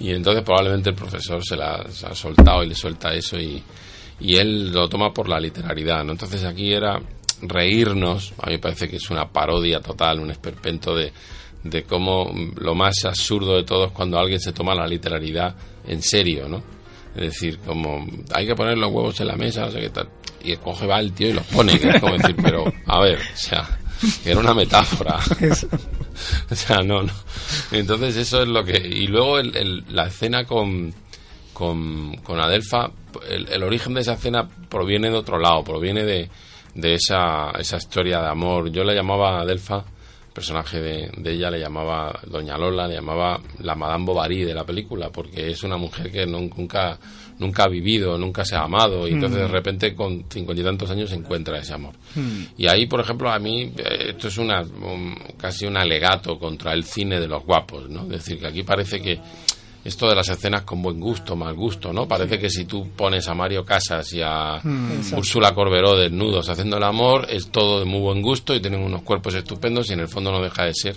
Y 0.00 0.10
entonces 0.10 0.42
probablemente 0.42 0.90
el 0.90 0.96
profesor 0.96 1.44
se 1.44 1.54
la, 1.56 1.84
se 1.90 2.06
ha 2.06 2.14
soltado 2.14 2.64
y 2.64 2.68
le 2.68 2.74
suelta 2.74 3.12
eso 3.14 3.38
y, 3.38 3.62
y 4.20 4.36
él 4.36 4.72
lo 4.72 4.88
toma 4.88 5.12
por 5.12 5.28
la 5.28 5.38
literalidad, 5.38 6.02
¿no? 6.02 6.12
Entonces 6.12 6.42
aquí 6.44 6.72
era 6.72 6.98
reírnos, 7.42 8.32
a 8.40 8.46
mí 8.46 8.52
me 8.52 8.58
parece 8.58 8.88
que 8.88 8.96
es 8.96 9.10
una 9.10 9.28
parodia 9.30 9.80
total, 9.80 10.20
un 10.20 10.30
esperpento 10.30 10.94
de, 10.94 11.12
de 11.64 11.82
cómo 11.84 12.32
lo 12.56 12.74
más 12.74 13.04
absurdo 13.04 13.56
de 13.56 13.64
todo 13.64 13.86
es 13.86 13.92
cuando 13.92 14.18
alguien 14.18 14.40
se 14.40 14.52
toma 14.52 14.74
la 14.74 14.86
literalidad 14.86 15.54
en 15.86 16.02
serio, 16.02 16.48
¿no? 16.48 16.62
Es 17.14 17.22
decir, 17.22 17.58
como 17.58 18.06
hay 18.32 18.46
que 18.46 18.54
poner 18.54 18.78
los 18.78 18.90
huevos 18.90 19.20
en 19.20 19.26
la 19.28 19.36
mesa, 19.36 19.66
no 19.66 19.70
sé 19.70 19.80
qué 19.80 19.90
tal. 19.90 20.08
Y 20.44 20.56
coge 20.56 20.86
va 20.86 20.98
el 20.98 21.12
tío 21.12 21.28
y 21.28 21.32
los 21.34 21.44
pone, 21.46 21.78
que 21.78 21.90
es 21.90 22.00
como 22.00 22.16
decir, 22.16 22.34
pero 22.42 22.64
a 22.86 23.00
ver, 23.00 23.18
o 23.18 23.36
sea, 23.36 23.78
era 24.24 24.40
una 24.40 24.54
metáfora. 24.54 25.18
o 26.50 26.54
sea, 26.54 26.78
no, 26.82 27.02
no. 27.02 27.12
Entonces 27.70 28.16
eso 28.16 28.42
es 28.42 28.48
lo 28.48 28.64
que... 28.64 28.76
Y 28.78 29.06
luego 29.08 29.38
el- 29.38 29.56
el- 29.56 29.84
la 29.90 30.06
escena 30.06 30.44
con, 30.44 30.92
con, 31.52 32.16
con 32.18 32.40
Adelfa, 32.40 32.90
el, 33.28 33.48
el 33.48 33.62
origen 33.62 33.94
de 33.94 34.00
esa 34.00 34.14
escena 34.14 34.48
proviene 34.68 35.10
de 35.10 35.16
otro 35.16 35.38
lado, 35.38 35.62
proviene 35.62 36.04
de, 36.04 36.30
de 36.74 36.94
esa, 36.94 37.50
esa 37.58 37.76
historia 37.76 38.20
de 38.20 38.28
amor. 38.28 38.70
Yo 38.70 38.82
la 38.84 38.94
llamaba 38.94 39.40
Adelfa, 39.40 39.76
el 40.26 40.32
personaje 40.32 40.80
de, 40.80 41.10
de 41.18 41.32
ella 41.32 41.50
le 41.50 41.60
llamaba 41.60 42.18
Doña 42.26 42.56
Lola, 42.56 42.88
le 42.88 42.94
llamaba 42.94 43.38
la 43.60 43.74
Madame 43.74 44.04
Bovary 44.06 44.44
de 44.44 44.54
la 44.54 44.64
película, 44.64 45.10
porque 45.10 45.50
es 45.50 45.62
una 45.62 45.76
mujer 45.76 46.10
que 46.10 46.26
nun- 46.26 46.50
nunca, 46.56 46.98
nunca 47.38 47.64
ha 47.64 47.68
vivido, 47.68 48.16
nunca 48.16 48.42
se 48.44 48.56
ha 48.56 48.62
amado, 48.62 49.06
y 49.06 49.12
entonces 49.12 49.40
de 49.40 49.48
repente 49.48 49.94
con 49.94 50.24
cincuenta 50.30 50.62
y 50.62 50.64
tantos 50.64 50.90
años 50.90 51.12
encuentra 51.12 51.58
ese 51.58 51.74
amor. 51.74 51.92
Y 52.56 52.66
ahí, 52.66 52.86
por 52.86 53.00
ejemplo, 53.00 53.30
a 53.30 53.38
mí 53.38 53.72
eh, 53.76 54.06
esto 54.10 54.28
es 54.28 54.38
una, 54.38 54.62
un- 54.62 55.18
casi 55.36 55.66
un 55.66 55.76
alegato 55.76 56.38
contra 56.38 56.72
el 56.72 56.84
cine 56.84 57.20
de 57.20 57.28
los 57.28 57.44
guapos, 57.44 57.90
¿no? 57.90 58.04
Es 58.04 58.08
decir, 58.08 58.38
que 58.38 58.46
aquí 58.46 58.62
parece 58.62 59.02
que 59.02 59.20
esto 59.84 60.08
de 60.08 60.14
las 60.14 60.28
escenas 60.28 60.62
con 60.62 60.80
buen 60.80 61.00
gusto, 61.00 61.34
mal 61.34 61.54
gusto, 61.54 61.92
¿no? 61.92 62.06
Parece 62.06 62.38
que 62.38 62.48
si 62.48 62.64
tú 62.64 62.90
pones 62.96 63.26
a 63.28 63.34
Mario 63.34 63.64
Casas 63.64 64.12
y 64.12 64.20
a 64.22 64.60
Úrsula 65.16 65.54
Corberó 65.54 65.96
desnudos 65.96 66.48
haciendo 66.48 66.76
el 66.76 66.84
amor, 66.84 67.26
es 67.28 67.50
todo 67.50 67.80
de 67.80 67.84
muy 67.84 68.00
buen 68.00 68.22
gusto 68.22 68.54
y 68.54 68.60
tienen 68.60 68.80
unos 68.80 69.02
cuerpos 69.02 69.34
estupendos 69.34 69.90
y 69.90 69.94
en 69.94 70.00
el 70.00 70.08
fondo 70.08 70.30
no 70.30 70.40
deja 70.40 70.64
de 70.64 70.74
ser 70.74 70.96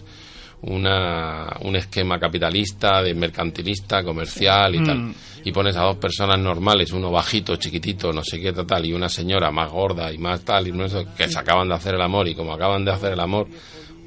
una, 0.62 1.58
un 1.62 1.76
esquema 1.76 2.20
capitalista, 2.20 3.02
de 3.02 3.14
mercantilista, 3.14 4.04
comercial 4.04 4.76
y 4.76 4.84
tal. 4.84 5.14
Y 5.44 5.52
pones 5.52 5.76
a 5.78 5.84
dos 5.84 5.98
personas 5.98 6.40
normales, 6.40 6.92
uno 6.92 7.12
bajito, 7.12 7.56
chiquitito, 7.56 8.12
no 8.12 8.24
sé 8.24 8.40
qué 8.40 8.52
tal, 8.52 8.86
y 8.86 8.94
una 8.94 9.10
señora 9.10 9.52
más 9.52 9.72
gorda 9.72 10.12
y 10.12 10.18
más 10.18 10.42
tal, 10.42 10.68
y 10.68 10.72
no 10.72 10.90
sé, 10.90 11.06
que 11.16 11.28
se 11.28 11.38
acaban 11.38 11.68
de 11.70 11.76
hacer 11.76 11.96
el 11.96 12.02
amor 12.02 12.28
y 12.28 12.34
como 12.34 12.54
acaban 12.54 12.84
de 12.84 12.92
hacer 12.92 13.14
el 13.14 13.20
amor, 13.20 13.48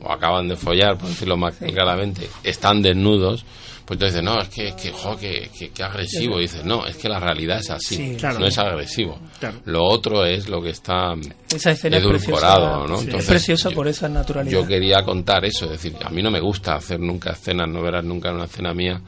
o 0.00 0.12
acaban 0.12 0.48
de 0.48 0.56
follar, 0.56 0.98
por 0.98 1.08
decirlo 1.08 1.36
más 1.36 1.56
claramente, 1.56 2.28
están 2.42 2.82
desnudos, 2.82 3.44
pues 3.88 3.98
tú 3.98 4.05
dices, 4.05 4.22
no, 4.22 4.38
es 4.38 4.48
que, 4.51 4.68
es 4.68 4.74
que, 4.74 4.92
jo, 4.92 5.16
que, 5.16 5.48
que- 5.59 5.70
que 5.70 5.83
agresivo. 5.83 6.38
Y 6.38 6.42
dices, 6.42 6.62
no, 6.62 6.87
es 6.87 6.96
que 6.98 7.09
la 7.09 7.18
realidad 7.18 7.59
es 7.59 7.70
así, 7.70 7.96
Sí, 7.96 8.16
claro. 8.18 8.38
no 8.38 8.46
es 8.46 8.59
agresivo. 8.59 9.18
Claro. 9.40 9.61
Lo 9.64 9.83
otro 9.85 10.27
es 10.27 10.46
lo 10.46 10.61
que 10.61 10.68
está 10.70 11.14
Esa 11.55 11.70
escena 11.70 11.96
es 11.96 12.03
edulcorado, 12.05 12.85
preciosa, 12.85 12.92
¿no? 12.92 12.98
sí, 12.98 13.05
Entonces, 13.07 13.20
es 13.24 13.29
preciosa 13.31 13.70
yo- 13.70 13.74
por 13.74 13.88
esa 13.88 14.09
naturalidad. 14.11 14.53
Yo 14.61 14.66
quería 14.66 15.03
contar 15.03 15.44
eso, 15.46 15.64
es 15.64 15.70
decir, 15.70 15.94
a 16.05 16.11
mí 16.11 16.22
no 16.22 16.31
me 16.31 16.40
gusta 16.40 16.74
hacer 16.74 17.01
nunca 17.01 17.31
escenas, 17.33 17.66
no 17.66 17.81
verás 17.81 18.05
nunca 18.05 18.29
en 18.29 18.35
una 18.35 18.44
escena 18.44 18.74
mía 18.74 19.01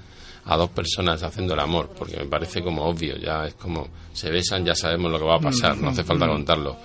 a 0.46 0.56
dos 0.56 0.70
personas 0.70 1.22
haciendo 1.22 1.52
el 1.52 1.60
amor, 1.60 1.90
porque 1.98 2.16
me 2.16 2.24
parece 2.24 2.62
como 2.62 2.84
obvio, 2.86 3.18
ya 3.18 3.44
es 3.44 3.54
como 3.54 3.86
se 4.14 4.30
besan, 4.30 4.64
ya 4.64 4.74
sabemos 4.74 5.12
lo 5.12 5.18
que 5.18 5.24
va 5.26 5.36
a 5.36 5.40
pasar, 5.40 5.76
no 5.76 5.90
hace 5.90 6.02
falta 6.04 6.26
contarlo. 6.26 6.76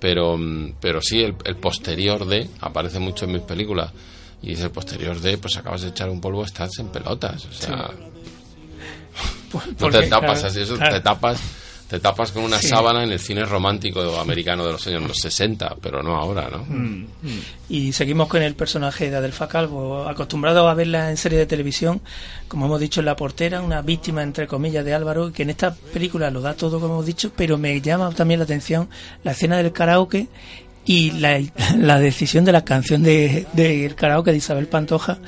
Pero, 0.00 0.36
mm, 0.38 0.76
pero 0.80 1.00
sí, 1.02 1.22
el, 1.22 1.34
el 1.44 1.56
posterior 1.56 2.24
de 2.26 2.48
aparece 2.60 2.98
mucho 2.98 3.26
en 3.26 3.32
mis 3.32 3.42
películas 3.42 3.92
y 4.42 4.52
es 4.52 4.60
el 4.60 4.70
posterior 4.70 5.20
de, 5.20 5.38
pues 5.38 5.56
acabas 5.56 5.82
de 5.82 5.88
echar 5.88 6.08
un 6.10 6.20
polvo, 6.20 6.44
estás 6.44 6.78
en 6.78 6.88
pelotas, 6.88 7.44
o 7.46 7.52
sea, 7.52 7.76
no 7.76 8.12
Porque, 9.78 9.98
te 10.00 10.06
tapas 10.08 10.40
claro, 10.40 10.46
así, 10.48 10.60
eso 10.60 10.76
claro. 10.76 10.94
te 10.96 11.00
tapas 11.00 11.40
te 11.88 12.00
tapas 12.00 12.32
con 12.32 12.42
una 12.44 12.58
Sí. 12.58 12.68
sábana 12.68 13.04
en 13.04 13.12
el 13.12 13.18
cine 13.20 13.44
romántico 13.44 14.18
americano 14.18 14.64
de 14.64 14.72
los 14.72 14.86
años 14.86 15.12
60, 15.20 15.76
pero 15.82 16.02
no 16.02 16.16
ahora, 16.16 16.48
¿no? 16.48 16.64
Mm. 16.66 17.06
Y 17.68 17.92
seguimos 17.92 18.28
con 18.28 18.40
el 18.40 18.54
personaje 18.54 19.10
de 19.10 19.16
Adelfa 19.16 19.46
Calvo, 19.46 20.08
acostumbrado 20.08 20.70
a 20.70 20.74
verla 20.74 21.10
en 21.10 21.18
serie 21.18 21.38
de 21.38 21.44
televisión, 21.44 22.00
como 22.48 22.64
hemos 22.64 22.80
dicho 22.80 23.00
en 23.00 23.06
La 23.06 23.14
Portera, 23.14 23.60
una 23.60 23.82
víctima 23.82 24.22
entre 24.22 24.46
comillas 24.46 24.86
de 24.86 24.94
Álvaro, 24.94 25.34
que 25.34 25.42
en 25.42 25.50
esta 25.50 25.74
película 25.74 26.30
lo 26.30 26.40
da 26.40 26.54
todo 26.54 26.80
como 26.80 26.94
hemos 26.94 27.04
dicho, 27.06 27.30
pero 27.36 27.58
me 27.58 27.78
llama 27.82 28.10
también 28.12 28.40
la 28.40 28.44
atención 28.44 28.88
la 29.22 29.32
escena 29.32 29.58
del 29.58 29.70
karaoke 29.72 30.28
y 30.84 31.12
la, 31.12 31.40
la 31.78 31.98
decisión 31.98 32.44
de 32.44 32.52
la 32.52 32.64
canción 32.64 33.02
de, 33.02 33.46
del 33.52 33.94
karaoke 33.94 34.30
de 34.32 34.38
Isabel 34.38 34.66
Pantoja, 34.66 35.18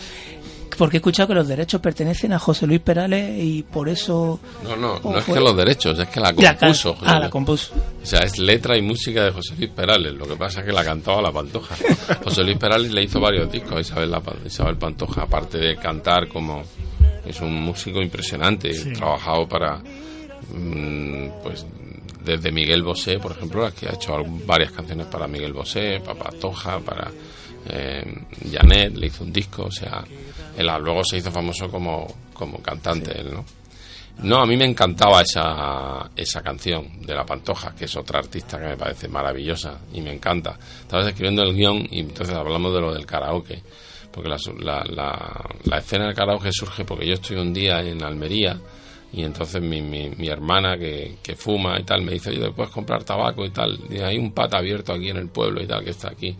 porque 0.76 0.96
he 0.96 0.98
escuchado 0.98 1.28
que 1.28 1.34
los 1.34 1.46
derechos 1.46 1.80
pertenecen 1.80 2.32
a 2.32 2.38
José 2.40 2.66
Luis 2.66 2.80
Perales 2.80 3.40
y 3.40 3.62
por 3.62 3.88
eso... 3.88 4.40
No, 4.64 4.74
no, 4.76 4.94
¿O 5.04 5.12
no 5.12 5.18
es 5.18 5.24
que 5.24 5.38
los 5.38 5.56
derechos, 5.56 5.96
es 5.96 6.08
que 6.08 6.18
la 6.18 6.32
La 6.32 6.56
can- 6.56 6.56
compuso. 6.58 6.94
José 6.94 7.06
ah, 7.14 7.18
la 7.20 7.30
compuso. 7.30 7.74
O 8.02 8.04
sea, 8.06 8.20
es 8.20 8.38
letra 8.38 8.76
y 8.76 8.82
música 8.82 9.22
de 9.24 9.30
José 9.30 9.54
Luis 9.56 9.70
Perales. 9.70 10.12
Lo 10.14 10.26
que 10.26 10.34
pasa 10.34 10.60
es 10.60 10.66
que 10.66 10.72
la 10.72 10.82
cantaba 10.84 11.22
la 11.22 11.30
Pantoja. 11.30 11.76
José 12.24 12.42
Luis 12.42 12.58
Perales 12.58 12.90
le 12.90 13.04
hizo 13.04 13.20
varios 13.20 13.52
discos 13.52 13.74
a 13.76 13.80
Isabel, 13.80 14.10
la, 14.10 14.20
Isabel 14.44 14.76
Pantoja, 14.76 15.22
aparte 15.22 15.58
de 15.58 15.76
cantar 15.76 16.26
como 16.26 16.64
es 17.24 17.40
un 17.40 17.54
músico 17.54 18.02
impresionante, 18.02 18.70
trabajado 18.94 19.48
para 19.48 19.76
mm, 20.52 21.28
pues 21.44 21.64
desde 22.24 22.50
Miguel 22.52 22.82
Bosé, 22.82 23.18
por 23.18 23.32
ejemplo, 23.32 23.62
las 23.62 23.74
que 23.74 23.86
ha 23.88 23.92
hecho 23.94 24.14
varias 24.46 24.72
canciones 24.72 25.06
para 25.06 25.26
Miguel 25.26 25.52
Bosé, 25.52 26.00
para 26.04 26.18
Pantoja, 26.18 26.78
para 26.80 27.10
eh, 27.68 28.04
Janet, 28.52 28.94
le 28.96 29.06
hizo 29.06 29.24
un 29.24 29.32
disco, 29.32 29.64
o 29.64 29.70
sea, 29.70 30.04
él 30.56 30.68
a- 30.68 30.78
luego 30.78 31.02
se 31.04 31.18
hizo 31.18 31.30
famoso 31.30 31.68
como, 31.70 32.06
como 32.32 32.58
cantante, 32.58 33.18
él, 33.20 33.32
¿no? 33.32 33.44
No, 34.22 34.36
a 34.40 34.46
mí 34.46 34.56
me 34.56 34.64
encantaba 34.64 35.22
esa, 35.22 36.08
esa 36.14 36.40
canción 36.40 37.02
de 37.02 37.14
La 37.14 37.26
Pantoja, 37.26 37.74
que 37.74 37.86
es 37.86 37.96
otra 37.96 38.20
artista 38.20 38.58
que 38.60 38.66
me 38.68 38.76
parece 38.76 39.08
maravillosa 39.08 39.80
y 39.92 40.00
me 40.00 40.12
encanta. 40.12 40.56
Estabas 40.82 41.08
escribiendo 41.08 41.42
el 41.42 41.52
guion 41.52 41.84
y 41.90 41.98
entonces 41.98 42.32
hablamos 42.32 42.72
de 42.72 42.80
lo 42.80 42.94
del 42.94 43.06
karaoke. 43.06 43.60
Porque 44.12 44.28
la, 44.28 44.36
la, 44.60 44.84
la, 44.84 45.44
la 45.64 45.78
escena 45.78 46.04
del 46.06 46.14
karaoke 46.14 46.50
surge 46.52 46.84
porque 46.84 47.08
yo 47.08 47.14
estoy 47.14 47.38
un 47.38 47.52
día 47.52 47.80
en 47.80 48.04
Almería 48.04 48.56
y 49.16 49.22
entonces 49.22 49.62
mi, 49.62 49.80
mi, 49.82 50.10
mi 50.10 50.28
hermana 50.28 50.76
que, 50.76 51.16
que 51.22 51.36
fuma 51.36 51.78
y 51.78 51.84
tal 51.84 52.02
me 52.02 52.12
dice, 52.12 52.30
oye, 52.30 52.40
¿te 52.40 52.50
puedes 52.50 52.72
comprar 52.72 53.04
tabaco 53.04 53.44
y 53.44 53.50
tal? 53.50 53.78
Y 53.90 53.98
hay 53.98 54.18
un 54.18 54.32
pat 54.32 54.54
abierto 54.54 54.92
aquí 54.92 55.10
en 55.10 55.16
el 55.18 55.28
pueblo 55.28 55.62
y 55.62 55.66
tal 55.66 55.84
que 55.84 55.90
está 55.90 56.08
aquí. 56.10 56.36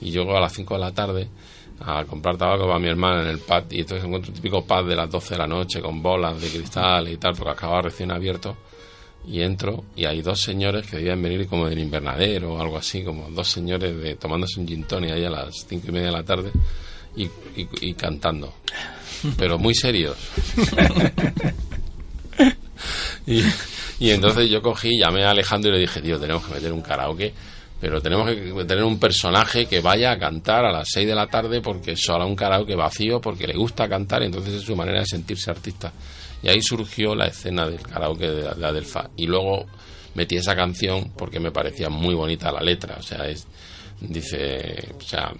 Y 0.00 0.10
llego 0.10 0.36
a 0.36 0.40
las 0.40 0.52
5 0.52 0.74
de 0.74 0.80
la 0.80 0.92
tarde 0.92 1.28
a 1.80 2.04
comprar 2.04 2.36
tabaco 2.36 2.66
para 2.66 2.78
mi 2.78 2.88
hermana 2.88 3.22
en 3.22 3.28
el 3.28 3.38
pad 3.40 3.64
y 3.70 3.80
entonces 3.80 4.04
encuentro 4.06 4.30
un 4.30 4.36
típico 4.36 4.64
pad 4.64 4.84
de 4.84 4.94
las 4.96 5.10
12 5.10 5.34
de 5.34 5.38
la 5.38 5.46
noche 5.46 5.80
con 5.80 6.00
bolas 6.02 6.40
de 6.40 6.48
cristal 6.48 7.08
y 7.08 7.16
tal 7.16 7.34
porque 7.34 7.50
acaba 7.50 7.82
recién 7.82 8.10
abierto 8.12 8.56
y 9.26 9.40
entro 9.42 9.84
y 9.96 10.04
hay 10.04 10.22
dos 10.22 10.40
señores 10.40 10.86
que 10.86 10.98
debían 10.98 11.20
venir 11.20 11.46
como 11.48 11.66
del 11.68 11.78
invernadero 11.80 12.54
o 12.54 12.60
algo 12.60 12.76
así 12.76 13.02
como 13.02 13.28
dos 13.30 13.48
señores 13.48 13.96
de 13.96 14.14
tomándose 14.16 14.60
un 14.60 14.68
gin 14.68 14.84
tonic 14.84 15.10
ahí 15.12 15.24
a 15.24 15.30
las 15.30 15.64
cinco 15.68 15.86
y 15.88 15.92
media 15.92 16.06
de 16.06 16.12
la 16.12 16.22
tarde 16.22 16.50
y, 17.16 17.24
y- 17.24 17.68
y 17.80 17.94
cantando 17.94 18.52
pero 19.38 19.58
muy 19.58 19.74
serios 19.74 20.16
y, 23.26 24.10
entonces 24.10 24.50
yo 24.50 24.60
cogí, 24.60 24.98
llamé 24.98 25.24
a 25.24 25.30
Alejandro 25.30 25.70
y 25.70 25.74
le 25.74 25.80
dije, 25.80 26.00
tío, 26.00 26.18
tenemos 26.18 26.46
que 26.46 26.54
meter 26.54 26.72
un 26.72 26.82
karaoke, 26.82 27.32
pero 27.80 28.00
tenemos 28.00 28.28
que 28.28 28.64
tener 28.64 28.84
un 28.84 28.98
personaje 28.98 29.66
que 29.66 29.80
vaya 29.80 30.12
a 30.12 30.18
cantar 30.18 30.64
a 30.64 30.72
las 30.72 30.88
6 30.92 31.06
de 31.06 31.14
la 31.14 31.26
tarde 31.26 31.60
porque 31.60 31.96
solo 31.96 32.26
un 32.26 32.36
karaoke 32.36 32.74
vacío, 32.74 33.20
porque 33.20 33.46
le 33.46 33.54
gusta 33.54 33.88
cantar 33.88 34.22
y 34.22 34.26
entonces 34.26 34.54
es 34.54 34.62
su 34.62 34.76
manera 34.76 35.00
de 35.00 35.06
sentirse 35.06 35.50
artista. 35.50 35.92
Y 36.42 36.48
ahí 36.48 36.60
surgió 36.60 37.14
la 37.14 37.26
escena 37.26 37.66
del 37.68 37.80
karaoke 37.80 38.30
de, 38.30 38.54
de 38.54 38.66
Adelfa. 38.66 39.08
Y 39.16 39.26
luego 39.26 39.66
metí 40.14 40.36
esa 40.36 40.54
canción 40.54 41.12
porque 41.16 41.40
me 41.40 41.50
parecía 41.50 41.88
muy 41.88 42.14
bonita 42.14 42.52
la 42.52 42.60
letra, 42.60 42.96
o 42.98 43.02
sea, 43.02 43.26
es, 43.28 43.46
dice, 44.00 44.92
o 44.96 45.00
sea, 45.00 45.32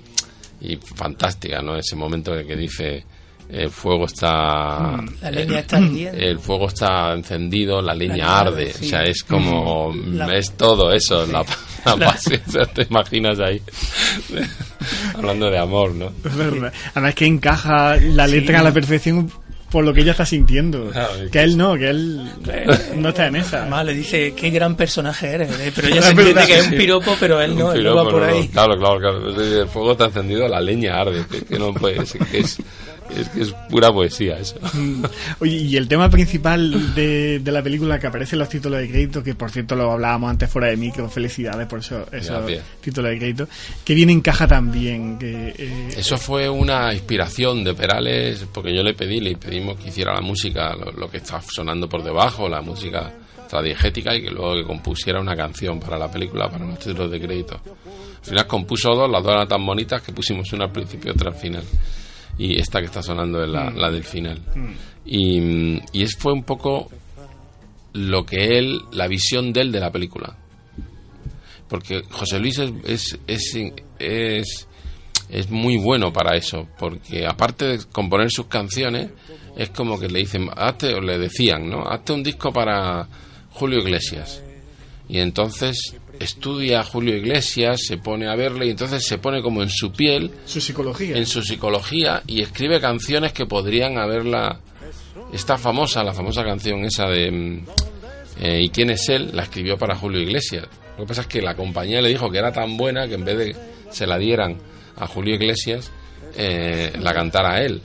y 0.60 0.76
fantástica, 0.76 1.60
¿no? 1.62 1.76
Ese 1.76 1.96
momento 1.96 2.32
en 2.32 2.40
el 2.40 2.46
que 2.46 2.56
dice, 2.56 3.04
el 3.48 3.70
fuego 3.70 4.06
está... 4.06 4.96
La 5.22 5.30
leña 5.30 5.60
está 5.60 5.76
ardiendo. 5.78 6.18
El 6.18 6.38
fuego 6.38 6.68
está 6.68 7.12
encendido, 7.12 7.80
la 7.82 7.94
leña 7.94 8.40
arde. 8.40 8.70
O 8.74 8.78
sí. 8.78 8.88
sea, 8.88 9.04
es 9.04 9.22
como. 9.22 9.94
La- 10.12 10.36
Es 10.36 10.52
todo 10.56 10.90
eso, 10.92 11.26
la, 11.32 11.44
la 11.84 11.96
pasión. 11.96 12.40
o 12.46 12.50
sea, 12.50 12.64
te 12.66 12.82
imaginas 12.82 13.38
ahí. 13.40 13.60
Hablando 15.14 15.50
de 15.50 15.58
amor, 15.58 15.92
¿no? 15.94 16.12
Verdad. 16.22 16.72
Además 16.94 17.14
que 17.14 17.26
encaja 17.26 17.96
la 17.96 18.26
letra 18.26 18.60
a 18.60 18.62
la 18.62 18.72
perfección 18.72 19.30
por 19.70 19.84
lo 19.84 19.92
que 19.92 20.02
ella 20.02 20.12
está 20.12 20.24
sintiendo. 20.24 20.88
Claro, 20.90 21.14
es 21.16 21.30
que 21.32 21.40
él 21.42 21.56
no, 21.56 21.74
que 21.76 21.88
él 21.90 22.30
no 22.96 23.08
está 23.08 23.26
en 23.26 23.36
esa. 23.36 23.62
Además 23.62 23.86
le 23.86 23.94
dice, 23.94 24.32
qué 24.36 24.50
gran 24.50 24.76
personaje 24.76 25.26
eres. 25.28 25.50
eh, 25.58 25.72
Pero 25.74 25.88
ella 25.88 26.02
se 26.02 26.10
entiende 26.10 26.34
verdad, 26.34 26.46
que 26.46 26.58
es 26.58 26.64
sí. 26.64 26.70
un 26.72 26.78
piropo, 26.78 27.16
pero 27.18 27.40
él 27.40 27.56
no, 27.58 27.66
Un 27.70 27.76
él 27.76 27.82
no 27.84 27.90
piropo, 27.90 28.04
va 28.04 28.10
por 28.10 28.22
no, 28.22 28.26
ahí. 28.28 28.48
Claro, 28.48 28.76
claro, 28.78 28.98
claro. 29.00 29.28
El 29.60 29.68
fuego 29.68 29.92
está 29.92 30.04
encendido, 30.06 30.46
la 30.46 30.60
leña 30.60 31.00
arde. 31.00 31.24
Que, 31.30 31.44
que 31.44 31.58
no 31.58 31.72
puede 31.74 32.04
ser, 32.06 32.20
que 32.26 32.38
es, 32.40 32.58
es 33.16 33.28
que 33.28 33.42
es 33.42 33.52
pura 33.70 33.92
poesía 33.92 34.38
eso. 34.38 34.56
Oye, 35.40 35.56
y 35.56 35.76
el 35.76 35.88
tema 35.88 36.08
principal 36.10 36.94
de, 36.94 37.38
de 37.40 37.52
la 37.52 37.62
película 37.62 37.98
que 37.98 38.06
aparece 38.06 38.36
en 38.36 38.40
los 38.40 38.48
títulos 38.48 38.80
de 38.80 38.88
crédito, 38.88 39.22
que 39.22 39.34
por 39.34 39.50
cierto 39.50 39.76
lo 39.76 39.92
hablábamos 39.92 40.30
antes 40.30 40.50
fuera 40.50 40.68
de 40.68 40.76
micro, 40.76 41.08
felicidades 41.08 41.66
por 41.66 41.80
eso, 41.80 42.06
esos 42.12 42.38
Gracias. 42.38 42.64
títulos 42.80 43.10
de 43.10 43.18
crédito, 43.18 43.48
que 43.84 43.94
bien 43.94 44.10
encaja 44.10 44.46
también. 44.46 45.18
Que, 45.18 45.54
eh, 45.56 45.88
Eso 45.96 46.16
fue 46.16 46.48
una 46.48 46.92
inspiración 46.92 47.64
de 47.64 47.74
Perales, 47.74 48.46
porque 48.52 48.74
yo 48.74 48.82
le 48.82 48.94
pedí, 48.94 49.20
le 49.20 49.36
pedimos 49.36 49.78
que 49.78 49.88
hiciera 49.88 50.14
la 50.14 50.20
música, 50.20 50.74
lo, 50.74 50.92
lo 50.92 51.08
que 51.10 51.18
está 51.18 51.40
sonando 51.42 51.88
por 51.88 52.02
debajo, 52.02 52.48
la 52.48 52.60
música 52.62 53.12
diegética 53.62 54.14
y 54.14 54.22
que 54.22 54.30
luego 54.30 54.54
que 54.54 54.64
compusiera 54.64 55.20
una 55.20 55.36
canción 55.36 55.78
para 55.78 55.98
la 55.98 56.10
película, 56.10 56.48
para 56.48 56.64
los 56.64 56.78
títulos 56.78 57.10
de 57.10 57.20
crédito. 57.20 57.54
Al 57.54 58.24
final 58.24 58.46
compuso 58.46 58.94
dos, 58.94 59.10
las 59.10 59.22
dos 59.22 59.32
eran 59.32 59.48
tan 59.48 59.64
bonitas 59.64 60.02
que 60.02 60.12
pusimos 60.12 60.52
una 60.52 60.64
al 60.64 60.72
principio 60.72 61.10
y 61.12 61.14
otra 61.14 61.30
al 61.30 61.36
final. 61.36 61.62
Y 62.38 62.58
esta 62.58 62.80
que 62.80 62.86
está 62.86 63.02
sonando 63.02 63.42
es 63.42 63.48
la, 63.48 63.70
la 63.70 63.90
del 63.90 64.04
final. 64.04 64.40
Y, 65.04 65.40
mm, 65.40 65.80
y 65.92 66.02
es, 66.02 66.16
fue 66.16 66.32
un 66.32 66.42
poco 66.44 66.90
lo 67.92 68.26
que 68.26 68.58
él, 68.58 68.80
la 68.92 69.06
visión 69.06 69.52
de 69.52 69.62
él 69.62 69.72
de 69.72 69.80
la 69.80 69.90
película. 69.90 70.36
Porque 71.68 72.02
José 72.10 72.38
Luis 72.38 72.58
es, 72.58 72.72
es, 72.84 73.18
es, 73.26 73.72
es, 73.98 74.68
es 75.28 75.50
muy 75.50 75.78
bueno 75.78 76.12
para 76.12 76.36
eso, 76.36 76.68
porque 76.78 77.26
aparte 77.26 77.64
de 77.64 77.78
componer 77.90 78.30
sus 78.30 78.46
canciones, 78.46 79.10
es 79.56 79.70
como 79.70 79.98
que 79.98 80.08
le 80.08 80.20
dicen, 80.20 80.48
hazte, 80.54 80.94
o 80.94 81.00
le 81.00 81.18
decían, 81.18 81.68
¿no? 81.68 81.88
Hazte 81.88 82.12
un 82.12 82.22
disco 82.22 82.52
para 82.52 83.08
Julio 83.50 83.78
Iglesias. 83.78 84.42
Y 85.08 85.18
entonces 85.18 85.96
estudia 86.20 86.80
a 86.80 86.84
Julio 86.84 87.16
Iglesias, 87.16 87.80
se 87.86 87.98
pone 87.98 88.28
a 88.28 88.34
verle 88.34 88.66
y 88.66 88.70
entonces 88.70 89.06
se 89.06 89.18
pone 89.18 89.42
como 89.42 89.62
en 89.62 89.70
su 89.70 89.92
piel, 89.92 90.30
su 90.44 90.60
psicología. 90.60 91.16
en 91.16 91.26
su 91.26 91.42
psicología 91.42 92.22
y 92.26 92.40
escribe 92.40 92.80
canciones 92.80 93.32
que 93.32 93.46
podrían 93.46 93.98
haberla... 93.98 94.60
Esta 95.32 95.56
famosa, 95.56 96.04
la 96.04 96.12
famosa 96.12 96.44
canción 96.44 96.84
esa 96.84 97.06
de... 97.06 97.30
mm, 97.30 97.66
eh, 98.40 98.60
¿Y 98.62 98.68
quién 98.68 98.90
es 98.90 99.08
él? 99.08 99.30
La 99.32 99.44
escribió 99.44 99.76
para 99.76 99.96
Julio 99.96 100.20
Iglesias. 100.20 100.66
Lo 100.96 101.04
que 101.04 101.08
pasa 101.08 101.22
es 101.22 101.26
que 101.26 101.42
la 101.42 101.54
compañía 101.54 102.00
le 102.00 102.08
dijo 102.08 102.30
que 102.30 102.38
era 102.38 102.52
tan 102.52 102.76
buena 102.76 103.08
que 103.08 103.14
en 103.14 103.24
vez 103.24 103.38
de 103.38 103.56
se 103.90 104.06
la 104.06 104.18
dieran 104.18 104.56
a 104.96 105.06
Julio 105.06 105.34
Iglesias, 105.34 105.90
eh, 106.36 106.92
la 107.00 107.12
cantara 107.12 107.54
a 107.54 107.62
él. 107.62 107.80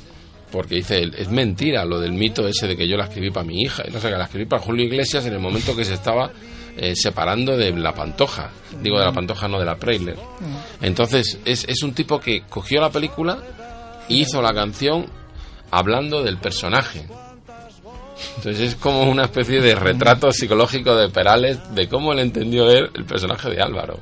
Porque 0.52 0.76
dice, 0.76 1.10
es 1.16 1.30
mentira 1.30 1.86
lo 1.86 2.00
del 2.00 2.14
mito 2.14 2.48
ese 2.48 2.68
de 2.68 2.76
que 2.76 2.88
yo 2.88 2.98
la 2.98 3.06
escribí 3.06 3.30
para 3.30 3.46
mi 3.46 3.62
hija. 3.62 3.84
Y 3.88 3.92
no 3.92 4.00
sé, 4.00 4.10
que 4.10 4.18
la 4.18 4.24
escribí 4.24 4.46
para 4.46 4.62
Julio 4.62 4.86
Iglesias 4.86 5.26
en 5.26 5.34
el 5.34 5.40
momento 5.40 5.76
que 5.76 5.86
se 5.86 5.94
estaba 5.94 6.32
eh, 6.82 6.96
separando 6.96 7.58
de 7.58 7.72
la 7.72 7.94
Pantoja. 7.94 8.52
Digo, 8.82 8.98
de 9.00 9.06
la 9.06 9.12
Pantoja, 9.12 9.48
no 9.48 9.60
de 9.60 9.66
la 9.66 9.76
Preisler. 9.76 10.18
Entonces, 10.82 11.38
es, 11.44 11.66
es 11.68 11.84
un 11.84 11.94
tipo 11.94 12.20
que 12.20 12.44
cogió 12.50 12.80
la 12.80 12.90
película 12.90 13.38
y 14.08 14.22
hizo 14.22 14.42
la 14.42 14.54
canción 14.54 15.06
hablando 15.72 16.24
del 16.24 16.38
personaje. 16.38 17.06
Entonces 18.38 18.60
es 18.60 18.76
como 18.76 19.04
una 19.04 19.26
especie 19.26 19.62
de 19.62 19.76
retrato 19.76 20.32
psicológico 20.32 20.96
de 20.96 21.10
Perales 21.10 21.58
de 21.74 21.88
cómo 21.88 22.14
le 22.14 22.22
entendió 22.22 22.70
él 22.70 22.90
el 22.94 23.06
personaje 23.06 23.50
de 23.50 23.62
Álvaro. 23.62 24.00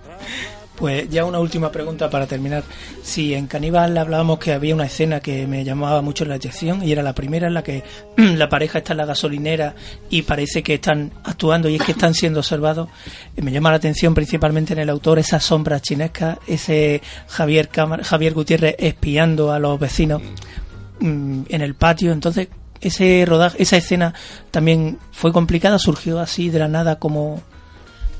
Pues 0.77 1.09
ya 1.09 1.25
una 1.25 1.39
última 1.39 1.71
pregunta 1.71 2.07
para 2.07 2.27
terminar. 2.27 2.63
Si 3.01 3.33
en 3.33 3.47
Caníbal 3.47 3.97
hablábamos 3.97 4.37
que 4.37 4.53
había 4.53 4.75
una 4.75 4.85
escena 4.85 5.19
que 5.21 5.47
me 5.47 5.63
llamaba 5.63 6.03
mucho 6.03 6.23
la 6.23 6.35
atención 6.35 6.83
y 6.83 6.91
era 6.91 7.01
la 7.01 7.13
primera 7.15 7.47
en 7.47 7.55
la 7.55 7.63
que 7.63 7.83
la 8.17 8.47
pareja 8.47 8.77
está 8.77 8.93
en 8.93 8.97
la 8.97 9.05
gasolinera 9.07 9.73
y 10.11 10.21
parece 10.21 10.61
que 10.61 10.75
están 10.75 11.11
actuando 11.23 11.67
y 11.67 11.75
es 11.77 11.81
que 11.81 11.93
están 11.93 12.13
siendo 12.13 12.41
observados, 12.41 12.89
eh, 13.35 13.41
me 13.41 13.51
llama 13.51 13.71
la 13.71 13.77
atención 13.77 14.13
principalmente 14.13 14.73
en 14.73 14.79
el 14.79 14.89
autor 14.91 15.17
esas 15.17 15.43
sombras 15.43 15.81
chinescas, 15.81 16.37
ese 16.45 17.01
Javier, 17.27 17.69
Cámara- 17.69 18.03
Javier 18.03 18.35
Gutiérrez 18.35 18.75
espiando 18.77 19.51
a 19.51 19.57
los 19.57 19.79
vecinos 19.79 20.21
mm, 20.99 21.41
en 21.49 21.61
el 21.61 21.73
patio. 21.73 22.11
Entonces, 22.11 22.49
ese 22.81 23.23
rodaje, 23.27 23.63
esa 23.63 23.77
escena 23.77 24.13
también 24.51 24.99
fue 25.11 25.33
complicada, 25.33 25.79
surgió 25.79 26.19
así 26.19 26.51
de 26.51 26.59
la 26.59 26.67
nada 26.67 26.99
como... 26.99 27.41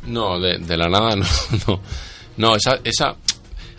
No, 0.07 0.39
de, 0.39 0.57
la 0.75 0.89
nada 0.89 1.15
no. 1.15 1.25
No, 1.67 1.81
no 2.37 2.55
esa, 2.55 2.79
esa. 2.83 3.15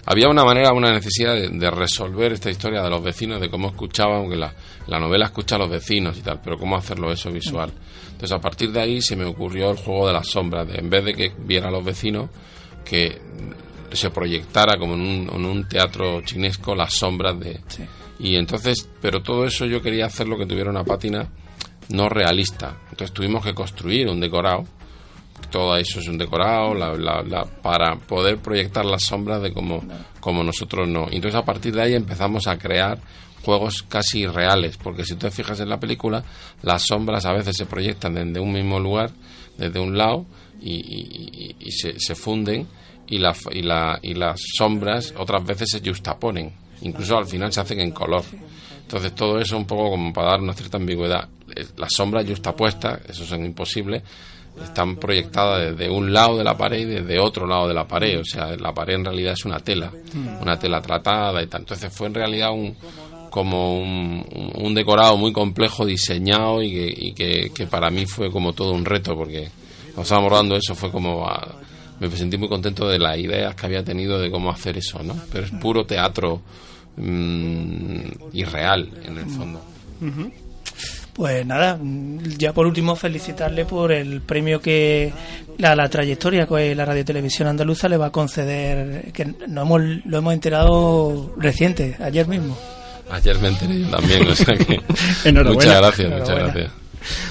Había 0.07 0.29
una 0.29 0.45
manera, 0.45 0.73
una 0.73 0.91
necesidad 0.91 1.35
de, 1.35 1.49
de 1.49 1.71
resolver 1.71 2.33
esta 2.33 2.51
historia 2.51 2.83
de 2.83 2.91
los 2.91 3.03
vecinos, 3.03 3.41
de 3.41 3.51
cómo 3.51 3.69
escuchaban, 3.69 4.19
aunque 4.19 4.37
la, 4.37 4.55
la 4.87 4.99
novela 4.99 5.27
escucha 5.27 5.57
a 5.57 5.59
los 5.59 5.71
vecinos 5.71 6.17
y 6.17 6.23
tal, 6.23 6.41
pero 6.43 6.57
cómo 6.57 6.77
hacerlo 6.77 7.13
eso 7.13 7.31
visual. 7.31 7.71
Entonces, 8.07 8.33
a 8.33 8.41
partir 8.41 8.73
de 8.73 8.81
ahí 8.81 9.03
se 9.03 9.17
me 9.17 9.25
ocurrió 9.25 9.71
el 9.71 9.77
juego 9.77 10.07
de 10.07 10.15
las 10.15 10.29
sombras, 10.29 10.67
de 10.67 10.79
en 10.79 10.89
vez 10.89 11.05
de 11.05 11.15
que 11.15 11.33
viera 11.39 11.69
a 11.69 11.71
los 11.71 11.85
vecinos, 11.85 12.31
que 12.85 13.21
se 13.93 14.11
proyectara 14.11 14.79
como 14.79 14.95
en 14.95 15.01
un, 15.01 15.31
en 15.33 15.45
un 15.45 15.69
teatro 15.69 16.21
chinesco 16.23 16.75
las 16.75 16.95
sombras 16.95 17.39
de. 17.39 17.61
Y 18.19 18.37
entonces, 18.37 18.89
pero 19.01 19.23
todo 19.23 19.45
eso 19.45 19.67
yo 19.67 19.81
quería 19.81 20.07
hacerlo 20.07 20.37
que 20.37 20.47
tuviera 20.47 20.71
una 20.71 20.85
pátina 20.85 21.29
no 21.91 22.09
realista. 22.09 22.79
Entonces 22.91 23.13
tuvimos 23.13 23.45
que 23.45 23.55
construir 23.55 24.09
un 24.09 24.21
decorado 24.21 24.65
todo 25.51 25.77
eso 25.77 26.01
es 26.01 26.09
un 26.09 26.19
decorado 26.19 26.75
la- 26.75 26.95
la- 26.95 27.23
la- 27.23 27.45
para 27.45 27.97
poder 27.97 28.39
proyectar 28.39 28.85
las 28.85 29.03
sombras 29.05 29.41
de 29.43 29.53
como, 29.53 29.83
como 30.21 30.43
nosotros 30.45 30.87
no. 30.89 31.07
Entonces 31.11 31.35
a 31.41 31.45
partir 31.45 31.75
de 31.75 31.83
ahí 31.83 31.95
empezamos 31.95 32.47
a 32.47 32.59
crear 32.59 32.99
juegos 33.45 33.83
casi 33.89 34.27
reales, 34.27 34.77
porque 34.77 35.05
si 35.05 35.15
te 35.17 35.31
fijas 35.31 35.61
en 35.61 35.69
la 35.71 35.79
película, 35.81 36.23
las 36.63 36.83
sombras 36.87 37.25
a 37.25 37.33
veces 37.33 37.57
se 37.57 37.67
proyectan 37.67 38.15
desde 38.15 38.41
un 38.41 38.53
mismo 38.53 38.79
lugar, 38.81 39.11
desde 39.57 39.79
un 39.81 39.97
lado, 39.97 40.27
y, 40.61 40.75
y- 40.75 41.31
y- 41.33 41.57
y 41.61 41.71
se, 41.73 41.99
se 41.99 42.15
funden, 42.15 42.67
y, 43.07 43.19
la, 43.19 43.35
y, 43.53 43.63
la, 43.63 43.99
y 44.03 44.15
las 44.15 44.41
sombras 44.57 45.15
otras 45.17 45.43
veces 45.47 45.71
se 45.71 45.81
justaponen, 45.89 46.53
incluso 46.83 47.17
al 47.17 47.27
final 47.27 47.53
se 47.53 47.61
hacen 47.61 47.81
en 47.81 47.93
color. 47.93 48.23
Entonces 48.83 49.15
todo 49.15 49.39
eso 49.39 49.57
un 49.57 49.67
poco 49.67 49.91
como 49.91 50.13
para 50.13 50.31
dar 50.33 50.41
una 50.41 50.53
cierta 50.53 50.77
ambigüedad. 50.79 51.29
Eh, 51.55 51.65
Las 51.77 51.91
sombras 51.95 52.27
justapuestas, 52.27 53.01
eso 53.09 53.23
es 53.23 53.31
imposible, 53.33 54.03
están 54.63 54.97
proyectadas 54.97 55.71
desde 55.71 55.91
un 55.91 56.13
lado 56.13 56.39
de 56.39 56.45
la 56.45 56.57
pared 56.57 56.81
y 56.81 56.85
desde 56.85 57.19
otro 57.19 57.47
lado 57.47 57.69
de 57.69 57.75
la 57.75 57.87
pared. 57.87 58.21
O 58.21 58.25
sea, 58.25 58.57
la 58.57 58.73
pared 58.73 58.95
en 58.95 59.05
realidad 59.05 59.33
es 59.33 59.45
una 59.45 59.61
tela, 59.61 59.93
una 60.41 60.59
tela 60.59 60.81
tratada 60.81 61.43
y 61.43 61.47
tal. 61.47 61.63
Entonces 61.63 61.93
fue 61.93 62.07
en 62.09 62.15
realidad 62.15 62.53
un 62.53 62.77
como 63.31 63.79
un, 63.79 64.25
un 64.55 64.75
decorado 64.75 65.17
muy 65.17 65.33
complejo 65.33 65.85
diseñado 65.85 66.63
y, 66.63 66.71
que, 66.71 66.95
y 66.97 67.13
que, 67.13 67.51
que 67.55 67.67
para 67.67 67.91
mí 67.91 68.07
fue 68.07 68.31
como 68.31 68.53
todo 68.53 68.73
un 68.73 68.85
reto 68.85 69.15
porque 69.17 69.49
cuando 69.89 70.03
estábamos 70.03 70.31
rodando 70.31 70.57
eso 70.57 70.75
fue 70.75 70.91
como 70.91 71.27
ah, 71.27 71.47
me 72.01 72.11
sentí 72.11 72.39
muy 72.39 72.49
contento 72.49 72.89
de 72.89 72.99
las 72.99 73.19
ideas 73.19 73.55
que 73.55 73.67
había 73.67 73.85
tenido 73.85 74.19
de 74.19 74.31
cómo 74.31 74.51
hacer 74.51 74.79
eso 74.79 75.03
no 75.03 75.15
pero 75.31 75.45
es 75.45 75.51
puro 75.53 75.85
teatro 75.85 76.41
mm, 76.97 78.01
irreal 78.33 78.91
en 79.05 79.19
el 79.19 79.27
fondo 79.27 79.61
Pues 81.19 81.45
nada, 81.45 81.77
ya 82.39 82.53
por 82.53 82.67
último 82.67 82.95
felicitarle 82.95 83.65
por 83.65 83.91
el 83.91 84.21
premio 84.21 84.61
que 84.61 85.13
la, 85.59 85.75
la 85.75 85.89
trayectoria 85.91 86.47
que 86.47 86.75
la 86.77 86.85
Radio 86.85 87.05
Televisión 87.05 87.49
Andaluza 87.49 87.89
le 87.89 87.97
va 87.97 88.07
a 88.07 88.11
conceder, 88.13 89.11
que 89.13 89.27
no 89.49 89.63
hemos, 89.63 89.83
lo 90.05 90.19
hemos 90.19 90.33
enterado 90.33 91.35
reciente, 91.37 91.97
ayer 91.99 92.29
mismo. 92.29 92.57
ayer 93.11 93.37
me 93.41 93.49
enteré 93.49 93.81
yo 93.81 93.89
también 93.91 94.29
o 94.29 94.35
sea 94.35 94.55
que 94.57 94.81
Enhorabuena. 95.29 95.55
muchas 95.73 95.81
gracias 95.81 96.21
muchas 96.21 96.37
gracias 96.39 96.71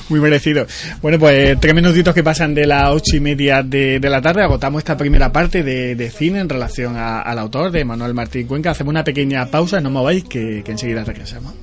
Muy 0.10 0.20
merecido. 0.20 0.66
Bueno, 1.02 1.18
pues 1.18 1.58
tres 1.60 1.74
minutitos 1.74 2.14
que 2.14 2.24
pasan 2.24 2.54
de 2.54 2.68
las 2.68 2.90
ocho 2.90 3.16
y 3.16 3.20
media 3.22 3.64
de, 3.64 4.00
de 4.02 4.10
la 4.10 4.22
tarde. 4.22 4.42
Agotamos 4.44 4.80
esta 4.80 4.98
primera 4.98 5.32
parte 5.32 5.64
de, 5.64 5.96
de 5.96 6.10
cine 6.10 6.40
en 6.40 6.50
relación 6.50 6.98
a- 6.98 7.22
al 7.22 7.38
autor 7.40 7.72
de 7.72 7.86
Manuel 7.86 8.14
Martín 8.14 8.48
Cuenca. 8.48 8.72
Hacemos 8.72 8.92
una 8.92 9.04
pequeña 9.06 9.46
pausa, 9.46 9.80
no 9.80 9.90
mováis, 9.92 10.24
que, 10.26 10.62
que 10.64 10.72
enseguida 10.72 11.04
regresamos. 11.06 11.54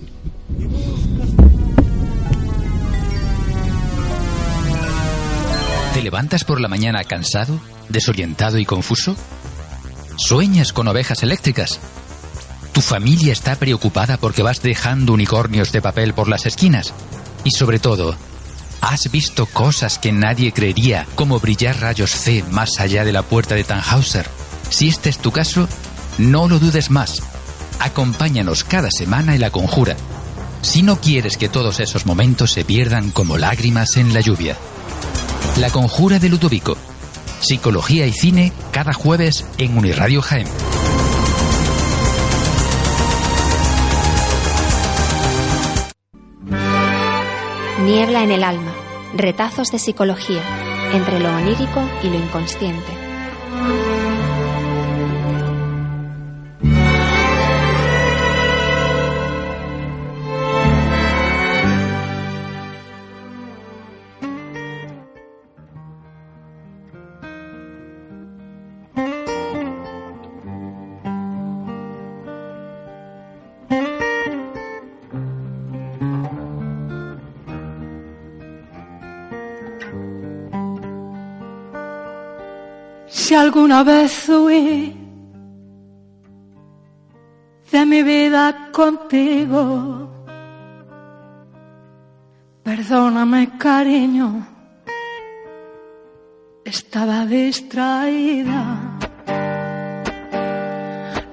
¿Te 5.95 6.03
levantas 6.03 6.43
por 6.43 6.61
la 6.61 6.67
mañana 6.67 7.05
cansado, 7.05 7.61
desorientado 7.89 8.59
y 8.59 8.65
confuso? 8.65 9.15
¿Sueñas 10.17 10.73
con 10.73 10.89
ovejas 10.89 11.23
eléctricas? 11.23 11.79
¿Tu 12.73 12.81
familia 12.81 13.33
está 13.33 13.55
preocupada 13.55 14.17
porque 14.17 14.43
vas 14.43 14.61
dejando 14.61 15.13
unicornios 15.13 15.71
de 15.71 15.81
papel 15.81 16.13
por 16.13 16.27
las 16.27 16.47
esquinas? 16.47 16.93
Y 17.45 17.53
sobre 17.53 17.79
todo, 17.79 18.17
¿has 18.81 19.09
visto 19.13 19.47
cosas 19.47 20.01
que 20.01 20.11
nadie 20.11 20.53
creería, 20.53 21.07
como 21.15 21.39
brillar 21.39 21.81
rayos 21.81 22.11
C 22.11 22.43
más 22.51 22.81
allá 22.81 23.05
de 23.05 23.13
la 23.13 23.23
puerta 23.23 23.55
de 23.55 23.63
Tannhauser? 23.63 24.27
Si 24.71 24.89
este 24.89 25.11
es 25.11 25.19
tu 25.19 25.31
caso, 25.31 25.69
no 26.19 26.49
lo 26.49 26.59
dudes 26.59 26.91
más. 26.91 27.23
Acompáñanos 27.79 28.65
cada 28.65 28.91
semana 28.91 29.37
en 29.37 29.41
La 29.41 29.51
Conjura. 29.51 29.95
Si 30.61 30.83
no 30.83 31.01
quieres 31.01 31.37
que 31.37 31.49
todos 31.49 31.79
esos 31.79 32.05
momentos 32.05 32.51
se 32.51 32.65
pierdan 32.65 33.13
como 33.13 33.39
lágrimas 33.39 33.97
en 33.97 34.13
la 34.13 34.21
lluvia. 34.21 34.57
La 35.59 35.71
Conjura 35.71 36.19
de 36.19 36.29
Ludovico. 36.29 36.77
Psicología 37.41 38.07
y 38.07 38.13
cine 38.13 38.53
cada 38.73 38.93
jueves 38.93 39.47
en 39.57 39.79
Uniradio 39.79 40.21
Jaén. 40.21 40.49
Niebla 47.85 48.25
en 48.25 48.33
el 48.33 48.43
alma. 48.43 48.73
Retazos 49.15 49.71
de 49.71 49.79
psicología. 49.79 50.43
Entre 50.93 51.21
lo 51.21 51.33
onírico 51.33 51.89
y 52.03 52.09
lo 52.09 52.17
inconsciente. 52.17 54.04
Alguna 83.45 83.83
vez 83.83 84.27
huí 84.31 84.97
de 87.71 87.85
mi 87.85 88.03
vida 88.03 88.71
contigo, 88.73 90.09
perdóname 92.63 93.59
cariño, 93.59 94.29
estaba 96.65 97.27
distraída, 97.27 98.63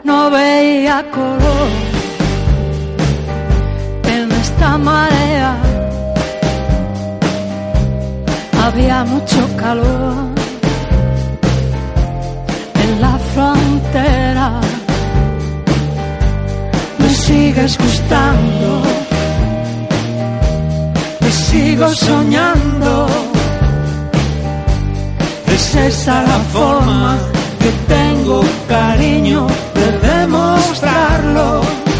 no 0.04 0.30
veía 0.32 1.10
color 1.12 1.71
en 4.15 4.32
esta 4.43 4.78
marea, 4.78 5.56
había 8.65 9.04
mucho 9.06 9.41
calor 9.56 10.31
frontera. 13.41 14.49
Me 16.99 17.10
sigues 17.10 17.77
gustando, 17.77 18.82
me 21.21 21.32
sigo 21.32 21.88
soñando. 21.89 23.08
Es 25.56 25.75
esa 25.75 26.23
la 26.32 26.39
forma 26.56 27.17
que 27.62 27.71
tengo, 27.95 28.43
cariño, 28.67 29.47
de 29.77 29.88
demostrarlo. 30.10 31.90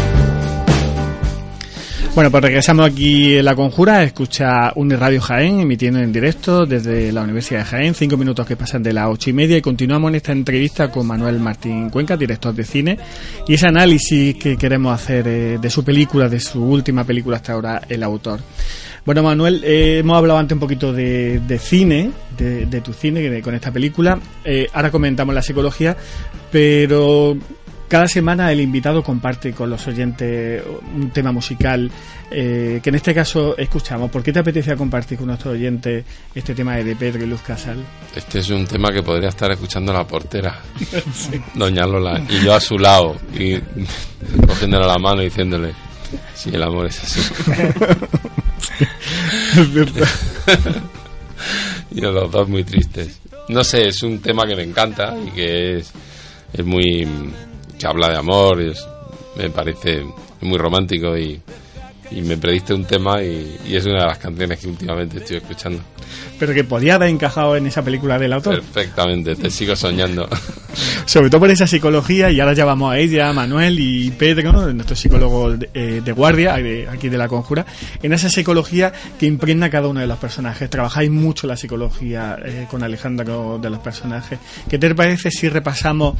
Bueno, 2.14 2.30
pues 2.30 2.42
regresamos 2.44 2.84
aquí 2.86 3.36
en 3.36 3.44
La 3.46 3.54
Conjura, 3.54 4.02
escucha 4.02 4.70
Uniradio 4.76 5.18
Jaén, 5.22 5.60
emitiendo 5.60 5.98
en 5.98 6.12
directo 6.12 6.66
desde 6.66 7.10
la 7.10 7.22
Universidad 7.22 7.60
de 7.60 7.64
Jaén, 7.64 7.94
cinco 7.94 8.18
minutos 8.18 8.46
que 8.46 8.54
pasan 8.54 8.82
de 8.82 8.92
las 8.92 9.06
ocho 9.08 9.30
y 9.30 9.32
media 9.32 9.56
y 9.56 9.62
continuamos 9.62 10.10
en 10.10 10.16
esta 10.16 10.32
entrevista 10.32 10.90
con 10.90 11.06
Manuel 11.06 11.38
Martín 11.40 11.88
Cuenca, 11.88 12.14
director 12.18 12.54
de 12.54 12.64
cine, 12.64 12.98
y 13.48 13.54
ese 13.54 13.66
análisis 13.66 14.34
que 14.34 14.58
queremos 14.58 14.92
hacer 14.94 15.26
eh, 15.26 15.58
de 15.58 15.70
su 15.70 15.82
película, 15.82 16.28
de 16.28 16.38
su 16.38 16.62
última 16.62 17.02
película 17.04 17.36
hasta 17.38 17.54
ahora, 17.54 17.80
El 17.88 18.02
Autor. 18.02 18.40
Bueno, 19.06 19.22
Manuel, 19.22 19.62
eh, 19.64 20.00
hemos 20.00 20.18
hablado 20.18 20.38
antes 20.38 20.54
un 20.54 20.60
poquito 20.60 20.92
de, 20.92 21.40
de 21.40 21.58
cine, 21.58 22.10
de, 22.36 22.80
tu 22.82 22.92
cine 22.92 23.20
de- 23.22 23.40
con 23.40 23.54
esta 23.54 23.70
película, 23.72 24.20
Eh, 24.44 24.68
ahora 24.74 24.90
comentamos 24.90 25.34
la 25.34 25.40
psicología, 25.40 25.96
pero 26.52 27.38
cada 27.92 28.08
semana 28.08 28.50
el 28.50 28.58
invitado 28.62 29.02
comparte 29.02 29.52
con 29.52 29.68
los 29.68 29.86
oyentes 29.86 30.62
un 30.94 31.10
tema 31.10 31.30
musical 31.30 31.90
eh, 32.30 32.80
que 32.82 32.88
en 32.88 32.94
este 32.94 33.12
caso 33.12 33.54
escuchamos. 33.58 34.10
¿Por 34.10 34.22
qué 34.22 34.32
te 34.32 34.38
apetece 34.38 34.74
compartir 34.76 35.18
con 35.18 35.26
nuestros 35.26 35.52
oyentes 35.52 36.02
este 36.34 36.54
tema 36.54 36.76
de 36.76 36.96
Pedro 36.96 37.22
y 37.22 37.26
Luz 37.26 37.42
Casal? 37.42 37.84
Este 38.16 38.38
es 38.38 38.48
un 38.48 38.66
tema 38.66 38.90
que 38.90 39.02
podría 39.02 39.28
estar 39.28 39.50
escuchando 39.50 39.92
la 39.92 40.06
portera, 40.06 40.58
doña 41.54 41.86
Lola, 41.86 42.18
y 42.30 42.42
yo 42.42 42.54
a 42.54 42.60
su 42.60 42.78
lado, 42.78 43.14
y 43.38 43.58
cogiéndole 44.46 44.86
la 44.86 44.96
mano 44.96 45.20
y 45.20 45.26
diciéndole, 45.26 45.74
si 46.32 46.48
el 46.48 46.62
amor 46.62 46.86
es 46.86 47.02
así. 47.02 47.20
Es 49.58 49.70
verdad. 49.74 50.08
y 51.90 52.00
los 52.00 52.32
dos 52.32 52.48
muy 52.48 52.64
tristes. 52.64 53.20
No 53.50 53.62
sé, 53.62 53.88
es 53.88 54.02
un 54.02 54.18
tema 54.20 54.46
que 54.46 54.56
me 54.56 54.62
encanta 54.62 55.14
y 55.26 55.30
que 55.32 55.76
es, 55.76 55.92
es 56.54 56.64
muy... 56.64 57.06
que 57.82 57.86
habla 57.88 58.08
de 58.10 58.16
amor, 58.16 58.60
es- 58.62 58.86
me 59.36 59.50
parece 59.50 60.04
muy 60.40 60.56
romántico 60.58 61.16
y, 61.18 61.40
y 62.12 62.20
me 62.22 62.36
prediste 62.36 62.72
un 62.74 62.84
tema 62.84 63.22
y, 63.22 63.58
y 63.66 63.74
es 63.76 63.84
una 63.86 64.02
de 64.02 64.06
las 64.06 64.18
canciones 64.18 64.58
que 64.60 64.68
últimamente 64.68 65.18
estoy 65.18 65.38
escuchando. 65.38 65.80
Pero 66.38 66.52
que 66.54 66.62
podía 66.64 66.96
haber 66.96 67.08
encajado 67.08 67.56
en 67.56 67.66
esa 67.66 67.82
película 67.82 68.18
del 68.18 68.32
autor. 68.34 68.56
Perfectamente, 68.60 69.34
te 69.34 69.50
sigo 69.50 69.74
soñando. 69.74 70.28
Sobre 71.06 71.30
todo 71.30 71.40
por 71.40 71.50
esa 71.50 71.66
psicología, 71.66 72.30
y 72.30 72.40
ahora 72.40 72.52
ya 72.52 72.64
vamos 72.64 72.92
a 72.92 72.98
ella, 72.98 73.28
a 73.30 73.32
Manuel 73.32 73.78
y 73.80 74.10
Pedro, 74.10 74.72
nuestro 74.72 74.94
psicólogo 74.96 75.52
de, 75.56 75.70
eh, 75.74 76.02
de 76.04 76.12
guardia, 76.12 76.54
de- 76.56 76.88
aquí 76.88 77.08
de 77.08 77.16
la 77.18 77.28
conjura, 77.28 77.64
en 78.02 78.12
esa 78.12 78.28
psicología 78.28 78.92
que 79.18 79.26
impregna 79.26 79.70
cada 79.70 79.88
uno 79.88 80.00
de 80.00 80.06
los 80.06 80.18
personajes. 80.18 80.68
Trabajáis 80.70 81.10
mucho 81.10 81.46
la 81.46 81.56
psicología 81.56 82.36
eh, 82.44 82.66
con 82.70 82.82
Alejandro 82.82 83.58
de 83.60 83.70
los 83.70 83.78
personajes. 83.80 84.38
¿Qué 84.68 84.78
te 84.78 84.94
parece 84.94 85.30
si 85.30 85.48
repasamos 85.48 86.14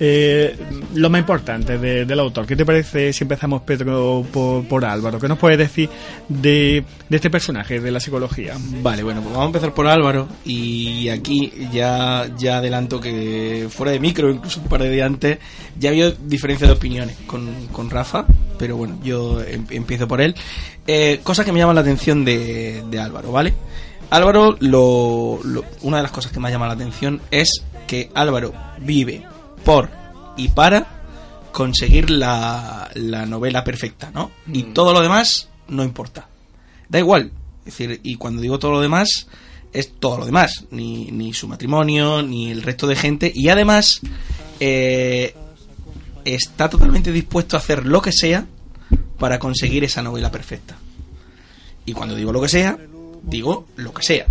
eh, 0.00 0.56
lo 0.94 1.10
más 1.10 1.20
importante 1.20 1.78
de- 1.78 2.04
del 2.04 2.20
autor? 2.20 2.46
¿Qué 2.46 2.54
te 2.56 2.64
parece 2.64 3.12
si 3.12 3.24
empezamos, 3.24 3.62
Pedro, 3.62 4.24
por, 4.32 4.84
Álvaro? 4.84 5.18
¿Qué 5.18 5.28
nos 5.28 5.38
puedes 5.38 5.58
decir 5.58 5.88
de, 6.28 6.84
este 7.10 7.30
personaje, 7.30 7.80
de 7.80 7.90
la 7.90 8.00
psicología? 8.00 8.54
Vale, 8.82 9.02
bueno, 9.02 9.20
pues 9.20 9.32
vamos 9.32 9.46
a 9.46 9.48
empezar 9.48 9.74
por 9.74 9.86
Álvaro 9.86 10.28
y 10.44 11.08
aquí 11.08 11.52
ya, 11.72 12.30
ya 12.38 12.58
adelanto 12.58 13.00
que 13.00 13.66
fuera 13.70 13.92
de 13.92 14.00
micro, 14.00 14.30
incluso 14.30 14.60
un 14.60 14.68
par 14.68 14.82
de 14.82 14.90
días 14.90 15.06
antes, 15.06 15.38
ya 15.78 15.90
había 15.90 16.10
diferencia 16.10 16.66
de 16.66 16.72
opiniones 16.74 17.16
con, 17.26 17.48
con 17.72 17.90
Rafa, 17.90 18.24
pero 18.58 18.76
bueno, 18.76 18.98
yo 19.02 19.42
em- 19.42 19.66
empiezo 19.70 20.06
por 20.08 20.20
él. 20.20 20.34
Eh, 20.86 21.20
cosas 21.22 21.44
que 21.44 21.52
me 21.52 21.58
llaman 21.58 21.74
la 21.74 21.82
atención 21.82 22.24
de, 22.24 22.82
de 22.90 22.98
Álvaro, 23.00 23.32
¿vale? 23.32 23.52
Álvaro, 24.10 24.56
lo, 24.60 25.38
una 25.82 25.98
de 25.98 26.02
las 26.02 26.12
cosas 26.12 26.32
que 26.32 26.40
me 26.40 26.48
ha 26.48 26.50
llamado 26.50 26.74
la 26.74 26.80
atención 26.80 27.20
es 27.30 27.62
que 27.86 28.10
Álvaro 28.14 28.54
vive 28.80 29.22
por 29.58 29.90
y 30.36 30.48
para 30.48 30.86
conseguir 31.52 32.10
la, 32.10 32.90
la 32.94 33.26
novela 33.26 33.64
perfecta, 33.64 34.10
¿no? 34.12 34.30
Y 34.52 34.64
todo 34.64 34.92
lo 34.92 35.00
demás 35.00 35.48
no 35.68 35.84
importa. 35.84 36.28
Da 36.88 36.98
igual. 36.98 37.30
Es 37.60 37.76
decir, 37.76 38.00
y 38.02 38.16
cuando 38.16 38.40
digo 38.40 38.58
todo 38.58 38.72
lo 38.72 38.80
demás, 38.80 39.28
es 39.72 39.92
todo 39.98 40.18
lo 40.18 40.26
demás. 40.26 40.64
Ni, 40.70 41.10
ni 41.10 41.32
su 41.34 41.48
matrimonio, 41.48 42.22
ni 42.22 42.50
el 42.50 42.62
resto 42.62 42.86
de 42.86 42.96
gente. 42.96 43.30
Y 43.34 43.48
además, 43.48 44.00
eh, 44.60 45.34
está 46.24 46.68
totalmente 46.68 47.12
dispuesto 47.12 47.56
a 47.56 47.60
hacer 47.60 47.86
lo 47.86 48.00
que 48.00 48.12
sea 48.12 48.46
para 49.18 49.38
conseguir 49.38 49.84
esa 49.84 50.02
novela 50.02 50.30
perfecta. 50.30 50.76
Y 51.84 51.92
cuando 51.92 52.14
digo 52.14 52.32
lo 52.32 52.40
que 52.40 52.48
sea, 52.48 52.78
digo 53.22 53.66
lo 53.76 53.92
que 53.92 54.02
sea. 54.02 54.26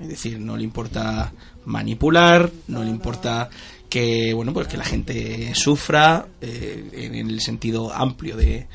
Es 0.00 0.08
decir, 0.08 0.40
no 0.40 0.56
le 0.56 0.64
importa 0.64 1.32
manipular, 1.64 2.50
no 2.68 2.82
le 2.82 2.90
importa 2.90 3.48
que, 3.90 4.32
bueno, 4.32 4.54
pues 4.54 4.68
que 4.68 4.78
la 4.78 4.84
gente 4.84 5.54
sufra 5.54 6.28
eh, 6.40 6.88
en 6.92 7.14
el 7.14 7.40
sentido 7.40 7.92
amplio 7.92 8.36
de, 8.36 8.66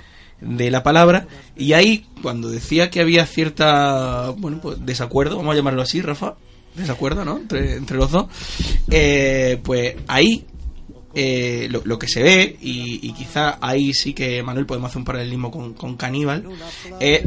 de 0.42 0.70
la 0.70 0.84
palabra. 0.84 1.28
Y 1.56 1.74
ahí, 1.74 2.06
cuando 2.22 2.50
decía 2.50 2.90
que 2.90 3.02
había 3.02 3.26
cierta, 3.26 4.30
bueno, 4.38 4.60
pues 4.62 4.86
desacuerdo, 4.86 5.38
vamos 5.38 5.54
a 5.54 5.56
llamarlo 5.56 5.82
así, 5.82 6.02
Rafa, 6.02 6.36
desacuerdo, 6.76 7.26
¿no? 7.26 7.38
Entre, 7.38 7.76
entre 7.78 7.98
los 7.98 8.12
dos, 8.12 8.28
eh, 8.92 9.60
pues 9.64 9.96
ahí 10.08 10.46
eh, 11.18 11.70
lo, 11.70 11.98
que 11.98 12.10
se 12.10 12.22
ve, 12.22 12.58
y, 12.62 13.00
y 13.02 13.14
quizá 13.14 13.58
ahí 13.62 13.94
sí 13.94 14.14
que, 14.14 14.44
Manuel, 14.44 14.66
podemos 14.66 14.90
hacer 14.90 15.00
un 15.00 15.06
paralelismo 15.06 15.50
con, 15.50 15.74
con 15.74 15.96
Caníbal, 15.96 16.44
es 17.00 17.24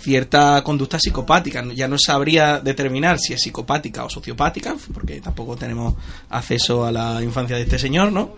cierta 0.00 0.62
conducta 0.62 1.00
psicopática. 1.00 1.64
Ya 1.74 1.88
no 1.88 1.96
sabría 1.98 2.60
determinar 2.60 3.18
si 3.18 3.32
es 3.32 3.42
psicopática 3.42 4.04
o 4.04 4.08
sociopática, 4.08 4.76
porque 4.94 5.20
tampoco 5.20 5.56
tenemos 5.56 5.94
acceso 6.30 6.86
a 6.86 6.92
la 6.92 7.20
infancia 7.20 7.56
de 7.56 7.62
este 7.62 7.80
señor, 7.80 8.12
¿no? 8.12 8.36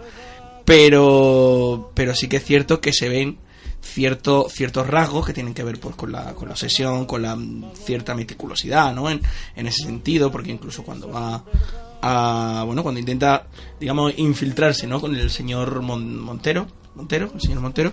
Pero, 0.65 1.91
pero 1.93 2.15
sí 2.15 2.27
que 2.27 2.39
es 2.39 2.45
cierto 2.45 2.81
que 2.81 2.95
se 2.95 3.11
ven 3.11 3.37
cierto, 3.83 4.49
ciertos 4.49 4.87
rasgos 4.87 5.27
que 5.27 5.35
tienen 5.35 5.53
que 5.53 5.63
ver 5.63 5.79
pues 5.79 5.95
con 5.95 6.11
la, 6.11 6.35
con 6.35 6.49
la 6.49 6.55
obsesión, 6.55 7.05
con 7.05 7.21
la 7.21 7.37
mm, 7.37 7.73
cierta 7.75 8.15
meticulosidad, 8.15 8.95
¿no? 8.95 9.11
En, 9.11 9.21
en 9.55 9.67
ese 9.67 9.85
sentido, 9.85 10.33
porque 10.33 10.51
incluso 10.51 10.83
cuando 10.83 11.11
va 11.11 11.45
a, 12.07 12.65
bueno, 12.65 12.83
cuando 12.83 13.01
intenta, 13.01 13.47
digamos, 13.81 14.13
infiltrarse, 14.19 14.87
¿no? 14.87 15.01
Con 15.01 15.17
el 15.17 15.31
señor 15.31 15.81
Mon- 15.81 16.21
Montero, 16.21 16.67
Montero, 16.95 17.31
el 17.35 17.41
señor 17.41 17.61
Montero, 17.61 17.93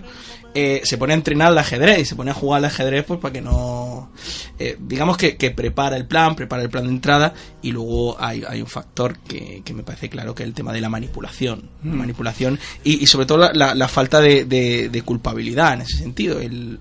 eh, 0.54 0.82
se 0.84 0.98
pone 0.98 1.12
a 1.14 1.16
entrenar 1.16 1.48
al 1.48 1.58
ajedrez 1.58 1.98
y 2.00 2.04
se 2.04 2.14
pone 2.14 2.30
a 2.30 2.34
jugar 2.34 2.58
al 2.58 2.66
ajedrez 2.66 3.04
pues 3.04 3.18
para 3.18 3.32
que 3.32 3.40
no, 3.40 4.10
eh, 4.58 4.76
digamos 4.78 5.16
que, 5.16 5.36
que 5.36 5.50
prepara 5.50 5.96
el 5.96 6.06
plan, 6.06 6.36
prepara 6.36 6.62
el 6.62 6.68
plan 6.70 6.84
de 6.84 6.90
entrada 6.90 7.32
y 7.62 7.72
luego 7.72 8.16
hay, 8.20 8.44
hay 8.46 8.60
un 8.60 8.68
factor 8.68 9.18
que, 9.20 9.62
que 9.64 9.72
me 9.74 9.82
parece 9.82 10.08
claro 10.08 10.34
que 10.34 10.42
es 10.44 10.48
el 10.48 10.54
tema 10.54 10.72
de 10.72 10.80
la 10.82 10.88
manipulación, 10.88 11.70
Mm. 11.82 11.94
manipulación 11.96 12.60
y, 12.84 13.02
y 13.02 13.06
sobre 13.06 13.26
todo 13.26 13.38
la, 13.38 13.52
la- 13.54 13.74
la 13.74 13.88
falta 13.88 14.20
de, 14.20 14.44
de- 14.44 14.88
de 14.90 15.02
culpabilidad 15.02 15.72
en 15.74 15.80
ese 15.80 15.96
sentido, 15.96 16.38
el 16.40 16.78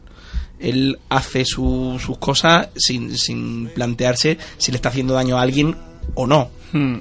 él 0.60 1.00
hace 1.10 1.44
su- 1.44 1.98
sus 2.00 2.20
cosas 2.20 2.68
sin, 2.76 3.18
sin 3.18 3.70
plantearse 3.74 4.38
si 4.60 4.72
le 4.72 4.76
está 4.76 4.90
haciendo 4.90 5.16
daño 5.16 5.40
a 5.40 5.42
alguien 5.42 5.76
o 6.14 6.28
no. 6.28 6.52
Hmm. 6.72 6.98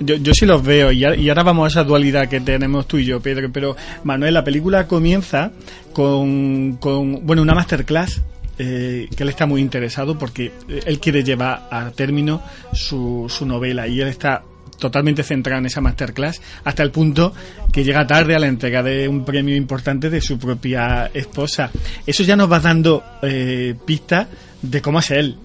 Yo, 0.00 0.16
yo 0.16 0.34
sí 0.34 0.46
los 0.46 0.62
veo 0.62 0.92
y, 0.92 1.04
ahora 1.04 1.42
vamos 1.42 1.64
a 1.64 1.68
esa 1.68 1.84
dualidad 1.84 2.28
que 2.28 2.40
tenemos 2.40 2.86
tú 2.86 2.98
y 2.98 3.04
yo, 3.04 3.20
Pedro. 3.20 3.50
Pero 3.52 3.76
Manuel, 4.04 4.34
la 4.34 4.44
película 4.44 4.86
comienza 4.86 5.52
con, 5.92 6.76
con 6.76 7.24
bueno, 7.24 7.42
una 7.42 7.54
masterclass 7.54 8.22
eh, 8.58 9.08
que 9.16 9.22
él 9.22 9.28
está 9.28 9.46
muy 9.46 9.60
interesado 9.60 10.16
porque 10.16 10.52
eh, 10.68 10.80
él 10.86 11.00
quiere 11.00 11.24
llevar 11.24 11.66
a 11.70 11.90
término 11.90 12.42
su, 12.72 13.26
su 13.28 13.46
novela 13.46 13.88
y 13.88 14.00
él 14.00 14.08
está 14.08 14.44
totalmente 14.78 15.22
centrado 15.22 15.60
en 15.60 15.66
esa 15.66 15.80
masterclass 15.80 16.40
hasta 16.62 16.82
el 16.82 16.90
punto 16.90 17.32
que 17.72 17.84
llega 17.84 18.06
tarde 18.06 18.34
a 18.34 18.38
la 18.38 18.46
entrega 18.46 18.82
de 18.82 19.08
un 19.08 19.24
premio 19.24 19.56
importante 19.56 20.10
de 20.10 20.20
su 20.20 20.38
propia 20.38 21.10
esposa. 21.12 21.70
Eso 22.06 22.22
ya 22.22 22.36
nos 22.36 22.50
va 22.50 22.60
dando 22.60 23.02
eh, 23.22 23.74
pistas 23.84 24.28
de 24.62 24.82
cómo 24.82 25.00
es 25.00 25.10
él. 25.10 25.36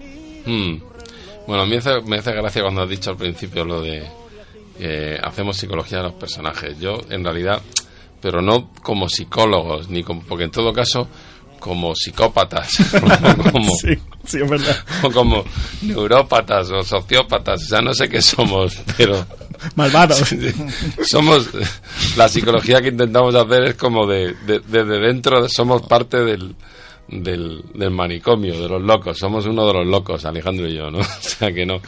Mm. 0.46 0.89
Bueno, 1.50 1.66
me 1.66 1.78
hace, 1.78 2.00
me 2.02 2.18
hace 2.18 2.30
gracia 2.32 2.62
cuando 2.62 2.82
has 2.82 2.88
dicho 2.88 3.10
al 3.10 3.16
principio 3.16 3.64
lo 3.64 3.80
de 3.82 4.06
que 4.78 5.18
hacemos 5.20 5.56
psicología 5.56 5.98
de 5.98 6.04
los 6.04 6.12
personajes. 6.12 6.78
Yo, 6.78 7.00
en 7.10 7.24
realidad, 7.24 7.60
pero 8.20 8.40
no 8.40 8.70
como 8.84 9.08
psicólogos, 9.08 9.88
ni 9.88 10.04
como, 10.04 10.22
porque 10.22 10.44
en 10.44 10.52
todo 10.52 10.72
caso, 10.72 11.08
como 11.58 11.92
psicópatas, 11.96 12.70
como, 13.52 13.74
Sí, 13.74 13.98
sí, 14.24 14.38
es 14.40 14.48
verdad. 14.48 14.76
o 15.02 15.10
como 15.12 15.42
neurópatas 15.82 16.70
o 16.70 16.84
sociópatas, 16.84 17.64
o 17.64 17.66
sea, 17.66 17.82
no 17.82 17.94
sé 17.94 18.08
qué 18.08 18.22
somos, 18.22 18.78
pero 18.96 19.26
Malvados. 19.74 20.22
somos 21.04 21.48
la 22.16 22.28
psicología 22.28 22.80
que 22.80 22.90
intentamos 22.90 23.34
hacer 23.34 23.64
es 23.64 23.74
como 23.74 24.06
de, 24.06 24.34
de- 24.46 24.60
desde 24.60 25.00
dentro 25.00 25.48
somos 25.48 25.82
parte 25.82 26.18
del, 26.18 26.54
del, 27.10 27.62
del 27.74 27.90
manicomio 27.90 28.60
de 28.60 28.68
los 28.68 28.82
locos. 28.82 29.18
Somos 29.18 29.46
uno 29.46 29.66
de 29.66 29.74
los 29.74 29.86
locos 29.86 30.24
Alejandro 30.24 30.68
y 30.68 30.74
yo 30.74 30.90
no 30.90 30.98
o 31.00 31.04
sea 31.20 31.52
que 31.52 31.66
no. 31.66 31.80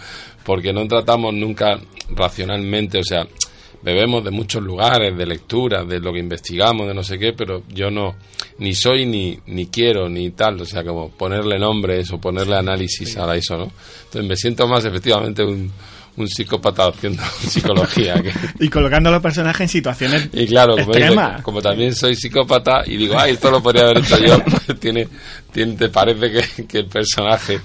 Porque 0.45 0.73
no 0.73 0.87
tratamos 0.87 1.33
nunca 1.35 1.79
racionalmente 2.15 2.99
o 2.99 3.05
sea 3.05 3.27
bebemos 3.83 4.23
de 4.23 4.31
muchos 4.31 4.63
lugares 4.63 5.17
de 5.17 5.27
lectura 5.27 5.85
de 5.85 5.99
lo 5.99 6.13
que 6.13 6.21
investigamos 6.21 6.87
de 6.87 6.95
no 6.95 7.03
sé 7.03 7.19
qué 7.19 7.33
pero 7.33 7.63
yo 7.69 7.91
no 7.91 8.15
ni 8.59 8.75
soy 8.75 9.07
ni 9.07 9.39
ni 9.47 9.67
quiero 9.67 10.09
ni 10.09 10.31
tal. 10.31 10.61
O 10.61 10.65
sea 10.65 10.85
como 10.85 11.11
ponerle 11.11 11.59
nombres 11.59 12.13
o 12.13 12.21
ponerle 12.21 12.57
análisis 12.57 13.17
a 13.17 13.35
eso 13.37 13.57
no 13.57 13.73
entonces 14.05 14.29
me 14.29 14.37
siento 14.37 14.67
más 14.67 14.85
efectivamente 14.85 15.45
un 15.45 15.71
un 16.17 16.29
psicópata 16.29 16.89
haciendo 16.89 17.23
psicología. 17.49 18.15
que- 18.23 18.33
y 18.65 18.69
colocando 18.69 19.09
a 19.09 19.13
los 19.13 19.23
personajes 19.23 19.63
en 19.63 19.69
situaciones 19.69 20.29
y 20.33 20.47
claro, 20.47 20.75
como, 21.43 21.63
también 21.63 21.95
soy 21.95 22.15
psicópata 22.15 22.83
y 22.87 22.97
digo, 22.97 23.19
ay, 23.19 23.33
esto 23.33 23.51
lo 23.51 23.63
podría 23.63 23.85
haber 23.85 23.99
hecho 23.99 24.19
yo, 24.19 24.39
pues 24.67 24.79
tiene, 24.79 25.09
tiene, 25.53 25.75
te 25.77 25.89
parece 25.89 26.31
que, 26.31 26.67
que 26.67 26.79
el 26.79 26.87
personaje 26.87 27.61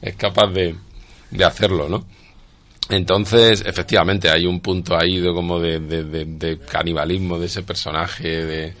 es 0.00 0.16
capaz 0.16 0.50
de, 0.52 0.74
de 1.30 1.44
hacerlo, 1.44 1.88
¿no? 1.88 2.06
Entonces, 2.88 3.62
efectivamente, 3.64 4.28
hay 4.28 4.46
un 4.46 4.60
punto 4.60 4.98
ahí 4.98 5.20
de, 5.20 5.32
como 5.32 5.60
de, 5.60 5.78
de- 5.80 6.04
de- 6.04 6.24
de 6.24 6.58
canibalismo 6.58 7.38
de 7.38 7.46
ese 7.46 7.62
personaje, 7.62 8.28
de 8.44 8.74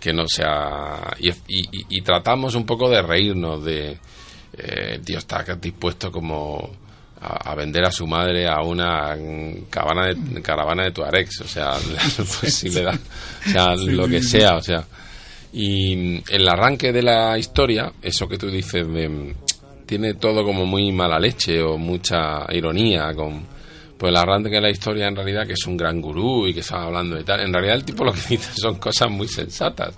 que 0.00 0.12
no 0.12 0.26
sea... 0.26 1.14
Y, 1.20 1.28
y- 1.48 1.68
y- 1.90 2.00
tratamos 2.00 2.54
un 2.54 2.64
poco 2.64 2.88
de 2.88 3.02
reírnos 3.02 3.62
de... 3.64 3.98
eh, 4.56 5.00
tío 5.04 5.18
está 5.18 5.44
dispuesto 5.60 6.10
como 6.10 6.70
a, 7.22 7.50
a 7.50 7.54
vender 7.54 7.84
a 7.84 7.92
su 7.92 8.06
madre 8.06 8.48
a 8.48 8.62
una 8.62 9.16
cabana 9.70 10.08
de, 10.08 10.42
caravana 10.42 10.84
de 10.84 10.90
Tuaregs, 10.90 11.40
o 11.42 11.48
sea, 11.48 11.74
pues 12.40 12.54
si 12.54 12.68
le 12.70 12.86
o 12.86 12.92
sea, 13.46 13.74
lo 13.76 14.08
que 14.08 14.22
sea, 14.22 14.56
o 14.56 14.62
sea. 14.62 14.84
Y 15.52 16.22
el 16.32 16.48
arranque 16.48 16.92
de 16.92 17.02
la 17.02 17.38
historia, 17.38 17.92
eso 18.02 18.26
que 18.26 18.38
tú 18.38 18.50
dices 18.50 18.86
de 18.88 19.34
tiene 19.92 20.14
todo 20.14 20.42
como 20.42 20.64
muy 20.64 20.90
mala 20.90 21.18
leche 21.18 21.60
o 21.60 21.76
mucha 21.76 22.46
ironía 22.50 23.12
con 23.14 23.44
pues 23.98 24.10
el 24.10 24.16
arranque 24.16 24.48
de 24.48 24.60
la 24.62 24.70
historia 24.70 25.06
en 25.06 25.14
realidad 25.14 25.46
que 25.46 25.52
es 25.52 25.66
un 25.66 25.76
gran 25.76 26.00
gurú 26.00 26.46
y 26.46 26.54
que 26.54 26.60
estaba 26.60 26.84
hablando 26.84 27.14
de 27.14 27.24
tal 27.24 27.40
en 27.40 27.52
realidad 27.52 27.76
el 27.76 27.84
tipo 27.84 28.02
lo 28.02 28.12
que 28.12 28.20
dice 28.30 28.52
son 28.54 28.76
cosas 28.76 29.10
muy 29.10 29.28
sensatas 29.28 29.94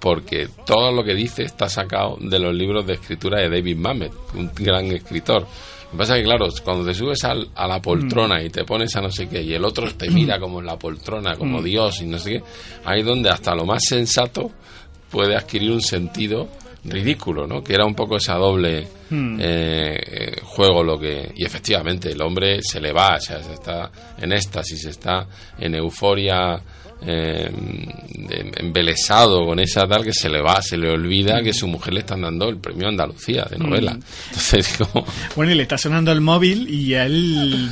porque 0.00 0.48
todo 0.66 0.90
lo 0.90 1.04
que 1.04 1.14
dice 1.14 1.44
está 1.44 1.68
sacado 1.68 2.16
de 2.20 2.38
los 2.40 2.52
libros 2.52 2.84
de 2.84 2.94
escritura 2.94 3.40
de 3.40 3.48
David 3.48 3.76
Mamet 3.76 4.12
un 4.34 4.50
gran 4.54 4.86
escritor 4.86 5.46
lo 5.88 5.92
que 5.92 5.96
pasa 5.98 6.16
es 6.16 6.20
que 6.20 6.24
claro 6.24 6.46
cuando 6.64 6.84
te 6.84 6.94
subes 6.94 7.24
al- 7.24 7.48
a 7.54 7.66
la 7.66 7.80
poltrona 7.80 8.42
y 8.42 8.50
te 8.50 8.64
pones 8.64 8.94
a 8.96 9.00
no 9.00 9.10
sé 9.10 9.28
qué 9.28 9.42
y 9.42 9.54
el 9.54 9.64
otro 9.64 9.90
te 9.94 10.10
mira 10.10 10.38
como 10.38 10.60
en 10.60 10.66
la 10.66 10.78
poltrona 10.78 11.34
como 11.36 11.60
Mm. 11.60 11.64
Dios 11.64 12.00
y 12.02 12.06
no 12.06 12.18
sé 12.18 12.30
qué 12.32 12.42
ahí 12.84 13.00
es 13.00 13.06
donde 13.06 13.30
hasta 13.30 13.54
lo 13.54 13.64
más 13.64 13.82
sensato 13.86 14.50
puede 15.10 15.34
adquirir 15.36 15.70
un 15.72 15.80
sentido 15.80 16.48
ridículo, 16.84 17.46
¿no? 17.46 17.62
Que 17.62 17.74
era 17.74 17.84
un 17.84 17.94
poco 17.94 18.16
esa 18.16 18.34
doble 18.36 18.86
Hmm. 19.10 19.38
eh, 19.40 19.98
eh, 20.06 20.40
juego 20.44 20.82
lo 20.84 20.98
que 20.98 21.32
y 21.34 21.44
efectivamente 21.44 22.10
el 22.12 22.20
hombre 22.20 22.60
se 22.62 22.78
le 22.80 22.92
va, 22.92 23.16
o 23.16 23.20
sea, 23.20 23.42
se 23.42 23.54
está 23.54 23.90
en 24.18 24.32
éxtasis, 24.32 24.84
está 24.84 25.26
en 25.58 25.74
euforia 25.74 26.60
eh, 27.06 27.50
de- 27.52 28.52
embelesado 28.56 29.44
con 29.46 29.60
esa 29.60 29.86
tal 29.86 30.04
que 30.04 30.12
se 30.12 30.28
le 30.28 30.40
va, 30.40 30.60
se 30.62 30.76
le 30.76 30.90
olvida 30.90 31.42
que 31.42 31.52
su 31.52 31.66
mujer 31.68 31.94
le 31.94 32.00
están 32.00 32.22
dando 32.22 32.48
el 32.48 32.58
premio 32.58 32.88
Andalucía 32.88 33.44
de 33.50 33.58
novela. 33.58 33.92
Mm. 33.94 34.00
Entonces, 34.28 34.78
como 34.92 35.06
Bueno, 35.36 35.52
y 35.52 35.54
le 35.54 35.62
está 35.62 35.78
sonando 35.78 36.10
el 36.12 36.20
móvil 36.20 36.68
y 36.68 36.94
él 36.94 37.68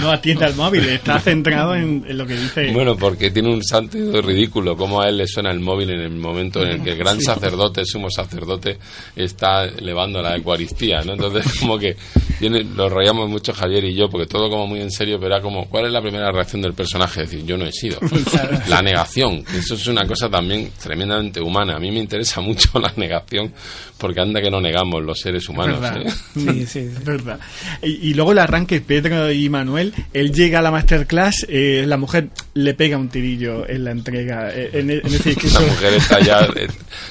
no 0.00 0.10
atiende 0.10 0.44
al 0.44 0.54
móvil, 0.54 0.84
está 0.88 1.18
centrado 1.20 1.74
en, 1.74 2.04
en 2.08 2.18
lo 2.18 2.26
que 2.26 2.34
dice. 2.36 2.72
Bueno, 2.72 2.96
porque 2.96 3.30
tiene 3.30 3.52
un 3.52 3.62
sentido 3.62 4.20
ridículo, 4.22 4.76
como 4.76 5.00
a 5.00 5.08
él 5.08 5.18
le 5.18 5.26
suena 5.26 5.50
el 5.50 5.60
móvil 5.60 5.90
en 5.90 6.00
el 6.00 6.10
momento 6.16 6.62
en 6.62 6.68
el 6.68 6.82
que 6.82 6.90
el 6.92 6.98
gran 6.98 7.18
Sí. 7.18 7.24
sacerdote, 7.24 7.80
el 7.80 7.86
sumo 7.86 8.10
sacerdote, 8.10 8.78
está 9.16 9.64
elevando 9.64 10.22
la 10.22 10.36
Eucaristía, 10.36 11.02
¿no? 11.02 11.12
Entonces, 11.14 11.52
como 11.60 11.78
que 11.78 11.96
viene, 12.40 12.62
nos 12.64 12.92
reíamos 12.92 13.28
mucho 13.28 13.52
Javier 13.52 13.84
y 13.84 13.94
yo, 13.94 14.08
porque 14.08 14.26
todo 14.26 14.48
como 14.48 14.66
muy 14.66 14.80
en 14.80 14.90
serio, 14.90 15.16
pero 15.18 15.34
era 15.34 15.42
como, 15.42 15.68
¿cuál 15.68 15.86
es 15.86 15.92
la 15.92 16.00
primera 16.00 16.30
reacción 16.30 16.62
del 16.62 16.74
personaje? 16.74 17.22
Es 17.22 17.30
decir, 17.30 17.44
yo 17.46 17.56
no 17.56 17.64
he 17.66 17.72
sido. 17.72 17.98
la 18.68 18.82
negación, 18.82 19.44
eso 19.54 19.74
es 19.74 19.86
una 19.86 20.06
cosa 20.06 20.28
también 20.28 20.70
tremendamente 20.82 21.40
humana. 21.40 21.76
A 21.76 21.78
mí 21.78 21.90
me 21.90 21.98
interesa 21.98 22.40
mucho 22.40 22.78
la 22.78 22.92
negación, 22.96 23.52
porque 23.98 24.20
anda 24.20 24.40
que 24.40 24.50
no 24.50 24.60
negamos 24.60 25.02
los 25.02 25.18
seres 25.18 25.48
humanos. 25.48 25.80
¿eh? 25.96 26.08
Sí, 26.34 26.66
sí, 26.66 26.78
es 26.80 27.04
verdad. 27.04 27.40
Y, 27.82 28.10
y 28.10 28.14
luego 28.14 28.32
el 28.32 28.38
arranque, 28.38 28.80
Pedro 28.80 29.30
y 29.32 29.48
Manuel, 29.48 29.87
él 30.12 30.32
llega 30.32 30.58
a 30.58 30.62
la 30.62 30.70
masterclass, 30.70 31.46
eh, 31.48 31.84
la 31.86 31.96
mujer 31.96 32.28
le 32.54 32.74
pega 32.74 32.96
un 32.96 33.08
tirillo 33.08 33.68
en 33.68 33.84
la 33.84 33.90
entrega, 33.92 34.50
eh, 34.52 34.70
en, 34.72 34.90
en 34.90 35.06
ese. 35.06 35.34
La 35.58 35.60
mujer 35.60 35.94
está 35.94 36.20
ya, 36.20 36.40
eh, 36.56 36.68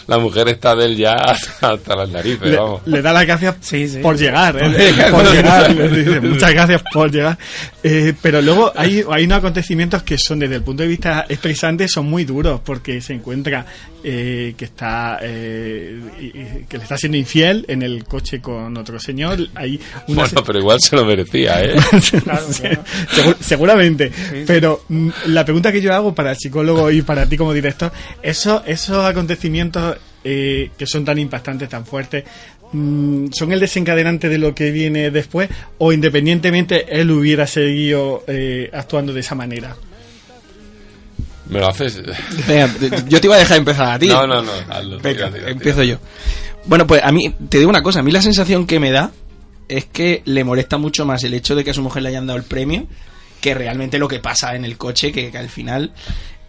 la 0.08 0.18
mujer 0.20 0.48
está 0.50 0.76
de 0.76 0.86
él 0.86 0.98
ya 0.98 1.14
hasta, 1.14 1.74
hasta 1.74 1.96
las 1.96 2.10
narices, 2.10 2.42
le, 2.50 2.58
vamos. 2.58 2.82
le 2.86 3.02
da 3.02 3.14
las 3.14 3.26
gracias 3.26 3.56
Sí, 3.62 3.88
sí. 3.88 3.98
por 4.00 4.18
llegar, 4.18 4.58
¿eh? 4.62 4.94
por 5.12 5.32
llegar. 5.34 5.92
dice, 5.92 6.20
Muchas 6.22 6.54
gracias 6.54 6.84
por 6.94 7.12
llegar. 7.12 7.38
Eh, 7.84 8.14
pero 8.22 8.42
luego 8.42 8.72
hay, 8.76 9.04
hay 9.10 9.26
unos 9.26 9.38
acontecimientos 9.40 10.04
que 10.04 10.18
son, 10.18 10.40
desde 10.40 10.56
el 10.56 10.62
punto 10.64 10.84
de 10.84 10.90
vista 10.90 11.26
estresante, 11.28 11.88
son 11.88 12.06
muy 12.10 12.26
duros, 12.26 12.62
porque 12.64 13.02
se 13.02 13.14
encuentra 13.14 13.66
eh, 14.04 14.54
que 14.58 14.66
está 14.66 15.20
eh, 15.22 16.00
que 16.70 16.78
le 16.78 16.84
está 16.84 16.98
siendo 16.98 17.18
infiel 17.18 17.66
en 17.68 17.82
el 17.82 18.04
coche 18.06 18.40
con 18.40 18.76
otro 18.78 19.00
señor. 19.00 19.38
Hay 19.56 19.80
una 20.08 20.24
Bueno, 20.24 20.44
pero 20.46 20.60
igual 20.60 20.80
se 20.80 20.96
lo 20.96 21.06
merecía, 21.06 21.62
¿eh? 21.62 21.76
Sí, 22.52 22.67
segur- 23.16 23.38
seguramente. 23.40 24.12
Pero 24.46 24.84
mm, 24.90 25.10
la 25.28 25.44
pregunta 25.46 25.72
que 25.72 25.82
yo 25.82 25.94
hago 25.94 26.14
para 26.16 26.32
el 26.32 26.38
psicólogo 26.38 26.90
y 26.92 27.02
para 27.02 27.26
ti 27.28 27.38
como 27.38 27.54
director, 27.54 27.92
esos, 28.22 28.62
esos 28.66 29.06
acontecimientos 29.06 29.98
eh, 30.24 30.72
que 30.78 30.86
son 30.86 31.06
tan 31.06 31.18
impactantes, 31.20 31.70
tan 31.70 31.86
fuertes, 31.86 32.24
mm, 32.74 33.28
¿son 33.32 33.52
el 33.52 33.60
desencadenante 33.60 34.30
de 34.30 34.38
lo 34.38 34.54
que 34.56 34.72
viene 34.72 35.10
después? 35.12 35.50
¿O 35.78 35.94
independientemente 35.94 36.86
él 37.00 37.12
hubiera 37.12 37.48
seguido 37.48 38.24
eh, 38.28 38.70
actuando 38.74 39.14
de 39.14 39.20
esa 39.22 39.36
manera? 39.36 39.76
Me 41.50 41.60
lo 41.60 41.70
haces. 41.70 42.02
Venga, 42.46 42.70
yo 43.08 43.22
te 43.22 43.28
iba 43.28 43.36
a 43.38 43.40
dejar 43.40 43.58
empezar 43.58 43.94
a 43.94 44.00
ti. 44.00 44.08
No, 44.08 44.28
no, 44.28 44.42
no. 44.42 44.52
hazlo, 44.70 45.00
Venga, 45.00 45.28
tira, 45.28 45.32
tira, 45.32 45.50
empiezo 45.50 45.82
tira. 45.82 45.94
yo. 45.94 46.00
Bueno, 46.66 46.86
pues 46.86 47.02
a 47.02 47.10
mí, 47.14 47.34
te 47.48 47.60
digo 47.60 47.70
una 47.70 47.82
cosa, 47.82 48.00
a 48.00 48.04
mí 48.04 48.12
la 48.12 48.22
sensación 48.22 48.68
que 48.68 48.82
me 48.82 48.92
da 48.92 49.12
es 49.70 49.86
que 49.86 50.22
le 50.26 50.44
molesta 50.44 50.78
mucho 50.78 51.06
más 51.06 51.24
el 51.24 51.34
hecho 51.34 51.56
de 51.56 51.64
que 51.64 51.72
a 51.72 51.74
su 51.74 51.82
mujer 51.82 52.04
le 52.04 52.10
hayan 52.10 52.28
dado 52.28 52.38
el 52.40 52.46
premio 52.46 52.88
que 53.42 53.54
realmente 53.54 54.00
lo 54.00 54.08
que 54.08 54.20
pasa 54.20 54.56
en 54.56 54.66
el 54.66 54.78
coche, 54.78 55.12
que, 55.12 55.36
al 55.38 55.50
final... 55.50 55.92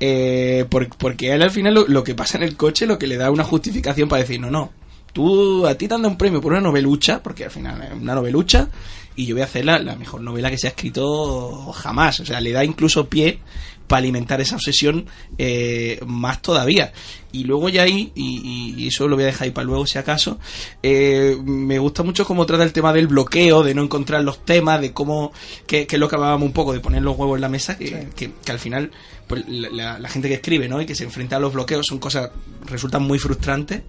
eh, 0.01 0.65
por- 0.71 0.89
porque 0.97 1.33
él 1.33 1.43
al 1.43 1.51
final 1.51 1.75
lo, 1.75 1.87
lo 1.89 2.05
que 2.05 2.15
pasa 2.15 2.39
en 2.39 2.45
el 2.45 2.57
coche 2.57 2.87
lo 2.87 2.99
que 2.99 3.07
le 3.07 3.17
da 3.17 3.31
una 3.31 3.45
justificación 3.45 4.09
para 4.09 4.23
decir, 4.23 4.41
no, 4.41 4.51
no, 4.51 4.73
tú 5.19 5.67
a 5.67 5.75
ti 5.75 5.89
te 5.89 5.95
han 5.95 6.03
dado 6.03 6.13
un 6.13 6.17
premio 6.19 6.41
por 6.41 6.53
una 6.53 6.61
novelucha, 6.61 7.21
porque 7.23 7.45
al 7.45 7.51
final 7.51 7.83
es 7.83 7.93
una 8.01 8.15
novelucha, 8.15 8.69
y 9.17 9.27
yo 9.27 9.35
voy 9.35 9.43
a 9.43 9.47
hacer 9.47 9.65
la, 9.65 9.81
la 9.81 9.97
mejor 9.97 10.21
novela 10.21 10.49
que 10.49 10.57
se 10.59 10.69
ha 10.69 10.71
escrito 10.71 11.73
jamás. 11.73 12.21
O 12.21 12.25
sea, 12.25 12.41
le 12.41 12.53
da 12.53 12.65
incluso 12.65 13.09
pie 13.09 13.41
para 13.89 13.99
alimentar 13.99 14.41
esa 14.41 14.55
obsesión 14.55 15.07
eh, 15.39 15.99
más 16.07 16.41
todavía. 16.41 16.93
Y 17.33 17.43
luego 17.45 17.69
ya 17.69 17.83
ahí, 17.83 18.13
y, 18.15 18.87
eso 18.87 19.09
lo 19.09 19.17
voy 19.17 19.25
a 19.25 19.27
dejar 19.27 19.47
ahí 19.47 19.51
para 19.51 19.65
luego 19.65 19.87
si 19.87 19.99
acaso, 19.99 20.39
eh, 20.85 21.37
me 21.43 21.81
gusta 21.81 22.05
mucho 22.05 22.25
cómo 22.25 22.47
trata 22.47 22.63
el 22.63 22.73
tema 22.73 22.93
del 22.93 23.09
bloqueo, 23.09 23.65
de 23.65 23.75
no 23.75 23.83
encontrar 23.83 24.23
los 24.23 24.45
temas, 24.45 24.81
de 24.81 24.93
cómo, 24.93 25.33
que, 25.67 25.87
que 25.89 25.97
es 25.97 26.01
lo 26.01 26.09
que 26.09 26.15
hablábamos 26.15 26.47
un 26.47 26.53
poco, 26.53 26.73
de 26.73 26.79
poner 26.81 27.03
los 27.03 27.17
huevos 27.19 27.37
en 27.39 27.41
la 27.41 27.49
mesa, 27.49 27.77
que, 27.77 28.09
que- 28.15 28.31
que 28.45 28.53
al 28.53 28.59
final 28.61 28.93
pues, 29.27 29.43
la, 29.49 29.69
la- 29.71 29.99
la 29.99 30.09
gente 30.09 30.29
que 30.29 30.35
escribe 30.35 30.69
¿no? 30.69 30.81
y 30.81 30.87
que 30.87 30.95
se 30.95 31.03
enfrenta 31.05 31.37
a 31.37 31.41
los 31.41 31.53
bloqueos 31.53 31.87
son 31.87 31.99
cosas, 31.99 32.31
resultan 32.67 33.03
muy 33.03 33.19
frustrantes. 33.19 33.83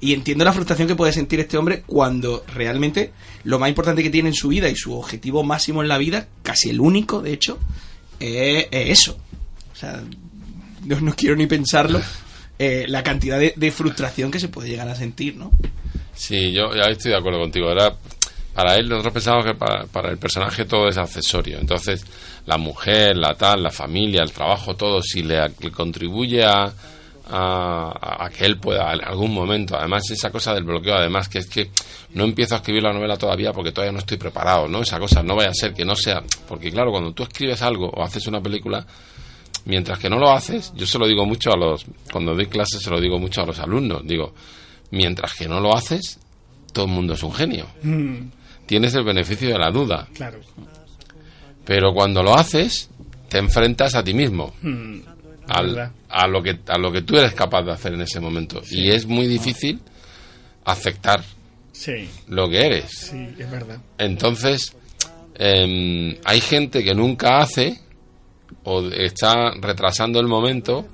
Y 0.00 0.14
entiendo 0.14 0.44
la 0.44 0.52
frustración 0.52 0.86
que 0.86 0.94
puede 0.94 1.12
sentir 1.12 1.40
este 1.40 1.58
hombre 1.58 1.82
cuando 1.86 2.44
realmente 2.54 3.12
lo 3.44 3.58
más 3.58 3.68
importante 3.68 4.02
que 4.02 4.10
tiene 4.10 4.28
en 4.28 4.34
su 4.34 4.48
vida 4.48 4.68
y 4.68 4.76
su 4.76 4.94
objetivo 4.94 5.42
máximo 5.42 5.82
en 5.82 5.88
la 5.88 5.98
vida, 5.98 6.28
casi 6.42 6.70
el 6.70 6.80
único, 6.80 7.20
de 7.20 7.32
hecho, 7.32 7.58
es, 8.20 8.66
es 8.70 9.00
eso. 9.00 9.18
O 9.72 9.76
sea, 9.76 10.02
no, 10.84 11.14
quiero 11.14 11.34
ni 11.34 11.46
pensarlo, 11.46 12.00
eh, 12.58 12.84
la 12.88 13.02
cantidad 13.02 13.38
de, 13.38 13.54
de 13.56 13.70
frustración 13.72 14.30
que 14.30 14.38
se 14.38 14.48
puede 14.48 14.68
llegar 14.68 14.88
a 14.88 14.94
sentir, 14.94 15.36
¿no? 15.36 15.50
Sí, 16.14 16.52
yo 16.52 16.74
ya 16.74 16.90
estoy 16.90 17.12
de 17.12 17.18
acuerdo 17.18 17.40
contigo. 17.40 17.68
Para 18.54 18.74
él, 18.74 18.88
nosotros 18.88 19.14
pensamos 19.14 19.44
que 19.44 19.54
para, 19.54 19.86
para 19.86 20.10
el 20.10 20.18
personaje 20.18 20.64
todo 20.64 20.88
es 20.88 20.96
accesorio. 20.96 21.58
Entonces, 21.58 22.04
la 22.46 22.58
mujer, 22.58 23.16
la 23.16 23.34
tal, 23.34 23.62
la 23.62 23.70
familia, 23.70 24.22
el 24.22 24.32
trabajo, 24.32 24.74
todo, 24.74 25.00
si 25.00 25.22
le, 25.22 25.40
le 25.60 25.70
contribuye 25.70 26.44
a, 26.44 26.72
a, 27.30 28.24
a 28.24 28.30
que 28.30 28.44
él 28.46 28.58
pueda 28.58 28.92
en 28.94 29.04
algún 29.04 29.32
momento, 29.34 29.76
además 29.76 30.10
esa 30.10 30.30
cosa 30.30 30.54
del 30.54 30.64
bloqueo, 30.64 30.94
además 30.96 31.28
que 31.28 31.38
es 31.38 31.46
que 31.48 31.70
no 32.14 32.24
empiezo 32.24 32.54
a 32.54 32.58
escribir 32.58 32.82
la 32.82 32.92
novela 32.92 33.16
todavía 33.16 33.52
porque 33.52 33.72
todavía 33.72 33.92
no 33.92 33.98
estoy 33.98 34.16
preparado, 34.16 34.66
¿no? 34.68 34.80
Esa 34.82 34.98
cosa 34.98 35.22
no 35.22 35.36
vaya 35.36 35.50
a 35.50 35.54
ser 35.54 35.74
que 35.74 35.84
no 35.84 35.94
sea, 35.94 36.22
porque 36.48 36.70
claro, 36.70 36.90
cuando 36.90 37.12
tú 37.12 37.22
escribes 37.24 37.60
algo 37.62 37.88
o 37.90 38.02
haces 38.02 38.26
una 38.26 38.40
película, 38.40 38.86
mientras 39.66 39.98
que 39.98 40.08
no 40.08 40.18
lo 40.18 40.30
haces, 40.30 40.72
yo 40.74 40.86
se 40.86 40.98
lo 40.98 41.06
digo 41.06 41.26
mucho 41.26 41.52
a 41.52 41.56
los, 41.56 41.84
cuando 42.10 42.34
doy 42.34 42.46
clases 42.46 42.80
se 42.82 42.90
lo 42.90 43.00
digo 43.00 43.18
mucho 43.18 43.42
a 43.42 43.46
los 43.46 43.58
alumnos, 43.58 44.02
digo, 44.06 44.32
mientras 44.90 45.34
que 45.34 45.46
no 45.48 45.60
lo 45.60 45.74
haces, 45.76 46.18
todo 46.72 46.86
el 46.86 46.90
mundo 46.92 47.12
es 47.14 47.22
un 47.22 47.34
genio. 47.34 47.66
Mm, 47.82 48.28
Tienes 48.66 48.94
el 48.94 49.04
beneficio 49.04 49.48
de 49.48 49.58
la 49.58 49.70
duda, 49.70 50.06
claro. 50.14 50.40
pero 51.64 51.92
cuando 51.92 52.22
lo 52.22 52.34
haces, 52.34 52.88
te 53.28 53.38
enfrentas 53.38 53.94
a 53.94 54.02
ti 54.02 54.14
mismo, 54.14 54.54
Mm, 54.62 55.00
al- 55.48 55.92
a, 56.08 56.26
lo 56.26 56.42
que, 56.42 56.58
a 56.68 56.78
lo 56.78 56.90
que 56.92 57.02
tú 57.02 57.16
eres 57.18 57.34
capaz 57.34 57.62
de 57.62 57.72
hacer 57.72 57.94
en 57.94 58.02
ese 58.02 58.20
momento. 58.20 58.62
Y 58.70 58.90
es 58.90 59.06
muy 59.06 59.26
difícil 59.26 59.80
aceptar 60.64 61.22
Sí, 61.72 62.08
lo 62.28 62.48
que 62.48 62.58
eres. 62.66 62.90
sí, 62.90 63.28
es 63.38 63.50
verdad. 63.50 63.78
Entonces, 63.98 64.74
em, 65.36 66.16
hay 66.24 66.40
gente 66.40 66.82
que 66.82 66.94
nunca 66.94 67.38
hace 67.40 67.78
o 68.64 68.82
está 68.88 69.52
retrasando 69.60 70.18
el 70.20 70.26
momento 70.26 70.86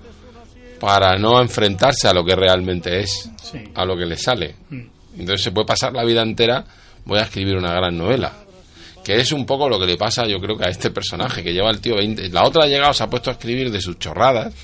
para 0.80 1.16
no 1.18 1.40
enfrentarse 1.40 2.06
a 2.08 2.12
lo 2.12 2.24
que 2.24 2.36
realmente 2.36 3.00
es, 3.00 3.30
Sí. 3.42 3.58
a 3.74 3.84
lo 3.84 3.96
que 3.96 4.04
le 4.06 4.16
sale. 4.16 4.54
Mm. 4.70 4.80
Entonces 5.20 5.42
se 5.44 5.52
puede 5.52 5.66
pasar 5.66 5.92
la 5.92 6.04
vida 6.04 6.22
entera, 6.22 6.64
voy 7.04 7.18
a 7.18 7.22
escribir 7.22 7.56
una 7.56 7.72
gran 7.72 7.96
novela. 7.96 8.32
Que 9.04 9.16
es 9.16 9.32
un 9.32 9.44
poco 9.44 9.68
lo 9.68 9.78
que 9.78 9.84
le 9.86 9.96
pasa, 9.98 10.26
yo 10.26 10.40
creo 10.40 10.56
que 10.56 10.64
a 10.64 10.70
este 10.70 10.90
personaje 10.90 11.42
que 11.44 11.52
lleva 11.52 11.70
el 11.70 11.80
tío 11.80 11.94
20. 11.96 12.30
La 12.30 12.44
otra 12.44 12.64
ha 12.64 12.66
llegado, 12.66 12.94
se 12.94 13.02
ha 13.04 13.10
puesto 13.10 13.28
a 13.30 13.34
escribir 13.34 13.70
de 13.70 13.80
sus 13.80 13.98
chorradas. 13.98 14.54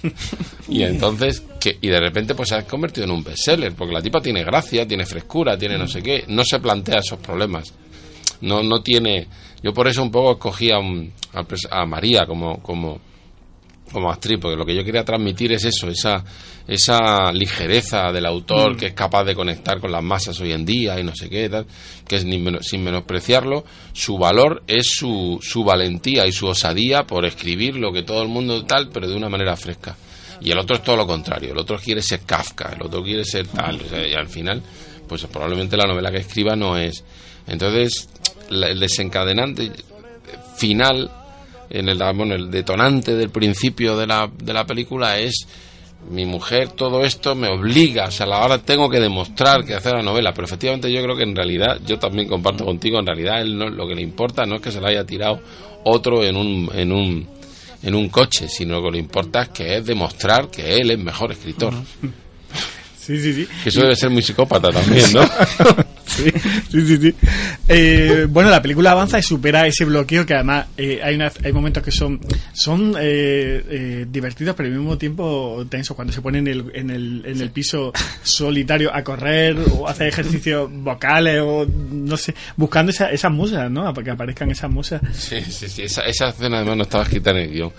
y 0.68 0.82
entonces, 0.84 1.42
que, 1.60 1.76
y 1.80 1.88
de 1.88 2.00
repente, 2.00 2.34
pues 2.34 2.48
se 2.48 2.54
ha 2.54 2.66
convertido 2.66 3.04
en 3.04 3.10
un 3.10 3.22
bestseller. 3.22 3.74
Porque 3.74 3.92
la 3.92 4.00
tipa 4.00 4.20
tiene 4.22 4.42
gracia, 4.42 4.88
tiene 4.88 5.04
frescura, 5.04 5.58
tiene 5.58 5.76
no 5.76 5.86
sé 5.86 6.02
qué. 6.02 6.24
No 6.28 6.42
se 6.44 6.58
plantea 6.58 7.00
esos 7.00 7.18
problemas. 7.18 7.74
No, 8.40 8.62
no 8.62 8.82
tiene. 8.82 9.28
Yo 9.62 9.74
por 9.74 9.86
eso 9.88 10.02
un 10.02 10.10
poco 10.10 10.32
escogí 10.32 10.70
a, 10.72 10.78
un- 10.78 11.12
a 11.70 11.84
María 11.84 12.24
como, 12.24 12.62
como, 12.62 12.98
como 13.92 14.10
actriz, 14.10 14.38
porque 14.40 14.56
lo 14.56 14.64
que 14.64 14.74
yo 14.74 14.84
quería 14.84 15.04
transmitir 15.04 15.52
es 15.52 15.64
eso, 15.64 15.88
esa, 15.88 16.24
esa 16.66 17.32
ligereza 17.32 18.12
del 18.12 18.26
autor 18.26 18.74
Mm. 18.74 18.76
que 18.76 18.86
es 18.86 18.92
capaz 18.94 19.24
de 19.24 19.34
conectar 19.34 19.80
con 19.80 19.92
las 19.92 20.02
masas 20.02 20.38
hoy 20.40 20.52
en 20.52 20.64
día 20.64 20.98
y 20.98 21.04
no 21.04 21.14
sé 21.14 21.28
qué, 21.28 21.48
tal, 21.48 21.66
que 22.06 22.16
es 22.16 22.26
sin 22.62 22.84
menospreciarlo, 22.84 23.64
su 23.92 24.18
valor 24.18 24.62
es 24.66 24.88
su, 24.88 25.38
su 25.42 25.64
valentía 25.64 26.26
y 26.26 26.32
su 26.32 26.46
osadía 26.46 27.02
por 27.04 27.24
escribir 27.24 27.76
lo 27.76 27.92
que 27.92 28.02
todo 28.02 28.22
el 28.22 28.28
mundo 28.28 28.64
tal, 28.64 28.88
pero 28.92 29.08
de 29.08 29.16
una 29.16 29.28
manera 29.28 29.56
fresca. 29.56 29.96
Y 30.40 30.50
el 30.50 30.58
otro 30.58 30.76
es 30.76 30.82
todo 30.82 30.96
lo 30.96 31.06
contrario, 31.06 31.52
el 31.52 31.58
otro 31.58 31.78
quiere 31.78 32.02
ser 32.02 32.20
Kafka, 32.20 32.72
el 32.74 32.82
otro 32.82 33.02
quiere 33.02 33.24
ser 33.24 33.46
tal, 33.48 33.80
o 33.80 33.88
sea, 33.88 34.06
y 34.06 34.14
al 34.14 34.28
final, 34.28 34.62
pues 35.06 35.26
probablemente 35.26 35.76
la 35.76 35.86
novela 35.86 36.10
que 36.10 36.18
escriba 36.18 36.56
no 36.56 36.78
es. 36.78 37.04
Entonces, 37.46 38.08
el 38.50 38.80
desencadenante 38.80 39.70
final 40.56 41.10
en 41.70 41.88
el, 41.88 41.98
bueno, 42.14 42.34
el 42.34 42.50
detonante 42.50 43.14
del 43.14 43.30
principio 43.30 43.96
de 43.96 44.06
la, 44.06 44.30
de 44.42 44.52
la 44.52 44.66
película 44.66 45.18
es 45.18 45.46
mi 46.10 46.24
mujer, 46.24 46.68
todo 46.72 47.04
esto 47.04 47.34
me 47.34 47.48
obliga, 47.48 48.06
o 48.06 48.10
sea, 48.10 48.26
ahora 48.26 48.58
tengo 48.58 48.88
que 48.88 48.98
demostrar 48.98 49.64
que 49.64 49.74
hacer 49.74 49.92
la 49.94 50.02
novela, 50.02 50.32
pero 50.32 50.46
efectivamente 50.46 50.90
yo 50.90 51.02
creo 51.02 51.14
que 51.16 51.24
en 51.24 51.36
realidad, 51.36 51.78
yo 51.86 51.98
también 51.98 52.26
comparto 52.26 52.64
contigo, 52.64 52.98
en 52.98 53.06
realidad 53.06 53.42
él 53.42 53.56
no- 53.58 53.68
lo 53.68 53.86
que 53.86 53.94
le 53.94 54.02
importa 54.02 54.46
no 54.46 54.56
es 54.56 54.62
que 54.62 54.72
se 54.72 54.80
la 54.80 54.88
haya 54.88 55.04
tirado 55.04 55.40
otro 55.84 56.24
en 56.24 56.36
un, 56.36 56.70
en 56.74 56.90
un, 56.92 57.28
en 57.82 57.94
un 57.94 58.08
coche, 58.08 58.48
sino 58.48 58.78
que 58.80 58.86
lo 58.86 58.92
que 58.92 58.98
importa 58.98 59.42
es 59.42 59.48
que 59.50 59.76
es 59.76 59.84
demostrar 59.86 60.50
que 60.50 60.76
él 60.76 60.90
es 60.90 60.98
mejor 60.98 61.32
escritor. 61.32 61.74
Sí, 62.98 63.18
sí, 63.18 63.32
sí. 63.32 63.48
Que 63.64 63.70
eso 63.70 63.80
debe 63.80 63.96
ser 63.96 64.10
muy 64.10 64.22
psicópata 64.22 64.70
también, 64.70 65.12
¿no? 65.12 65.22
Sí, 66.70 66.80
sí, 66.86 66.96
sí. 66.96 67.14
Eh, 67.68 68.26
bueno, 68.28 68.50
la 68.50 68.60
película 68.62 68.92
avanza 68.92 69.18
y 69.18 69.22
supera 69.22 69.66
ese 69.66 69.84
bloqueo 69.84 70.24
que 70.26 70.34
además 70.34 70.66
eh, 70.76 71.00
hay, 71.02 71.14
una- 71.14 71.32
hay 71.44 71.52
momentos 71.52 71.82
que 71.82 71.90
son, 71.92 72.20
eh, 73.00 73.64
eh, 73.68 74.06
divertidos, 74.10 74.54
pero 74.56 74.68
al 74.68 74.74
mismo 74.74 74.96
tiempo 74.98 75.64
tensos. 75.68 75.94
Cuando 75.96 76.12
se 76.12 76.20
pone 76.22 76.38
en 76.38 76.48
el, 76.48 76.64
en 76.74 76.90
el, 76.90 77.22
en 77.26 77.40
el 77.40 77.50
piso 77.50 77.92
solitario 78.22 78.94
a 78.94 79.02
correr 79.02 79.56
o 79.72 79.88
hacer 79.88 80.08
ejercicios 80.08 80.70
vocales 80.72 81.40
o 81.44 81.66
no 81.66 82.16
sé, 82.16 82.34
buscando 82.56 82.90
esa, 82.90 83.10
esas 83.10 83.32
musas, 83.32 83.70
¿no? 83.70 83.82
Para 83.92 84.04
que 84.04 84.10
aparezcan 84.10 84.50
esas 84.50 84.70
musas. 84.70 85.00
Sí, 85.12 85.40
sí, 85.42 85.68
sí. 85.68 85.82
Esa, 85.82 86.02
esa 86.02 86.28
escena 86.30 86.58
además 86.58 86.76
no 86.76 86.82
estaba 86.84 87.04
escrita 87.04 87.30
en 87.30 87.36
el 87.38 87.50
guion. 87.50 87.72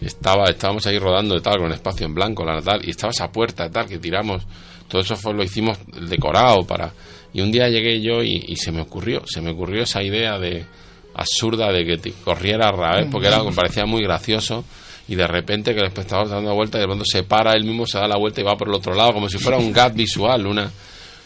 Estaba, 0.00 0.44
estábamos 0.50 0.86
ahí 0.86 0.98
rodando 0.98 1.34
de 1.34 1.40
tal, 1.40 1.56
con 1.58 1.72
espacio 1.72 2.06
en 2.06 2.14
blanco, 2.14 2.44
la 2.44 2.60
tal, 2.60 2.84
y 2.86 2.90
estaba 2.90 3.10
esa 3.10 3.28
puerta 3.32 3.70
tal, 3.70 3.86
que 3.86 3.98
tiramos. 3.98 4.42
Todo 4.88 5.00
eso 5.00 5.16
fue, 5.16 5.32
lo 5.32 5.42
hicimos 5.42 5.78
decorado 6.08 6.64
para. 6.66 6.92
Y 7.36 7.42
un 7.42 7.52
día 7.52 7.68
llegué 7.68 8.00
yo 8.00 8.22
y, 8.22 8.44
y 8.48 8.56
se 8.56 8.72
me 8.72 8.80
ocurrió, 8.80 9.22
se 9.26 9.40
me 9.42 9.50
ocurrió 9.50 9.82
esa 9.82 10.02
idea 10.02 10.38
de 10.38 10.64
absurda 11.14 11.70
de 11.72 11.84
que 11.84 11.96
te 11.98 12.12
corriera 12.12 12.68
a 12.68 12.72
revés, 12.72 13.08
porque 13.10 13.26
era 13.28 13.36
algo 13.36 13.50
que 13.50 13.56
parecía 13.56 13.84
muy 13.86 14.02
gracioso 14.02 14.64
y 15.08 15.14
de 15.14 15.26
repente 15.26 15.74
que 15.74 15.80
el 15.80 15.86
espectador 15.86 16.24
está 16.24 16.36
dando 16.36 16.54
vuelta 16.54 16.78
y 16.78 16.80
de 16.80 16.86
pronto 16.86 17.04
se 17.04 17.22
para 17.22 17.52
él 17.54 17.64
mismo, 17.64 17.86
se 17.86 17.98
da 17.98 18.08
la 18.08 18.16
vuelta 18.18 18.40
y 18.40 18.44
va 18.44 18.56
por 18.56 18.68
el 18.68 18.74
otro 18.74 18.94
lado, 18.94 19.12
como 19.12 19.28
si 19.28 19.38
fuera 19.38 19.58
un 19.58 19.72
gag 19.72 19.94
visual, 19.94 20.46
una 20.46 20.70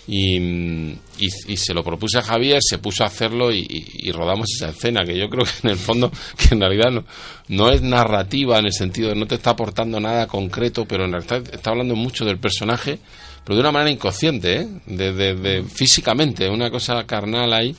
y, 0.09 0.37
y, 0.39 1.29
y 1.47 1.57
se 1.57 1.73
lo 1.75 1.85
propuse 1.85 2.19
a 2.19 2.23
Javier, 2.23 2.59
se 2.61 2.79
puso 2.79 3.05
a 3.05 3.07
hacerlo 3.07 3.53
y, 3.53 3.59
y- 3.61 4.09
y 4.09 4.13
rodamos 4.13 4.49
esa 4.57 4.71
escena, 4.71 5.05
que 5.05 5.17
yo 5.17 5.29
creo 5.29 5.45
que 5.45 5.51
en 5.63 5.71
el 5.71 5.77
fondo, 5.77 6.11
que 6.37 6.55
en 6.55 6.61
realidad 6.61 6.91
no, 6.91 7.05
no 7.49 7.71
es 7.71 7.83
narrativa 7.83 8.59
en 8.59 8.67
el 8.67 8.73
sentido 8.73 9.11
de 9.11 9.15
no 9.15 9.27
te 9.27 9.37
está 9.37 9.51
aportando 9.51 10.01
nada 10.01 10.27
concreto, 10.27 10.87
pero 10.87 11.05
en 11.05 11.13
realidad 11.13 11.43
está 11.53 11.71
hablando 11.71 11.95
mucho 11.95 12.25
del 12.25 12.39
personaje, 12.39 12.99
pero 13.45 13.57
de 13.57 13.61
una 13.61 13.73
manera 13.73 13.91
inconsciente, 13.91 14.61
¿eh? 14.61 14.69
de, 14.87 15.13
de- 15.13 15.35
de- 15.35 15.63
físicamente, 15.65 16.49
una 16.49 16.71
cosa 16.71 17.05
carnal 17.07 17.53
ahí. 17.53 17.75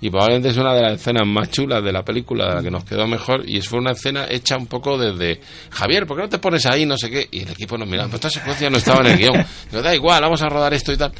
Y 0.00 0.10
probablemente 0.10 0.50
es 0.50 0.56
una 0.58 0.74
de 0.74 0.82
las 0.82 1.00
escenas 1.00 1.26
más 1.26 1.50
chulas 1.50 1.82
de 1.82 1.90
la 1.90 2.04
película, 2.04 2.56
la 2.56 2.62
que 2.62 2.70
nos 2.70 2.84
quedó 2.84 3.06
mejor. 3.06 3.48
Y 3.48 3.62
fue 3.62 3.78
una 3.78 3.92
escena 3.92 4.26
hecha 4.28 4.56
un 4.58 4.66
poco 4.66 4.98
desde 4.98 5.40
Javier, 5.70 6.06
¿por 6.06 6.16
qué 6.18 6.24
no 6.24 6.28
te 6.28 6.38
pones 6.38 6.66
ahí? 6.66 6.84
No 6.84 6.98
sé 6.98 7.08
qué. 7.08 7.26
Y 7.30 7.40
el 7.44 7.50
equipo 7.52 7.78
nos 7.78 7.88
miraba, 7.88 8.08
pues 8.10 8.16
esta 8.24 8.28
secuencia 8.38 8.68
no 8.68 8.76
estaba 8.76 9.00
en 9.00 9.12
el 9.12 9.18
guion. 9.18 9.46
Digo, 9.70 9.82
da 9.82 9.94
igual, 9.94 10.20
vamos 10.20 10.42
a 10.42 10.48
rodar 10.50 10.74
esto 10.74 10.92
y 10.92 10.98
tal. 10.98 11.10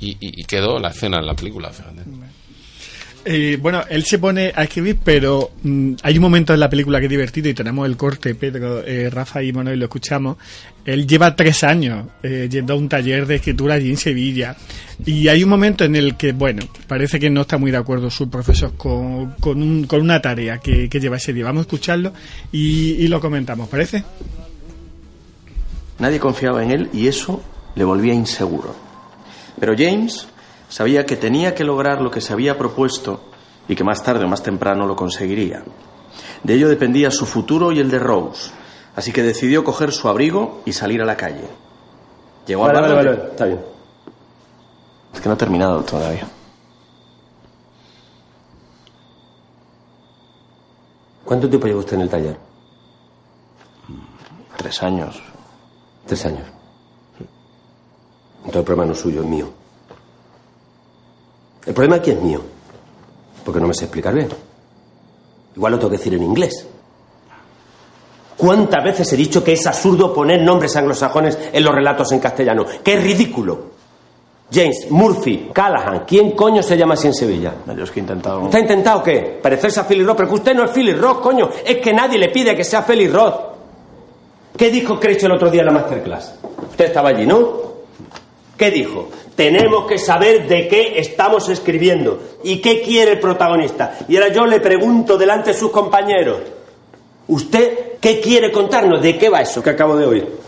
Y, 0.00 0.10
y- 0.10 0.40
y 0.42 0.44
quedó 0.44 0.78
la 0.78 0.90
escena 0.90 1.18
en 1.18 1.26
la 1.26 1.34
película, 1.34 1.70
fíjate. 1.70 2.02
Eh, 3.30 3.58
bueno, 3.60 3.82
él 3.90 4.04
se 4.04 4.18
pone 4.18 4.52
a 4.56 4.62
escribir, 4.64 4.96
pero 5.04 5.50
mm, 5.62 5.96
hay 6.02 6.16
un 6.16 6.22
momento 6.22 6.54
en 6.54 6.60
la 6.60 6.70
película 6.70 6.98
que 6.98 7.04
es 7.04 7.10
divertido 7.10 7.50
y 7.50 7.54
tenemos 7.54 7.86
el 7.86 7.94
corte, 7.98 8.34
Pedro, 8.34 8.82
eh, 8.86 9.10
Rafa 9.10 9.42
y 9.42 9.52
Manuel 9.52 9.78
lo 9.80 9.84
escuchamos. 9.84 10.38
Él 10.82 11.06
lleva 11.06 11.36
tres 11.36 11.62
años 11.62 12.06
eh, 12.22 12.48
yendo 12.50 12.72
a 12.72 12.76
un 12.76 12.88
taller 12.88 13.26
de 13.26 13.34
escritura 13.34 13.74
allí 13.74 13.90
en 13.90 13.98
Sevilla 13.98 14.56
y 15.04 15.28
hay 15.28 15.44
un 15.44 15.50
momento 15.50 15.84
en 15.84 15.94
el 15.96 16.16
que, 16.16 16.32
bueno, 16.32 16.62
parece 16.86 17.20
que 17.20 17.28
no 17.28 17.42
está 17.42 17.58
muy 17.58 17.70
de 17.70 17.76
acuerdo 17.76 18.10
su 18.10 18.30
profesor 18.30 18.72
con, 18.78 19.32
con, 19.40 19.62
un- 19.62 19.84
con 19.84 20.00
una 20.00 20.22
tarea 20.22 20.56
que, 20.56 20.88
lleva 20.88 21.18
ese 21.18 21.34
día. 21.34 21.44
Vamos 21.44 21.60
a 21.60 21.66
escucharlo 21.66 22.14
y 22.50 23.06
lo 23.08 23.20
comentamos, 23.20 23.68
¿parece? 23.68 24.04
Nadie 25.98 26.18
confiaba 26.18 26.62
en 26.62 26.70
él 26.70 26.88
y 26.94 27.08
eso 27.08 27.42
le 27.74 27.84
volvía 27.84 28.14
inseguro. 28.14 28.74
Pero 29.60 29.74
James 29.76 30.26
sabía 30.68 31.06
que 31.06 31.16
tenía 31.16 31.54
que 31.54 31.64
lograr 31.64 32.00
lo 32.00 32.10
que 32.10 32.20
se 32.20 32.32
había 32.32 32.58
propuesto 32.58 33.20
y 33.68 33.74
que 33.74 33.84
más 33.84 34.02
tarde 34.02 34.24
o 34.24 34.28
más 34.28 34.42
temprano 34.42 34.86
lo 34.86 34.96
conseguiría. 34.96 35.62
De 36.42 36.54
ello 36.54 36.68
dependía 36.68 37.10
su 37.10 37.26
futuro 37.26 37.72
y 37.72 37.80
el 37.80 37.90
de 37.90 37.98
Rose, 37.98 38.50
así 38.96 39.12
que 39.12 39.22
decidió 39.22 39.64
coger 39.64 39.92
su 39.92 40.08
abrigo 40.08 40.62
y 40.64 40.72
salir 40.72 41.02
a 41.02 41.04
la 41.04 41.16
calle. 41.16 41.48
Llegó 42.46 42.62
Vale, 42.62 42.78
al 42.78 42.82
bar 42.82 42.94
vale, 42.94 43.10
vale, 43.10 43.30
está 43.30 43.44
bien. 43.44 43.60
Es 45.12 45.20
que 45.20 45.28
no 45.28 45.34
ha 45.34 45.38
terminado 45.38 45.82
todavía. 45.82 46.26
¿Cuánto 51.24 51.48
tiempo 51.48 51.66
lleva 51.66 51.80
usted 51.80 51.96
en 51.96 52.00
el 52.02 52.08
taller? 52.08 52.38
Tres 54.56 54.82
años. 54.82 55.22
Tres 56.06 56.24
años. 56.24 56.46
Entonces 58.38 58.56
el 58.56 58.64
problema 58.64 58.86
no 58.86 58.92
es 58.92 58.98
suyo, 58.98 59.20
es 59.20 59.26
mío. 59.26 59.57
El 61.68 61.74
problema 61.74 61.96
aquí 61.96 62.10
es 62.10 62.20
mío. 62.20 62.40
Porque 63.44 63.60
no 63.60 63.68
me 63.68 63.74
sé 63.74 63.84
explicar 63.84 64.14
bien. 64.14 64.28
Igual 65.54 65.72
lo 65.72 65.78
tengo 65.78 65.90
que 65.90 65.98
decir 65.98 66.14
en 66.14 66.22
inglés. 66.22 66.66
¿Cuántas 68.38 68.82
veces 68.82 69.12
he 69.12 69.16
dicho 69.16 69.44
que 69.44 69.52
es 69.52 69.66
absurdo 69.66 70.14
poner 70.14 70.40
nombres 70.40 70.74
anglosajones 70.76 71.38
en 71.52 71.62
los 71.62 71.74
relatos 71.74 72.10
en 72.12 72.20
castellano? 72.20 72.64
¡Qué 72.82 72.96
ridículo! 72.96 73.78
James, 74.50 74.90
Murphy, 74.90 75.50
Callahan, 75.52 76.04
¿quién 76.06 76.30
coño 76.30 76.62
se 76.62 76.74
llama 76.74 76.94
así 76.94 77.08
en 77.08 77.14
Sevilla? 77.14 77.52
Yo 77.76 77.84
es 77.84 77.90
que 77.90 78.00
he 78.00 78.02
intentado... 78.02 78.40
¿Usted 78.44 78.58
ha 78.58 78.62
intentado 78.62 79.02
qué? 79.02 79.38
¿Parecerse 79.42 79.80
a 79.80 79.84
Philly 79.84 80.04
Roth? 80.04 80.16
Pero 80.16 80.28
que 80.30 80.34
usted 80.36 80.54
no 80.54 80.64
es 80.64 80.70
Philly 80.70 80.94
Roth, 80.94 81.20
coño. 81.20 81.50
Es 81.66 81.76
que 81.78 81.92
nadie 81.92 82.16
le 82.16 82.30
pide 82.30 82.56
que 82.56 82.64
sea 82.64 82.82
Philly 82.82 83.08
Roth. 83.08 83.40
¿Qué 84.56 84.70
dijo 84.70 84.98
Crecho 84.98 85.26
el 85.26 85.32
otro 85.32 85.50
día 85.50 85.60
en 85.60 85.66
la 85.66 85.72
masterclass? 85.72 86.34
Usted 86.70 86.86
estaba 86.86 87.10
allí, 87.10 87.26
¿no? 87.26 87.48
¿Qué 88.56 88.70
dijo? 88.70 89.08
Tenemos 89.38 89.86
que 89.86 89.98
saber 89.98 90.48
de 90.48 90.66
qué 90.66 90.98
estamos 90.98 91.48
escribiendo 91.48 92.20
y 92.42 92.60
qué 92.60 92.82
quiere 92.82 93.12
el 93.12 93.20
protagonista. 93.20 93.96
Y 94.08 94.16
ahora 94.16 94.32
yo 94.32 94.44
le 94.44 94.58
pregunto 94.58 95.16
delante 95.16 95.52
de 95.52 95.56
sus 95.56 95.70
compañeros, 95.70 96.40
¿usted 97.28 97.98
qué 98.00 98.20
quiere 98.20 98.50
contarnos? 98.50 99.00
¿De 99.00 99.16
qué 99.16 99.28
va 99.28 99.42
eso 99.42 99.62
que 99.62 99.70
acabo 99.70 99.94
de 99.94 100.06
oír? 100.06 100.38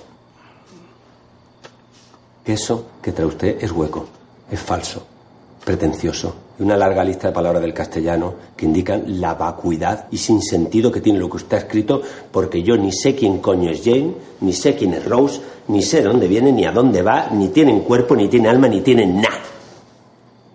Eso 2.44 2.86
que 3.00 3.12
trae 3.12 3.28
usted 3.28 3.62
es 3.62 3.70
hueco, 3.70 4.08
es 4.50 4.58
falso, 4.58 5.06
pretencioso 5.64 6.49
y 6.60 6.62
una 6.62 6.76
larga 6.76 7.02
lista 7.02 7.28
de 7.28 7.32
palabras 7.32 7.62
del 7.62 7.72
castellano 7.72 8.34
que 8.54 8.66
indican 8.66 9.02
la 9.18 9.32
vacuidad 9.34 10.06
y 10.10 10.18
sin 10.18 10.42
sentido 10.42 10.92
que 10.92 11.00
tiene 11.00 11.18
lo 11.18 11.30
que 11.30 11.38
usted 11.38 11.56
ha 11.56 11.60
escrito, 11.60 12.02
porque 12.30 12.62
yo 12.62 12.76
ni 12.76 12.92
sé 12.92 13.14
quién 13.14 13.38
coño 13.38 13.70
es 13.70 13.82
Jane, 13.82 14.12
ni 14.42 14.52
sé 14.52 14.76
quién 14.76 14.92
es 14.92 15.06
Rose, 15.06 15.40
ni 15.68 15.82
sé 15.82 16.02
dónde 16.02 16.28
viene, 16.28 16.52
ni 16.52 16.66
a 16.66 16.72
dónde 16.72 17.00
va, 17.00 17.28
ni 17.30 17.48
tienen 17.48 17.80
cuerpo, 17.80 18.14
ni 18.14 18.28
tienen 18.28 18.50
alma, 18.50 18.68
ni 18.68 18.82
tienen 18.82 19.22
nada. 19.22 19.40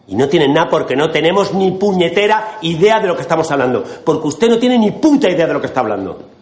Y 0.07 0.15
no 0.15 0.29
tienen 0.29 0.53
nada 0.53 0.69
porque 0.69 0.95
no 0.95 1.09
tenemos 1.09 1.55
ni 1.55 1.71
puñetera 1.71 2.59
idea 2.61 2.99
de 2.99 3.07
lo 3.07 3.15
que 3.15 3.23
estamos 3.23 3.49
hablando, 3.49 3.83
porque 4.03 4.27
usted 4.27 4.47
no 4.47 4.59
tiene 4.59 4.77
ni 4.77 4.91
puta 4.91 5.27
idea 5.27 5.47
de 5.47 5.53
lo 5.53 5.59
que 5.59 5.67
está 5.67 5.79
hablando. 5.79 6.34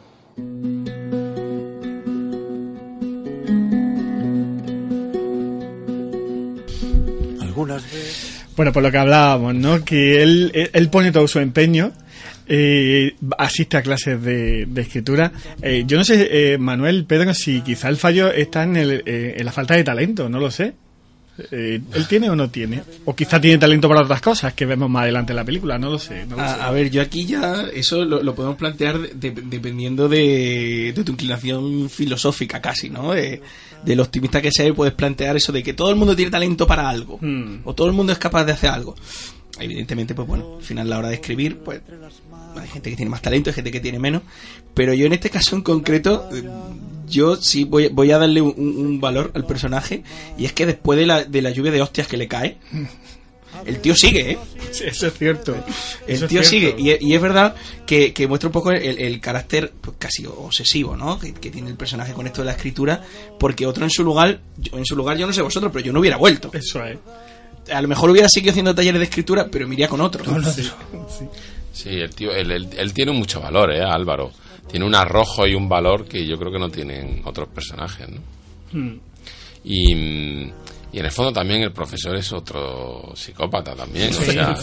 Bueno, 8.56 8.72
por 8.72 8.84
lo 8.84 8.92
que 8.92 8.98
hablábamos, 8.98 9.56
¿no? 9.56 9.84
Que 9.84 10.22
él, 10.24 10.70
él- 10.74 10.90
pone 10.90 11.12
todo 11.12 11.28
su 11.28 11.40
empeño, 11.40 11.92
eh, 12.48 13.16
asiste 13.38 13.78
a 13.78 13.82
clases 13.82 14.22
de, 14.22 14.66
de 14.68 14.82
escritura. 14.82 15.32
Eh, 15.62 15.84
yo 15.88 15.98
no 15.98 16.04
sé, 16.04 16.54
eh, 16.54 16.58
Manuel, 16.58 17.06
Pedro, 17.06 17.34
si 17.34 17.62
quizá 17.62 17.90
el 17.90 17.98
fallo 17.98 18.32
está 18.32 18.64
en, 18.64 18.76
el, 18.78 19.04
eh, 19.06 19.36
en 19.38 19.46
la 19.46 19.52
falta 19.52 19.76
de 19.76 19.84
talento, 19.84 20.30
no 20.30 20.40
lo 20.40 20.52
sé. 20.52 20.74
Eh, 21.50 21.82
¿Él 21.96 22.08
tiene 22.08 22.30
o 22.30 22.36
no 22.36 22.52
tiene? 22.52 22.84
O 23.06 23.16
quizá 23.16 23.42
tiene 23.42 23.58
talento 23.58 23.90
para 23.90 24.02
otras 24.04 24.22
cosas 24.22 24.54
que 24.54 24.68
vemos 24.68 24.88
más 24.88 25.02
adelante 25.02 25.32
en 25.32 25.38
la 25.38 25.44
película, 25.44 25.80
no 25.80 25.90
lo 25.90 25.98
sé. 25.98 26.28
no 26.28 26.36
lo 26.38 26.44
sé. 26.44 26.48
A, 26.48 26.68
a 26.68 26.72
ver, 26.72 26.92
yo 26.92 27.02
aquí 27.02 27.26
ya 27.26 27.66
eso 27.74 28.06
lo, 28.06 28.22
lo 28.22 28.36
podemos 28.36 28.56
plantear 28.56 29.00
de- 29.00 29.32
de- 29.32 29.42
dependiendo 29.42 30.08
de, 30.08 30.94
de 30.96 31.04
tu 31.04 31.12
inclinación 31.14 31.90
filosófica 31.90 32.62
casi, 32.62 32.92
¿no? 32.92 33.16
De, 33.84 33.90
del 33.92 34.00
optimista 34.00 34.42
que 34.42 34.52
sea, 34.52 34.74
puedes 34.74 34.94
plantear 34.94 35.36
eso 35.36 35.52
de 35.52 35.64
que 35.64 35.74
todo 35.74 35.90
el 35.90 35.96
mundo 35.96 36.16
tiene 36.16 36.32
talento 36.32 36.66
para 36.68 36.90
algo, 36.90 37.20
o 37.64 37.74
todo 37.74 37.88
el 37.88 37.94
mundo 37.94 38.12
es 38.12 38.20
capaz 38.20 38.46
de 38.46 38.54
hacer 38.54 38.70
algo. 38.70 38.96
Evidentemente, 39.60 40.16
pues 40.16 40.28
bueno, 40.28 40.56
al 40.58 40.64
final 40.64 40.88
a 40.88 40.90
la 40.90 40.98
hora 40.98 41.10
de 41.10 41.16
escribir, 41.16 41.60
pues 41.60 41.82
hay 42.56 42.68
gente 42.68 42.90
que 42.90 42.96
tiene 42.96 43.12
más 43.12 43.22
talento, 43.22 43.50
hay 43.50 43.54
gente 43.54 43.72
que 43.72 43.80
tiene 43.80 44.00
menos, 44.00 44.24
pero 44.74 44.94
yo 44.94 45.06
en 45.06 45.14
este 45.14 45.30
caso 45.30 45.56
en 45.56 45.62
concreto, 45.62 46.28
eh, 46.34 46.44
yo 47.08 47.36
sí 47.36 47.64
voy, 47.64 47.90
voy 47.90 48.12
a 48.12 48.18
darle 48.18 48.42
un, 48.42 48.56
un 48.58 49.00
valor 49.00 49.32
al 49.36 49.46
personaje, 49.46 50.04
y 50.38 50.46
es 50.46 50.54
que 50.54 50.66
después 50.66 50.98
de 50.98 51.06
la, 51.06 51.24
de 51.24 51.42
la 51.44 51.52
lluvia 51.52 51.72
de 51.72 51.82
hostias 51.82 52.08
que 52.08 52.18
le 52.18 52.28
cae, 52.28 52.58
el 53.66 53.80
tío 53.80 53.96
sigue, 53.96 54.32
¿eh? 54.32 54.38
Sí, 54.72 54.84
eso 54.88 55.08
es 55.08 55.14
cierto. 55.18 55.56
El 56.08 56.16
Eso 56.16 56.28
tío 56.28 56.44
sigue, 56.44 56.76
y, 56.78 56.90
es- 56.92 57.02
y 57.02 57.14
es 57.14 57.22
verdad 57.22 57.56
que, 57.86 58.14
que 58.14 58.28
muestra 58.28 58.48
un 58.50 58.54
poco 58.54 58.72
el, 58.72 59.00
el 59.00 59.20
carácter 59.20 59.72
pues, 59.80 59.98
casi 60.00 60.26
obsesivo, 60.26 60.96
¿no? 60.98 61.20
Que, 61.20 61.34
que 61.34 61.50
tiene 61.52 61.70
el 61.70 61.76
personaje 61.78 62.14
con 62.14 62.26
esto 62.28 62.42
de 62.42 62.46
la 62.48 62.52
escritura, 62.54 63.02
porque 63.40 63.66
otro 63.66 63.84
en 63.84 63.90
su 63.92 64.04
lugar, 64.04 64.40
yo- 64.58 64.78
en 64.78 64.86
su 64.86 64.96
lugar 64.96 65.18
yo 65.18 65.28
no 65.28 65.34
sé 65.34 65.42
vosotros, 65.42 65.72
pero 65.72 65.86
yo 65.86 65.94
no 65.94 66.00
hubiera 66.00 66.18
vuelto. 66.18 66.50
Eso 66.54 66.84
es. 66.84 66.98
A 67.72 67.82
lo 67.82 67.88
mejor 67.88 68.10
hubiera 68.10 68.28
seguido 68.30 68.52
haciendo 68.52 68.76
talleres 68.76 69.00
de 69.00 69.06
escritura, 69.06 69.48
pero 69.50 69.68
me 69.68 69.76
iría 69.76 69.88
con 69.88 70.02
otro. 70.02 70.24
Sí, 71.72 71.90
el 71.90 72.14
tío, 72.14 72.32
él, 72.32 72.52
él- 72.52 72.70
él 72.78 72.94
tiene 72.94 73.12
mucho 73.12 73.40
valor, 73.42 73.72
¿eh, 73.72 73.82
Álvaro? 73.82 74.32
Tiene 74.70 74.86
un 74.86 74.96
arrojo 74.96 75.46
y 75.48 75.56
un 75.56 75.68
valor 75.68 76.06
que 76.06 76.26
yo 76.26 76.38
creo 76.38 76.52
que 76.52 76.60
no 76.60 76.70
tienen 76.70 77.22
otros 77.26 77.50
personajes, 77.50 78.08
¿no? 78.10 78.22
Hmm. 78.72 79.00
Y, 79.64 79.96
mm, 79.96 80.52
y 80.94 81.00
en 81.00 81.06
el 81.06 81.12
fondo 81.12 81.34
también 81.34 81.64
el 81.64 81.72
profesor 81.72 82.16
es 82.16 82.32
otro 82.32 83.12
psicópata 83.16 83.74
también. 83.76 84.14
Sí, 84.14 84.30
o 84.30 84.32
sea, 84.32 84.54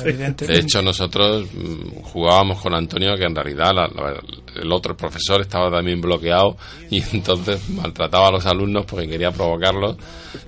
de 0.47 0.59
hecho, 0.61 0.81
nosotros 0.81 1.47
mm, 1.53 2.03
jugábamos 2.05 2.61
con 2.61 2.72
Antonio 2.74 3.16
que 3.16 3.24
en 3.24 3.35
realidad 3.35 3.72
la- 3.74 3.89
la- 3.89 4.22
el 4.62 4.72
otro 4.72 4.97
profesor 4.97 5.41
estaba 5.41 5.70
también 5.70 6.01
bloqueado 6.01 6.57
y 6.91 7.03
entonces 7.12 7.68
maltrataba 7.70 8.28
a 8.28 8.33
los 8.33 8.47
alumnos 8.47 8.85
porque 8.87 9.09
quería 9.09 9.31
provocarlos 9.33 9.97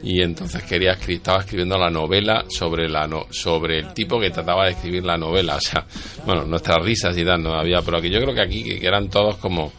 y 0.03 0.23
entonces 0.23 0.63
quería 0.63 0.93
estaba 0.93 1.41
escribiendo 1.41 1.77
la 1.77 1.91
novela 1.91 2.45
sobre 2.49 2.89
la 2.89 3.07
no- 3.09 3.27
sobre 3.31 3.81
el 3.81 3.93
tipo 3.93 4.21
que 4.21 4.31
trataba 4.31 4.67
de 4.67 4.73
escribir 4.73 5.05
la 5.05 5.17
novela. 5.19 5.57
O 5.57 5.61
sea, 5.61 5.85
bueno, 6.25 6.45
nuestras 6.45 6.83
risas 6.85 7.17
y 7.19 7.25
tal 7.25 7.43
no 7.43 7.55
había, 7.55 7.83
pero 7.83 8.01
que 8.01 8.09
yo 8.11 8.21
creo 8.21 8.35
que 8.35 8.41
aquí 8.43 8.63
que, 8.65 8.87
eran 8.87 9.09
todos 9.09 9.37
como 9.39 9.73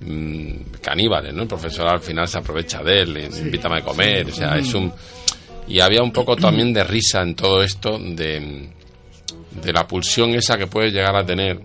mm, 0.00 0.52
caníbales, 0.82 1.34
¿no? 1.34 1.42
El 1.42 1.48
profesor 1.48 1.88
al 1.88 2.00
final 2.00 2.28
se 2.28 2.38
aprovecha 2.38 2.82
de 2.82 3.00
él, 3.02 3.14
le 3.14 3.26
invítame 3.26 3.78
a 3.80 3.84
comer, 3.84 4.28
o 4.28 4.32
sea, 4.32 4.56
es 4.56 4.72
un... 4.74 4.92
Y 5.68 5.80
había 5.80 6.02
un 6.02 6.12
poco 6.12 6.36
también 6.36 6.72
de 6.72 6.84
risa 6.84 7.22
en 7.22 7.34
todo 7.34 7.62
esto 7.62 7.98
de, 7.98 8.70
de 9.62 9.72
la 9.72 9.86
pulsión 9.86 10.30
esa 10.30 10.56
que 10.56 10.66
puedes 10.66 10.92
llegar 10.92 11.14
a 11.16 11.24
tener 11.24 11.60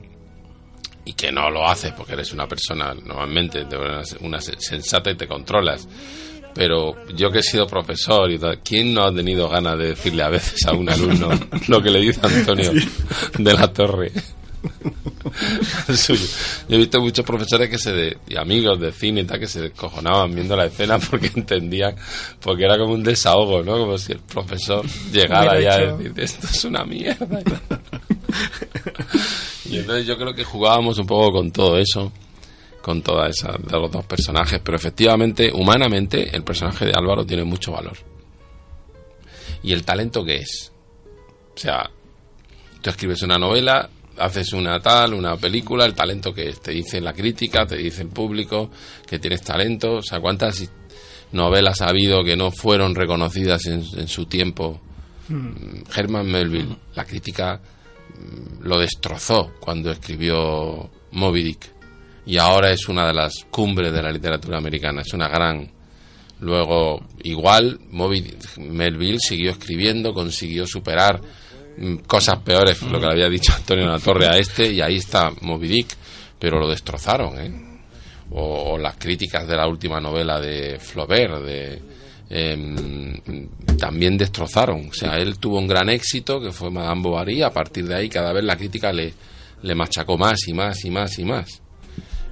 y 1.06 1.14
que 1.14 1.32
no 1.32 1.50
lo 1.50 1.68
haces 1.68 1.94
porque 1.94 2.14
eres 2.14 2.32
una 2.34 2.48
persona 2.48 2.94
normalmente 2.94 3.66
de 3.66 3.78
una, 3.78 4.02
una 4.22 4.40
sensata 4.40 5.12
y 5.12 5.16
te 5.16 5.28
controlas 5.28 5.88
pero 6.54 6.96
yo 7.16 7.32
que 7.32 7.40
he 7.40 7.44
sido 7.44 7.66
profesor 7.68 8.32
y 8.32 8.38
tal, 8.38 8.60
¿quién 8.60 8.94
no 8.94 9.04
ha 9.04 9.14
tenido 9.14 9.50
ganas 9.50 9.78
de 9.78 9.90
decirle 9.90 10.24
a 10.24 10.30
veces 10.30 10.66
a 10.68 10.74
un 10.74 10.90
alumno 10.90 11.30
lo 11.68 11.82
que 11.82 11.90
le 11.90 12.00
dice 12.00 12.20
Antonio 12.24 12.72
de 13.38 13.54
la 13.54 13.74
Torre? 13.74 14.12
Al 15.88 15.98
suyo. 15.98 16.26
Yo 16.68 16.76
he 16.76 16.80
visto 16.80 17.02
muchos 17.02 17.26
profesores 17.26 17.70
que 17.70 17.78
se 17.78 17.92
de- 17.92 18.18
y 18.28 18.38
amigos 18.38 18.80
de 18.80 18.92
cine 18.92 19.22
y 19.22 19.24
tal 19.26 19.40
que 19.40 19.48
se 19.48 19.62
descojonaban 19.62 20.34
viendo 20.34 20.56
la 20.56 20.66
escena 20.66 21.00
porque 21.00 21.32
entendían, 21.36 21.96
porque 22.42 22.66
era 22.66 22.78
como 22.78 22.94
un 22.94 23.04
desahogo, 23.04 23.64
¿no? 23.64 23.78
Como 23.78 23.98
si 23.98 24.14
el 24.14 24.20
profesor 24.20 24.86
llegara 25.12 25.60
ya 25.60 25.74
a 25.76 25.80
decir, 25.96 26.14
esto 26.18 26.48
es 26.48 26.64
una 26.66 26.84
mierda. 26.86 27.28
y 29.66 29.78
entonces 29.78 30.06
yo 30.06 30.18
creo 30.18 30.34
que 30.34 30.44
jugábamos 30.44 30.98
un 31.00 31.08
poco 31.08 31.32
con 31.32 31.52
todo 31.52 31.78
eso, 31.78 32.12
con 32.82 33.02
toda 33.02 33.28
esa 33.30 33.54
de 33.54 33.80
los 33.80 33.92
dos 33.92 34.06
personajes, 34.06 34.60
pero 34.64 34.78
efectivamente, 34.78 35.52
humanamente, 35.54 36.36
el 36.36 36.44
personaje 36.44 36.86
de 36.86 36.94
Álvaro 36.94 37.26
tiene 37.26 37.44
mucho 37.44 37.72
valor. 37.72 37.98
¿Y 39.64 39.74
el 39.74 39.84
talento 39.86 40.24
qué 40.26 40.38
es? 40.38 40.72
O 41.56 41.58
sea, 41.58 41.90
tú 42.82 42.90
escribes 42.90 43.22
una 43.22 43.38
novela, 43.38 43.90
haces 44.18 44.54
una 44.54 44.80
tal, 44.80 45.14
una 45.14 45.38
película, 45.38 45.86
el 45.86 45.94
talento 45.94 46.34
que 46.34 46.50
es, 46.50 46.62
te 46.62 46.72
dice 46.72 47.02
la 47.02 47.14
crítica, 47.14 47.66
te 47.66 47.78
dice 47.78 48.04
el 48.04 48.10
público 48.10 48.70
que 49.08 49.20
tienes 49.20 49.42
talento, 49.42 49.96
o 49.96 50.02
sea, 50.02 50.20
cuántas 50.20 50.70
novelas 51.32 51.82
ha 51.82 51.90
habido 51.90 52.24
que 52.24 52.36
no 52.36 52.52
fueron 52.52 52.96
reconocidas 52.96 53.66
en, 53.66 53.84
en 53.98 54.08
su 54.08 54.26
tiempo. 54.26 54.80
Mm, 55.30 55.84
Herman 55.96 56.28
Melville, 56.28 56.78
la 56.96 57.06
crítica 57.06 57.60
mm, 57.60 58.68
lo 58.68 58.80
destrozó 58.80 59.54
cuando 59.60 59.92
escribió 59.92 60.90
Moby 61.12 61.44
Dick. 61.44 61.74
Y 62.26 62.38
ahora 62.38 62.72
es 62.72 62.88
una 62.88 63.08
de 63.08 63.14
las 63.14 63.46
cumbres 63.50 63.92
de 63.92 64.02
la 64.02 64.12
literatura 64.12 64.58
americana, 64.58 65.02
es 65.02 65.14
una 65.14 65.28
gran. 65.28 65.70
Luego, 66.40 67.06
igual, 67.24 67.80
Moby 67.90 68.36
Melville 68.58 69.20
siguió 69.20 69.52
escribiendo, 69.52 70.14
consiguió 70.14 70.66
superar 70.66 71.22
cosas 72.08 72.40
peores, 72.40 72.82
lo 72.84 73.00
que 73.00 73.06
le 73.08 73.14
había 73.14 73.30
dicho 73.30 73.54
Antonio 73.56 73.88
La 73.88 74.00
Torre 74.00 74.28
a 74.28 74.38
este, 74.38 74.72
y 74.72 74.82
ahí 74.82 74.98
está 74.98 75.32
Moby 75.42 75.68
Dick, 75.68 75.88
pero 76.40 76.60
lo 76.60 76.70
destrozaron, 76.70 77.40
¿eh? 77.40 77.70
O, 78.32 78.78
las 78.78 78.96
críticas 78.96 79.48
de 79.48 79.56
la 79.56 79.68
última 79.68 80.00
novela 80.00 80.40
de 80.40 80.80
Flaubert, 80.80 81.44
de, 81.44 81.82
em, 82.30 83.48
también 83.78 84.18
destrozaron. 84.18 84.90
O 84.90 84.94
sea, 84.94 85.18
él 85.18 85.38
tuvo 85.38 85.60
un 85.60 85.68
gran 85.68 85.90
éxito, 85.90 86.42
que 86.42 86.52
fue 86.52 86.72
Madame 86.72 87.02
Bovary, 87.02 87.44
a 87.44 87.52
partir 87.52 87.86
de 87.88 87.96
ahí 87.96 88.10
cada 88.10 88.34
vez 88.34 88.44
la 88.44 88.56
crítica 88.56 88.92
le, 88.92 89.14
le 89.62 89.76
machacó 89.76 90.18
más 90.18 90.48
y 90.48 90.54
más 90.54 90.84
y 90.86 90.90
más 90.90 91.20
y 91.20 91.26
más. 91.26 91.62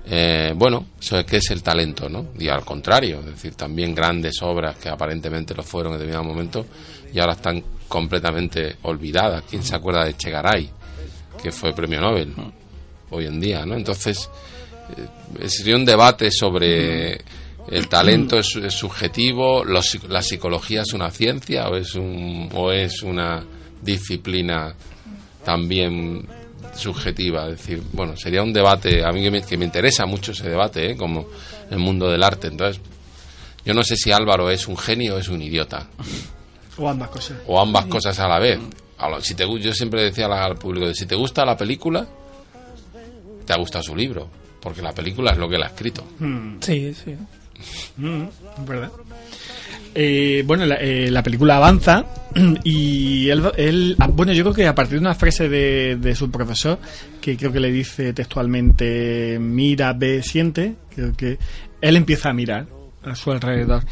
Eh, 0.06 0.54
bueno, 0.56 0.88
eso 1.00 1.20
es 1.20 1.26
que 1.26 1.38
es 1.38 1.52
el 1.52 1.62
talento, 1.62 2.10
¿no? 2.10 2.30
Y 2.40 2.48
al 2.48 2.66
contrario, 2.66 3.20
es 3.20 3.28
decir, 3.28 3.56
también 3.56 3.94
grandes 3.94 4.42
obras 4.42 4.78
que 4.78 4.90
aparentemente 4.90 5.54
lo 5.54 5.64
fueron 5.64 5.94
en 5.94 6.00
determinado 6.00 6.24
momento 6.24 6.66
y 7.14 7.20
ahora 7.20 7.34
están 7.34 7.64
completamente 7.92 8.78
olvidadas. 8.84 9.44
¿Quién 9.50 9.64
se 9.64 9.76
acuerda 9.76 10.06
de 10.06 10.16
Chegaray, 10.16 10.70
que 11.44 11.52
fue 11.52 11.74
premio 11.74 12.00
Nobel 12.00 12.34
hoy 13.10 13.26
en 13.26 13.40
día, 13.42 13.66
¿no? 13.66 13.76
Entonces, 13.76 14.30
eh, 15.40 15.50
sería 15.50 15.76
un 15.76 15.84
debate 15.84 16.32
sobre 16.32 17.20
el 17.68 17.88
talento 17.90 18.40
es, 18.40 18.56
es 18.56 18.74
subjetivo, 18.74 19.64
los- 19.66 20.00
la 20.08 20.22
psicología 20.22 20.82
es 20.84 20.94
una 20.94 21.12
ciencia 21.12 21.68
o 21.70 21.76
es, 21.76 21.94
un, 21.96 22.50
o 22.54 22.72
es 22.72 23.04
una 23.04 23.44
disciplina 23.82 24.74
también 25.44 26.26
subjetiva. 26.74 27.50
Es 27.50 27.58
decir, 27.60 27.82
bueno, 27.92 28.16
sería 28.16 28.42
un 28.42 28.54
debate, 28.54 29.04
a 29.04 29.12
mí 29.12 29.22
que 29.22 29.32
me, 29.32 29.42
que 29.44 29.58
me 29.58 29.66
interesa 29.66 30.06
mucho 30.06 30.32
ese 30.32 30.50
debate, 30.50 30.92
¿eh? 30.92 30.96
como 30.96 31.28
el 31.70 31.78
mundo 31.80 32.10
del 32.10 32.24
arte. 32.24 32.48
Entonces, 32.48 32.82
yo 33.66 33.74
no 33.74 33.84
sé 33.84 33.96
si 33.98 34.12
Álvaro 34.12 34.50
es 34.50 34.68
un 34.68 34.78
genio 34.78 35.16
o 35.16 35.18
es 35.20 35.28
un 35.28 35.42
idiota, 35.42 35.88
O 36.78 36.88
ambas 36.90 37.10
cosas. 37.10 37.38
o 37.48 37.60
ambas 37.60 37.86
cosas 37.86 38.20
a 38.20 38.28
la 38.28 38.40
vez. 38.40 38.60
A 38.98 39.10
lo- 39.10 39.22
Si 39.22 39.34
te, 39.36 39.46
yo 39.60 39.74
siempre 39.74 40.04
decía 40.04 40.26
al- 40.28 40.34
al 40.34 40.56
público, 40.56 40.94
si 40.94 41.06
te 41.06 41.16
gusta 41.16 41.44
la 41.46 41.58
película, 41.58 42.06
te 43.46 43.54
ha 43.54 43.58
gustado 43.58 43.84
su 43.84 43.96
libro, 43.96 44.30
porque 44.62 44.82
la 44.82 44.94
película 44.94 45.32
es 45.32 45.38
lo 45.38 45.50
que 45.50 45.56
él 45.56 45.64
ha 45.64 45.68
escrito. 45.68 46.04
Sí, 46.62 46.94
sí. 46.94 47.16
Mm, 47.98 48.24
es 48.60 48.66
verdad. 48.66 48.92
Eh, 49.94 50.44
bueno, 50.46 50.66
la, 50.66 50.76
eh, 50.76 51.12
la 51.12 51.22
película 51.22 51.58
avanza 51.58 52.06
y 52.64 53.28
él, 53.30 53.44
él- 53.58 53.96
ah, 54.00 54.08
bueno, 54.08 54.32
yo 54.32 54.44
creo 54.44 54.54
que 54.56 54.68
a 54.68 54.74
partir 54.74 54.94
de 54.94 55.00
una 55.02 55.16
frase 55.16 55.50
de, 55.50 55.98
de 55.98 56.16
su 56.16 56.32
profesor, 56.32 56.80
que 57.20 57.36
creo 57.36 57.52
que 57.52 57.60
le 57.60 57.72
dice 57.72 58.14
textualmente, 58.14 59.38
mira, 59.40 59.92
ve, 59.94 60.24
siente, 60.24 60.76
creo 60.96 61.12
que 61.14 61.38
él 61.82 61.98
empieza 61.98 62.30
a 62.30 62.34
mirar 62.34 62.68
a 63.04 63.16
su 63.16 63.32
alrededor. 63.32 63.84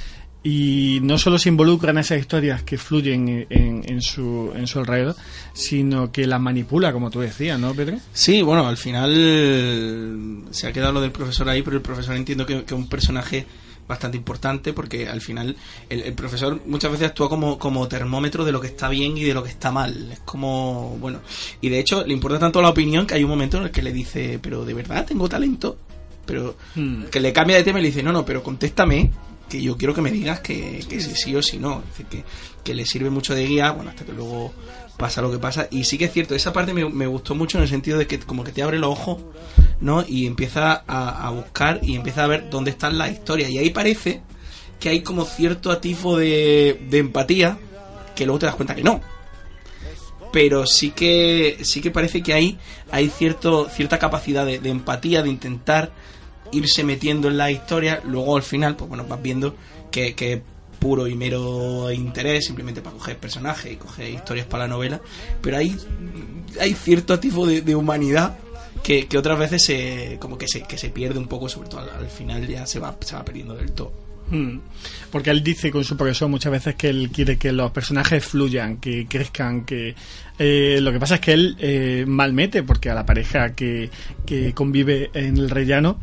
Y 0.52 1.00
no 1.04 1.20
solo 1.20 1.38
se 1.38 1.50
involucra 1.50 1.92
en 1.92 2.00
esas 2.00 2.20
historias 2.20 2.64
que 2.64 2.78
fluyen 2.78 3.46
en, 3.50 3.84
en 3.86 4.02
su, 4.02 4.52
en 4.56 4.66
su 4.66 4.80
alrededor, 4.80 5.16
sino 5.54 6.12
que 6.12 6.26
las 6.26 6.42
manipula, 6.42 6.92
como 6.92 7.12
tú 7.12 7.20
decías, 7.20 7.60
¿no, 7.60 7.76
Pedro? 7.76 7.98
Sí, 8.14 8.42
bueno, 8.42 8.68
al 8.68 8.78
final 8.78 10.46
se 10.50 10.68
ha 10.68 10.74
quedado 10.74 10.94
lo 10.94 11.02
del 11.02 11.12
profesor 11.12 11.50
ahí, 11.50 11.62
pero 11.62 11.78
el 11.78 11.84
profesor 11.84 12.16
entiendo 12.16 12.46
que 12.46 12.64
que 12.64 12.74
es 12.74 12.80
un 12.80 12.90
personaje 12.90 13.46
bastante 13.88 14.18
importante 14.18 14.74
porque 14.74 15.08
al 15.08 15.22
final 15.22 15.56
el, 15.90 16.02
el 16.02 16.14
profesor 16.14 16.62
muchas 16.66 16.92
veces 16.92 17.08
actúa 17.08 17.30
como, 17.30 17.58
como 17.58 17.88
termómetro 17.88 18.46
de 18.46 18.52
lo 18.52 18.62
que 18.62 18.68
está 18.68 18.90
bien 18.90 19.18
y 19.18 19.24
de 19.24 19.34
lo 19.34 19.44
que 19.44 19.50
está 19.50 19.72
mal. 19.72 20.12
Es 20.12 20.20
como, 20.22 20.98
bueno, 21.00 21.20
y 21.62 21.70
de 21.70 21.80
hecho 21.80 22.06
le 22.06 22.14
importa 22.14 22.40
tanto 22.40 22.62
la 22.62 22.70
opinión 22.70 23.06
que 23.06 23.14
hay 23.14 23.24
un 23.24 23.30
momento 23.30 23.58
en 23.58 23.64
el 23.64 23.72
que 23.72 23.84
le 23.84 23.92
dice, 23.92 24.40
pero 24.42 24.66
de 24.66 24.74
verdad 24.74 25.06
tengo 25.06 25.30
talento, 25.30 25.78
pero 26.26 26.56
que 27.12 27.20
le 27.20 27.34
cambia 27.34 27.58
de 27.58 27.64
tema 27.64 27.80
y 27.80 27.84
le 27.84 27.88
dice, 27.90 28.04
no, 28.04 28.12
no, 28.12 28.24
pero 28.26 28.44
contéstame 28.44 29.12
que 29.50 29.62
yo 29.62 29.76
quiero 29.78 29.94
que 29.94 30.02
me 30.02 30.12
digas 30.12 30.40
que, 30.40 30.86
que 30.88 31.02
sí, 31.02 31.12
sí 31.16 31.36
o 31.36 31.42
sí 31.42 31.58
no. 31.58 31.80
Es 31.80 31.90
decir, 31.90 32.06
que, 32.06 32.24
que 32.64 32.74
le 32.74 32.86
sirve 32.86 33.10
mucho 33.10 33.34
de 33.34 33.46
guía, 33.46 33.72
bueno, 33.72 33.90
hasta 33.90 34.06
que 34.06 34.14
luego 34.14 34.54
pasa 34.98 35.22
lo 35.22 35.32
que 35.32 35.40
pasa. 35.40 35.68
Y 35.72 35.84
sí 35.84 35.98
que 35.98 36.06
es 36.06 36.14
cierto, 36.14 36.36
esa 36.36 36.54
parte 36.54 36.74
me, 36.74 36.88
me 36.88 37.08
gustó 37.08 37.36
mucho 37.36 37.58
en 37.58 37.64
el 37.64 37.70
sentido 37.70 37.98
de 37.98 38.08
que 38.08 38.20
como 38.20 38.44
que 38.44 38.52
te 38.52 38.62
abre 38.62 38.80
los 38.80 38.92
ojos, 38.92 39.22
¿no? 39.82 40.06
Y 40.08 40.28
empieza 40.28 40.84
a, 40.88 41.28
a 41.28 41.30
buscar 41.32 41.80
y 41.82 41.96
empieza 41.96 42.24
a 42.24 42.28
ver 42.28 42.50
dónde 42.50 42.72
están 42.72 42.98
las 42.98 43.12
historias. 43.12 43.50
Y 43.50 43.58
ahí 43.58 43.72
parece 43.72 44.22
que 44.80 44.90
hay 44.90 45.02
como 45.02 45.26
cierto 45.26 45.72
atisbo 45.72 46.18
de, 46.18 46.80
de 46.90 46.98
empatía 47.00 47.58
que 48.16 48.26
luego 48.26 48.40
te 48.40 48.46
das 48.46 48.56
cuenta 48.56 48.76
que 48.76 48.84
no. 48.84 49.02
Pero 50.32 50.66
sí 50.68 50.92
que 50.92 51.58
sí 51.64 51.82
que 51.82 51.92
parece 51.92 52.22
que 52.22 52.34
ahí 52.34 52.58
hay 52.92 53.10
cierto 53.10 53.68
cierta 53.70 53.98
capacidad 53.98 54.46
de, 54.46 54.60
de 54.60 54.70
empatía, 54.70 55.24
de 55.24 55.30
intentar 55.30 55.92
irse 56.52 56.84
metiendo 56.84 57.28
en 57.28 57.38
la 57.38 57.52
historia. 57.52 58.02
Luego 58.06 58.36
al 58.36 58.44
final, 58.44 58.76
pues 58.76 58.90
bueno, 58.90 59.06
vas 59.08 59.22
viendo 59.22 59.56
que, 59.92 60.16
que 60.16 60.34
es 60.34 60.42
puro 60.80 61.08
y 61.08 61.16
mero 61.16 61.92
interés, 61.92 62.46
simplemente 62.46 62.82
para 62.82 62.96
coger 62.96 63.18
personajes 63.18 63.74
y 63.74 63.76
coger 63.76 64.10
historias 64.10 64.48
para 64.48 64.66
la 64.66 64.70
novela. 64.70 65.02
Pero 65.42 65.58
hay, 65.58 65.76
hay 66.60 66.74
cierto 66.74 67.14
atisbo 67.14 67.46
de, 67.46 67.76
humanidad 67.76 68.38
que, 68.84 69.08
que 69.08 69.18
otras 69.18 69.38
veces 69.38 69.64
se, 69.64 70.18
como 70.20 70.38
que 70.38 70.48
se, 70.48 70.64
que 70.64 70.78
se 70.78 70.90
pierde 70.90 71.20
un 71.20 71.28
poco, 71.28 71.50
sobre 71.50 71.70
todo 71.70 71.82
al, 71.82 71.90
al 71.90 72.08
final 72.08 72.48
ya 72.48 72.66
se 72.66 72.80
va, 72.80 72.96
se 73.02 73.16
va 73.16 73.26
perdiendo 73.26 73.56
del 73.56 73.72
todo. 73.72 74.10
Mm. 74.32 74.60
Porque 75.12 75.32
él 75.32 75.44
dice 75.44 75.72
con 75.72 75.84
su 75.84 75.98
profesor 75.98 76.30
muchas 76.30 76.52
veces 76.52 76.76
que 76.76 76.90
él 76.90 77.10
quiere 77.12 77.38
que 77.38 77.52
los 77.52 77.72
personajes 77.72 78.24
fluyan, 78.24 78.78
que 78.78 79.08
crezcan, 79.08 79.66
que 79.66 79.96
eh, 80.38 80.80
lo 80.82 80.92
que 80.92 81.00
pasa 81.00 81.16
es 81.16 81.22
que 81.22 81.34
él 81.34 81.56
eh, 81.60 82.06
malmete 82.08 82.64
porque 82.64 82.90
a 82.90 82.94
la 82.94 83.06
pareja 83.06 83.56
que, 83.56 83.90
que 84.26 84.54
convive 84.54 85.10
en 85.14 85.38
el 85.38 85.50
rellano 85.50 86.00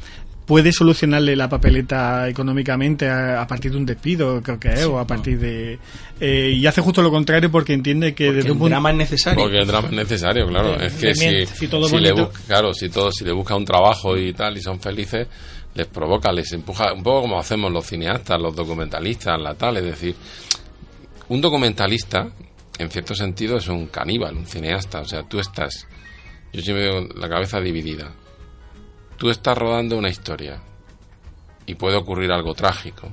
puede 0.47 0.73
solucionarle 0.73 1.35
la 1.35 1.49
papeleta 1.49 2.29
económicamente 2.29 3.09
a, 3.09 3.43
a 3.43 3.47
partir 3.47 3.73
de 3.73 3.79
un 3.79 3.85
despido, 3.85 4.41
creo 4.43 4.61
que 4.61 4.69
es, 4.69 4.85
o 4.85 4.99
a 4.99 5.07
partir 5.07 5.39
de... 5.39 5.79
eh, 6.21 6.53
y 6.57 6.65
hace 6.67 6.81
justo 6.81 7.03
lo 7.03 7.11
contrario 7.11 7.51
porque 7.51 7.75
entiende 7.75 8.15
que 8.15 8.33
desde 8.33 8.53
un 8.53 8.59
punto... 8.59 8.71
drama 8.71 8.93
es 8.93 8.97
necesario. 8.97 9.43
Porque 9.43 9.59
el 9.59 9.67
drama 9.67 9.89
es 9.89 9.95
necesario, 9.95 10.47
claro. 10.47 10.81
Eh, 10.81 10.87
es 10.87 10.95
que 10.95 11.15
si, 11.15 11.47
si 11.47 11.69
todo 11.69 11.89
si 11.89 11.99
le 11.99 12.15
claro, 12.47 12.73
si 12.73 12.89
todo, 12.89 13.11
si 13.11 13.25
le 13.25 13.33
busca 13.33 13.57
un 13.57 13.65
trabajo 13.65 14.17
y 14.17 14.33
tal 14.33 14.57
y 14.57 14.61
son 14.63 14.81
felices, 14.81 15.27
les 15.75 15.87
provoca, 15.89 16.33
les 16.33 16.51
empuja, 16.53 16.93
un 16.93 17.03
poco 17.03 17.23
como 17.23 17.39
hacemos 17.39 17.71
los 17.73 17.85
cineastas, 17.85 18.41
los 18.41 18.55
documentalistas, 18.55 19.39
la 19.41 19.55
tal, 19.55 19.77
es 19.79 19.85
decir, 19.85 20.15
un 21.29 21.41
documentalista, 21.41 22.29
en 22.79 22.89
cierto 22.89 23.15
sentido, 23.15 23.57
es 23.57 23.67
un 23.69 23.89
caníbal, 23.89 24.37
un 24.37 24.47
cineasta, 24.47 25.01
o 25.01 25.05
sea, 25.05 25.25
tú 25.25 25.41
estás, 25.41 25.87
yo 26.53 26.63
siempre 26.63 26.89
veo 26.89 27.09
la 27.17 27.29
cabeza 27.29 27.61
dividida, 27.61 28.13
tú 29.17 29.31
estás 29.31 29.57
rodando 29.57 29.97
una 29.97 30.09
historia 30.09 30.61
y 31.67 31.75
puede 31.75 31.97
ocurrir 31.97 32.31
algo 32.33 32.55
trágico 32.55 33.11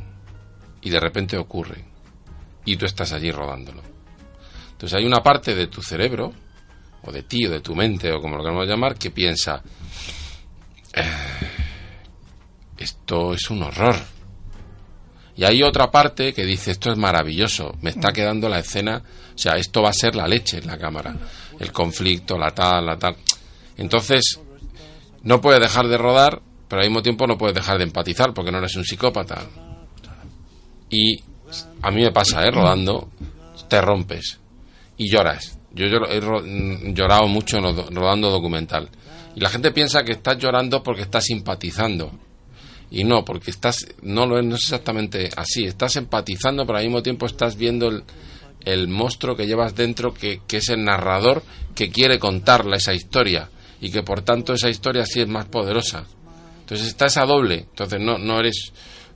y 0.82 0.90
de 0.90 1.00
repente 1.00 1.38
ocurre 1.38 1.86
y 2.66 2.78
tú 2.78 2.86
estás 2.86 3.14
allí 3.14 3.32
rodándolo. 3.32 3.82
Entonces 4.72 4.98
hay 4.98 5.06
una 5.06 5.24
parte 5.24 5.56
de 5.56 5.68
tu 5.68 5.82
cerebro, 5.82 6.34
o 7.04 7.12
de 7.12 7.24
ti, 7.24 7.46
o 7.46 7.50
de 7.50 7.60
tu 7.60 7.76
mente, 7.76 8.12
o 8.12 8.22
como 8.22 8.38
lo 8.38 8.44
queramos 8.44 8.68
llamar, 8.68 8.96
que 8.96 9.12
piensa, 9.12 9.62
"Eh, 10.94 11.04
esto 12.78 13.34
es 13.34 13.50
un 13.50 13.64
horror. 13.64 13.96
Y 15.36 15.46
hay 15.46 15.64
otra 15.64 15.90
parte 15.90 16.34
que 16.34 16.46
dice, 16.46 16.72
esto 16.72 16.92
es 16.92 16.98
maravilloso, 16.98 17.76
me 17.82 17.90
está 17.90 18.12
quedando 18.12 18.48
la 18.50 18.60
escena, 18.60 19.02
o 19.34 19.38
sea, 19.38 19.56
esto 19.58 19.82
va 19.82 19.90
a 19.90 19.94
ser 19.94 20.16
la 20.16 20.28
leche 20.28 20.60
en 20.60 20.68
la 20.68 20.78
cámara, 20.78 21.16
el 21.60 21.72
conflicto, 21.72 22.38
la 22.38 22.52
tal, 22.52 22.86
la 22.86 22.98
tal. 22.98 23.16
Entonces, 23.78 24.40
no 25.24 25.42
puedes 25.42 25.62
dejar 25.62 25.88
de 25.88 25.98
rodar, 25.98 26.42
pero 26.68 26.82
al 26.82 26.88
mismo 26.88 27.02
tiempo 27.02 27.28
no 27.28 27.38
puedes 27.38 27.56
dejar 27.56 27.78
de 27.78 27.86
empatizar 27.86 28.34
porque 28.34 28.52
no 28.52 28.60
eres 28.60 28.76
un 28.76 28.86
psicópata. 28.86 29.48
y 30.90 31.20
a 31.82 31.92
mí 31.92 32.02
me 32.02 32.12
pasa, 32.12 32.46
¿eh? 32.46 32.52
Rodando, 32.52 33.10
te 33.68 33.82
rompes 33.82 34.40
y 34.98 35.10
lloras. 35.10 35.58
Yo 35.72 35.86
he 35.86 36.22
mm, 36.22 36.94
llorado 36.94 37.28
mucho 37.28 37.60
rodando 37.60 38.30
documental. 38.30 38.90
Y 39.36 39.40
la 39.40 39.50
gente 39.50 39.72
piensa 39.72 40.04
que 40.04 40.14
estás 40.14 40.38
llorando 40.38 40.84
porque 40.84 41.02
estás 41.02 41.26
simpatizando. 41.26 42.12
Y 42.92 43.04
no, 43.04 43.26
porque 43.26 43.50
estás, 43.50 43.88
no 44.04 44.28
lo 44.28 44.38
es, 44.38 44.46
no 44.46 44.56
es 44.56 44.64
exactamente 44.64 45.30
así. 45.36 45.66
Estás 45.66 45.96
empatizando, 45.96 46.66
pero 46.66 46.78
al 46.78 46.84
mismo 46.86 47.02
tiempo 47.02 47.26
estás 47.26 47.56
viendo 47.56 47.88
el, 47.88 48.04
el 48.66 48.88
monstruo 48.88 49.36
que 49.36 49.48
llevas 49.48 49.76
dentro, 49.76 50.14
que, 50.14 50.42
que 50.48 50.58
es 50.58 50.70
el 50.70 50.84
narrador 50.84 51.42
que 51.74 51.90
quiere 51.90 52.20
contarla 52.20 52.78
esa 52.78 52.94
historia. 52.94 53.50
Y 53.84 53.92
que 53.92 54.02
por 54.02 54.22
tanto 54.22 54.54
esa 54.54 54.70
historia 54.70 55.06
sí 55.06 55.20
es 55.22 55.28
más 55.28 55.46
poderosa. 55.46 56.06
Entonces 56.62 56.88
está 56.88 57.08
esa 57.08 57.26
doble. 57.26 57.56
Entonces 57.70 58.00
no, 58.00 58.18
no 58.18 58.40
eres, 58.40 58.72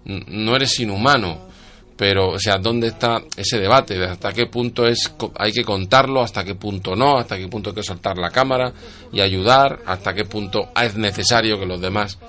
no 0.06 0.56
eres 0.56 0.80
inhumano. 0.80 1.48
Pero, 1.96 2.30
o 2.32 2.38
sea, 2.40 2.58
¿dónde 2.60 2.88
está 2.88 3.24
ese 3.38 3.58
debate? 3.60 3.98
De 3.98 4.06
hasta 4.06 4.32
qué 4.32 4.46
punto 4.46 4.86
es, 4.86 5.12
hay 5.40 5.52
que 5.52 5.64
contarlo, 5.64 6.22
hasta 6.22 6.44
qué 6.44 6.54
punto 6.54 6.96
no, 6.96 7.18
hasta 7.18 7.38
qué 7.38 7.48
punto 7.48 7.70
hay 7.72 7.76
que 7.78 7.82
soltar 7.82 8.18
la 8.20 8.30
cámara 8.30 8.72
y 9.12 9.20
ayudar, 9.22 9.80
hasta 9.86 10.14
qué 10.14 10.26
punto 10.26 10.70
es 10.80 10.96
necesario 10.96 11.58
que 11.60 11.66
los 11.66 11.82
demás, 11.82 12.20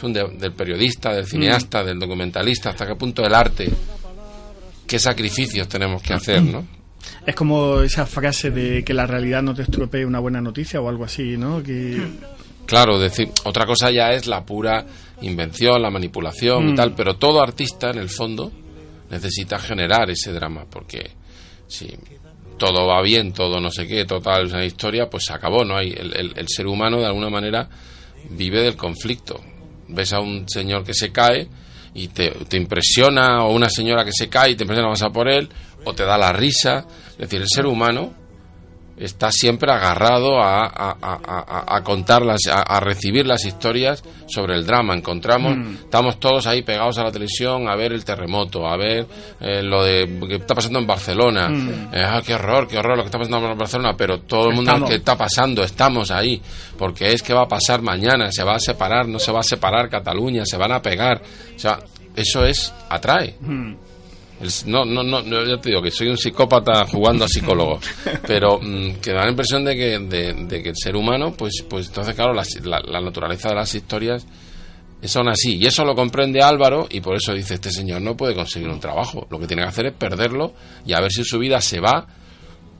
son 0.00 0.14
de- 0.14 0.28
del 0.38 0.54
periodista, 0.54 1.12
del 1.12 1.26
cineasta, 1.26 1.84
del 1.84 1.98
documentalista, 1.98 2.70
hasta 2.70 2.86
qué 2.86 2.94
punto 2.94 3.22
el 3.22 3.34
arte, 3.34 3.68
qué 4.86 4.98
sacrificios 4.98 5.68
tenemos 5.68 6.00
que 6.02 6.14
hacer, 6.14 6.42
¿no? 6.42 6.66
Es 7.26 7.34
como 7.34 7.80
esa 7.82 8.06
frase 8.06 8.50
de 8.50 8.82
que 8.84 8.94
la 8.94 9.06
realidad 9.06 9.42
no 9.42 9.54
te 9.54 9.62
estropee 9.62 10.04
una 10.04 10.18
buena 10.18 10.40
noticia 10.40 10.80
o 10.80 10.88
algo 10.88 11.04
así, 11.04 11.36
¿no? 11.36 11.62
Que... 11.62 12.00
Claro, 12.66 12.98
decir, 12.98 13.30
otra 13.44 13.64
cosa 13.66 13.90
ya 13.90 14.12
es 14.12 14.26
la 14.26 14.44
pura 14.44 14.84
invención, 15.22 15.80
la 15.80 15.90
manipulación 15.90 16.68
y 16.68 16.72
Mm. 16.72 16.76
tal, 16.76 16.94
pero 16.94 17.16
todo 17.16 17.42
artista 17.42 17.90
en 17.90 17.98
el 17.98 18.08
fondo 18.10 18.52
necesita 19.10 19.58
generar 19.58 20.10
ese 20.10 20.32
drama, 20.32 20.66
porque 20.70 21.10
si 21.66 21.88
todo 22.58 22.86
va 22.86 23.00
bien, 23.02 23.32
todo 23.32 23.60
no 23.60 23.70
sé 23.70 23.86
qué, 23.86 24.04
total 24.04 24.46
es 24.46 24.52
una 24.52 24.64
historia, 24.66 25.08
pues 25.08 25.24
se 25.24 25.32
acabó, 25.32 25.64
¿no? 25.64 25.76
Hay, 25.76 25.90
el, 25.92 26.14
el- 26.14 26.32
el 26.36 26.48
ser 26.48 26.66
humano 26.66 26.98
de 26.98 27.06
alguna 27.06 27.30
manera 27.30 27.68
vive 28.30 28.60
del 28.62 28.76
conflicto. 28.76 29.40
Ves 29.88 30.12
a 30.12 30.20
un 30.20 30.46
señor 30.48 30.84
que 30.84 30.92
se 30.92 31.10
cae 31.10 31.48
y 31.94 32.08
te, 32.08 32.30
te 32.30 32.56
impresiona, 32.56 33.44
o 33.44 33.52
una 33.52 33.70
señora 33.70 34.04
que 34.04 34.12
se 34.12 34.28
cae 34.28 34.52
y 34.52 34.56
te 34.56 34.64
impresiona, 34.64 34.88
vas 34.88 35.02
a 35.02 35.10
por 35.10 35.28
él, 35.28 35.48
o 35.84 35.92
te 35.94 36.04
da 36.04 36.16
la 36.18 36.32
risa. 36.32 36.86
Es 37.12 37.18
decir, 37.18 37.40
el 37.40 37.48
ser 37.48 37.66
humano 37.66 38.27
está 38.98 39.30
siempre 39.30 39.70
agarrado 39.72 40.40
a, 40.40 40.66
a, 40.66 40.96
a- 41.00 41.18
a- 41.24 41.76
a 41.76 41.84
contar 41.84 42.22
las, 42.22 42.40
a, 42.50 42.60
a 42.62 42.80
recibir 42.80 43.26
las 43.26 43.44
historias 43.44 44.02
sobre 44.26 44.54
el 44.54 44.66
drama. 44.66 44.94
Encontramos, 44.94 45.56
Mm. 45.56 45.74
estamos 45.84 46.18
todos 46.20 46.46
ahí 46.46 46.62
pegados 46.62 46.98
a 46.98 47.04
la 47.04 47.12
televisión 47.12 47.68
a 47.68 47.76
ver 47.76 47.92
el 47.92 48.04
terremoto, 48.04 48.66
a 48.66 48.76
ver 48.76 49.06
eh, 49.40 49.62
lo 49.62 49.82
de 49.84 50.18
que 50.28 50.36
está 50.36 50.54
pasando 50.54 50.78
en 50.78 50.86
Barcelona. 50.86 51.48
Mm. 51.48 51.94
Eh, 51.94 52.02
ah, 52.04 52.20
qué 52.24 52.34
horror, 52.34 52.66
qué 52.68 52.78
horror 52.78 52.96
lo 52.96 53.02
que 53.04 53.08
está 53.08 53.18
pasando 53.18 53.50
en 53.52 53.58
Barcelona, 53.58 53.94
pero 53.96 54.20
todo 54.20 54.48
el 54.48 54.54
mundo 54.54 54.70
Estamos. 54.72 54.90
que 54.90 54.96
está 54.96 55.16
pasando, 55.16 55.62
estamos 55.62 56.10
ahí, 56.10 56.40
porque 56.76 57.12
es 57.12 57.22
que 57.22 57.32
va 57.34 57.42
a 57.42 57.48
pasar 57.48 57.82
mañana, 57.82 58.30
se 58.32 58.42
va 58.44 58.56
a 58.56 58.60
separar, 58.60 59.06
no 59.08 59.18
se 59.18 59.32
va 59.32 59.40
a 59.40 59.44
separar 59.44 59.88
Cataluña, 59.88 60.42
se 60.44 60.56
van 60.56 60.72
a 60.72 60.82
pegar. 60.82 61.22
O 61.54 61.58
sea, 61.58 61.78
eso 62.16 62.44
es, 62.44 62.72
atrae. 62.90 63.36
Mm. 63.40 63.74
El- 64.40 64.50
no, 64.70 64.84
no, 64.84 65.02
no, 65.02 65.22
no, 65.22 65.44
yo 65.46 65.58
te 65.58 65.70
digo 65.70 65.82
que 65.82 65.90
soy 65.90 66.08
un 66.08 66.16
psicópata 66.18 66.86
jugando 66.86 67.24
a 67.24 67.28
psicólogo, 67.28 67.80
pero 68.26 68.58
mm, 68.60 68.94
que 69.02 69.12
da 69.12 69.24
la 69.24 69.30
impresión 69.30 69.64
de 69.64 69.74
que, 69.76 69.98
de, 69.98 70.32
de 70.46 70.62
que 70.62 70.68
el 70.70 70.76
ser 70.76 70.94
humano, 70.96 71.32
pues, 71.36 71.64
pues 71.68 71.88
entonces, 71.88 72.14
claro, 72.14 72.32
las- 72.32 72.60
la, 72.64 72.80
la 72.80 73.00
naturaleza 73.00 73.48
de 73.48 73.54
las 73.56 73.74
historias 73.74 74.26
son 75.04 75.28
así. 75.28 75.56
Y 75.56 75.66
eso 75.66 75.84
lo 75.84 75.94
comprende 75.94 76.42
Álvaro 76.42 76.86
y 76.90 77.00
por 77.00 77.16
eso 77.16 77.32
dice, 77.32 77.54
este 77.54 77.70
señor 77.70 78.02
no 78.02 78.16
puede 78.16 78.34
conseguir 78.34 78.68
un 78.68 78.80
trabajo. 78.80 79.26
Lo 79.30 79.38
que 79.38 79.46
tiene 79.46 79.62
que 79.62 79.68
hacer 79.68 79.86
es 79.86 79.92
perderlo 79.92 80.54
y 80.86 80.92
a 80.92 81.00
ver 81.00 81.12
si 81.12 81.22
su 81.24 81.38
vida 81.38 81.60
se 81.60 81.78
va 81.80 82.06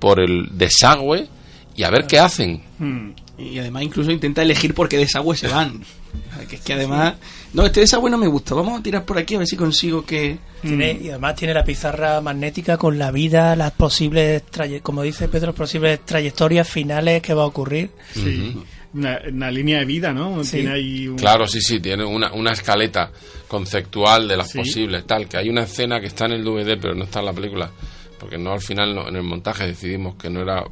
por 0.00 0.20
el 0.20 0.48
desagüe 0.52 1.28
y 1.76 1.82
a 1.84 1.90
ver 1.90 2.06
qué 2.06 2.18
hacen. 2.18 2.62
Mm. 2.78 3.11
Y 3.38 3.59
además 3.61 3.84
incluso 3.84 4.11
intenta 4.11 4.42
elegir 4.42 4.74
por 4.74 4.88
qué 4.88 4.96
desagüe 4.98 5.36
se 5.36 5.46
van. 5.48 5.84
Sea, 6.36 6.46
que 6.46 6.56
es 6.56 6.62
que 6.62 6.72
además... 6.74 7.14
No, 7.52 7.64
este 7.64 7.80
desagüe 7.80 8.11
no 8.11 8.18
me 8.18 8.26
gusta. 8.26 8.54
Vamos 8.54 8.78
a 8.78 8.82
tirar 8.82 9.04
por 9.04 9.18
aquí 9.18 9.34
a 9.34 9.38
ver 9.38 9.46
si 9.46 9.56
consigo 9.56 10.04
que... 10.04 10.38
Tiene- 10.62 10.98
y 11.02 11.09
además 11.11 11.34
tiene 11.36 11.54
la 11.54 11.64
pizarra 11.64 12.20
magnética 12.20 12.76
con 12.76 12.98
la 12.98 13.11
vida, 13.11 13.54
las 13.56 13.72
posibles, 13.72 14.42
como 14.82 15.02
dice 15.02 15.28
Pedro, 15.28 15.54
posibles 15.54 16.04
trayectorias 16.04 16.68
finales 16.68 17.22
que 17.22 17.32
va 17.34 17.42
a 17.44 17.46
ocurrir. 17.46 17.90
Sí. 18.12 18.56
Una, 18.94 19.20
una 19.30 19.50
línea 19.50 19.78
de 19.80 19.84
vida, 19.84 20.12
¿no? 20.12 20.42
Sí. 20.44 20.59
Tiene 20.59 20.72
ahí 20.72 21.09
un- 21.09 21.16
Claro, 21.16 21.46
sí, 21.46 21.61
sí, 21.61 21.78
tiene 21.78 22.04
una, 22.04 22.32
una 22.32 22.52
escaleta 22.52 23.11
conceptual 23.46 24.26
de 24.28 24.36
las 24.36 24.50
Sí. 24.50 24.59
posibles, 24.59 25.06
tal, 25.06 25.28
que 25.28 25.36
hay 25.36 25.48
una 25.48 25.62
escena 25.62 26.00
que 26.00 26.06
está 26.06 26.26
en 26.26 26.32
el 26.32 26.44
DVD, 26.44 26.78
pero 26.80 26.94
no 26.94 27.04
está 27.04 27.20
en 27.20 27.26
la 27.26 27.32
película, 27.32 27.70
porque 28.18 28.38
no 28.38 28.52
al 28.52 28.61
final, 28.61 28.94
no, 28.94 29.09
en 29.09 29.16
el 29.16 29.22
montaje 29.22 29.66
decidimos 29.66 30.16
que 30.16 30.30
no 30.30 30.40
era 30.40 30.64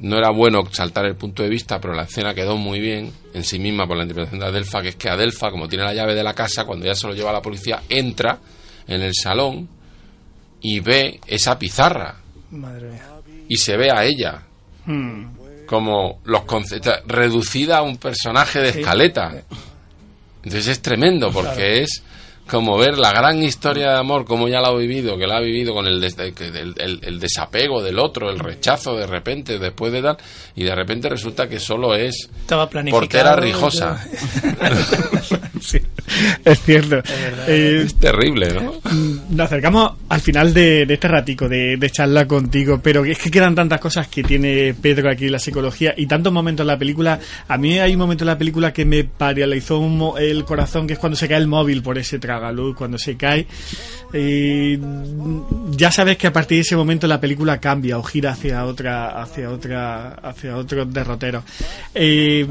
no 0.00 0.16
era 0.18 0.30
bueno 0.30 0.62
saltar 0.72 1.06
el 1.06 1.16
punto 1.16 1.42
de 1.42 1.48
vista, 1.48 1.80
pero 1.80 1.94
la 1.94 2.02
escena 2.02 2.34
quedó 2.34 2.56
muy 2.56 2.80
bien 2.80 3.12
en 3.34 3.44
sí 3.44 3.58
misma 3.58 3.86
por 3.86 3.96
la 3.96 4.02
interpretación 4.04 4.40
de 4.40 4.46
Adelfa, 4.46 4.82
que 4.82 4.88
es 4.88 4.96
que 4.96 5.08
Adelfa, 5.08 5.50
como 5.50 5.68
tiene 5.68 5.84
la 5.84 5.94
llave 5.94 6.14
de 6.14 6.22
la 6.22 6.34
casa, 6.34 6.64
cuando 6.64 6.86
ya 6.86 6.94
se 6.94 7.06
lo 7.06 7.14
lleva 7.14 7.30
a 7.30 7.34
la 7.34 7.42
policía, 7.42 7.82
entra 7.88 8.38
en 8.86 9.02
el 9.02 9.12
salón 9.14 9.68
y 10.60 10.80
ve 10.80 11.20
esa 11.26 11.58
pizarra 11.58 12.16
Madre 12.50 12.90
mía. 12.90 13.06
y 13.48 13.56
se 13.56 13.76
ve 13.76 13.90
a 13.90 14.04
ella 14.04 14.42
Mm. 14.86 15.64
como 15.66 16.20
los 16.24 16.42
conceptos 16.42 16.94
reducida 17.06 17.78
a 17.78 17.82
un 17.82 17.96
personaje 17.96 18.60
de 18.60 18.68
escaleta. 18.68 19.42
Entonces 20.44 20.68
es 20.68 20.80
tremendo 20.80 21.32
porque 21.32 21.82
es 21.82 22.04
como 22.48 22.78
ver 22.78 22.96
la 22.98 23.10
gran 23.10 23.42
historia 23.42 23.90
de 23.92 23.98
amor 23.98 24.24
como 24.24 24.48
ya 24.48 24.60
la 24.60 24.68
ha 24.68 24.74
vivido, 24.74 25.16
que 25.18 25.26
la 25.26 25.38
ha 25.38 25.40
vivido 25.40 25.74
con 25.74 25.86
el, 25.86 26.00
des- 26.00 26.16
el, 26.18 26.74
el- 26.78 27.00
el 27.02 27.18
desapego 27.20 27.82
del 27.82 27.98
otro, 27.98 28.30
el 28.30 28.38
rechazo 28.38 28.94
de 28.96 29.06
repente 29.06 29.58
después 29.58 29.92
de 29.92 30.02
tal 30.02 30.16
y 30.54 30.62
de 30.64 30.74
repente 30.74 31.08
resulta 31.08 31.48
que 31.48 31.58
solo 31.58 31.94
es 31.94 32.28
Estaba 32.40 32.68
portera 32.68 33.36
rijosa. 33.36 34.00
Es 36.44 36.60
cierto. 36.62 37.02
Eh, 37.48 37.82
es 37.86 37.94
terrible, 37.96 38.48
¿no? 38.52 38.74
Nos 39.30 39.46
acercamos 39.46 39.92
al 40.08 40.20
final 40.20 40.54
de, 40.54 40.86
de 40.86 40.94
este 40.94 41.08
ratico 41.08 41.48
de, 41.48 41.76
de 41.76 41.90
charla 41.90 42.26
contigo, 42.26 42.80
pero 42.82 43.04
es 43.04 43.18
que 43.18 43.30
quedan 43.30 43.54
tantas 43.54 43.80
cosas 43.80 44.08
que 44.08 44.22
tiene 44.22 44.74
Pedro 44.80 45.10
aquí 45.10 45.26
en 45.26 45.32
la 45.32 45.38
psicología 45.38 45.94
y 45.96 46.06
tantos 46.06 46.32
momentos 46.32 46.64
en 46.64 46.68
la 46.68 46.78
película. 46.78 47.18
A 47.48 47.58
mí 47.58 47.78
hay 47.78 47.92
un 47.92 47.98
momento 47.98 48.24
en 48.24 48.28
la 48.28 48.38
película 48.38 48.72
que 48.72 48.84
me 48.84 49.04
paralizó 49.04 49.78
un 49.78 49.98
mo- 49.98 50.18
el 50.18 50.44
corazón, 50.44 50.86
que 50.86 50.94
es 50.94 50.98
cuando 50.98 51.16
se 51.16 51.28
cae 51.28 51.38
el 51.38 51.46
móvil 51.46 51.82
por 51.82 51.98
ese 51.98 52.18
tragaluz, 52.18 52.76
cuando 52.76 52.98
se 52.98 53.16
cae. 53.16 53.46
Eh, 54.18 54.78
ya 55.72 55.92
sabes 55.92 56.16
que 56.16 56.26
a 56.26 56.32
partir 56.32 56.56
de 56.56 56.62
ese 56.62 56.74
momento 56.74 57.06
la 57.06 57.20
película 57.20 57.60
cambia 57.60 57.98
o 57.98 58.02
gira 58.02 58.30
hacia 58.30 58.64
otra, 58.64 59.20
hacia 59.20 59.50
otra, 59.50 60.14
hacia 60.14 60.56
otro 60.56 60.86
derrotero. 60.86 61.42
Eh, 61.94 62.46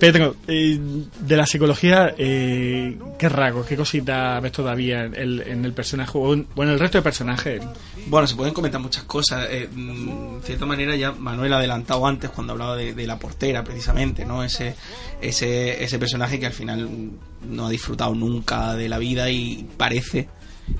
Pedro, 0.00 0.34
eh, 0.48 0.76
de 1.20 1.36
la 1.36 1.46
psicología, 1.46 2.12
eh, 2.18 2.98
qué 3.16 3.28
rasgos, 3.28 3.66
qué 3.66 3.76
cosita 3.76 4.40
ves 4.40 4.50
todavía 4.50 5.04
en 5.04 5.14
el, 5.14 5.40
en 5.42 5.64
el 5.64 5.72
personaje 5.72 6.10
o 6.14 6.34
en, 6.34 6.48
bueno, 6.56 6.72
el 6.72 6.80
resto 6.80 6.98
de 6.98 7.02
personajes. 7.02 7.62
Bueno, 8.08 8.26
se 8.26 8.34
pueden 8.34 8.52
comentar 8.52 8.80
muchas 8.80 9.04
cosas. 9.04 9.46
Eh, 9.48 9.68
de 9.72 10.42
cierta 10.42 10.66
manera 10.66 10.96
ya 10.96 11.12
Manuel 11.12 11.52
ha 11.52 11.58
adelantado 11.58 12.04
antes 12.04 12.30
cuando 12.30 12.54
hablaba 12.54 12.76
de, 12.76 12.94
de 12.94 13.06
la 13.06 13.16
portera, 13.16 13.62
precisamente, 13.62 14.24
¿no? 14.24 14.42
Ese, 14.42 14.74
ese, 15.20 15.84
ese 15.84 15.98
personaje 16.00 16.40
que 16.40 16.46
al 16.46 16.52
final 16.52 16.88
no 17.48 17.66
ha 17.66 17.70
disfrutado 17.70 18.12
nunca 18.12 18.74
de 18.74 18.88
la 18.88 18.98
vida 18.98 19.30
y 19.30 19.68
parece 19.76 20.28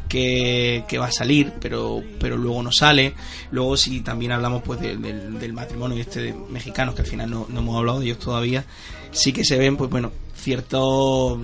que, 0.09 0.84
va 0.99 1.07
a 1.07 1.12
salir, 1.12 1.53
pero, 1.61 2.03
pero 2.20 2.37
luego 2.37 2.62
no 2.62 2.72
sale. 2.72 3.14
Luego 3.51 3.76
si 3.76 4.01
también 4.01 4.32
hablamos 4.32 4.62
pues 4.62 4.80
de- 4.80 4.97
del, 4.97 5.39
del 5.39 5.53
matrimonio 5.53 5.99
este 6.01 6.20
de 6.20 6.34
mexicanos, 6.51 6.95
que 6.95 7.03
al 7.03 7.09
final 7.09 7.30
no, 7.30 7.47
no 7.49 7.61
hemos 7.61 7.76
hablado 7.76 8.01
de 8.01 8.07
ellos 8.07 8.18
todavía, 8.18 8.64
sí 9.12 9.32
que 9.32 9.45
se 9.45 9.57
ven, 9.59 9.76
pues 9.76 9.91
bueno, 9.91 10.12
ciertos, 10.34 11.39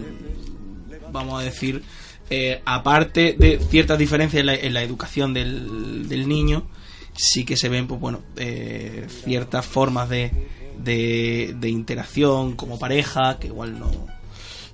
vamos 1.11 1.41
a 1.41 1.45
decir, 1.45 1.83
eh, 2.31 2.63
aparte 2.65 3.35
de 3.39 3.59
ciertas 3.59 3.99
diferencias 3.99 4.41
en 4.41 4.47
la, 4.47 4.55
en 4.55 4.75
la 4.75 4.83
educación 4.83 5.35
del, 5.35 6.09
del 6.09 6.29
niño, 6.29 6.67
sí 7.15 7.45
que 7.45 7.57
se 7.57 7.69
ven, 7.69 7.87
pues 7.87 8.01
bueno, 8.01 8.21
eh, 8.37 9.07
ciertas 9.25 9.67
formas 9.67 10.09
de, 10.09 10.31
de, 10.79 11.55
de 11.59 11.69
interacción 11.69 12.55
como 12.57 12.79
pareja, 12.79 13.39
que 13.39 13.49
igual 13.49 13.79
no, 13.79 13.91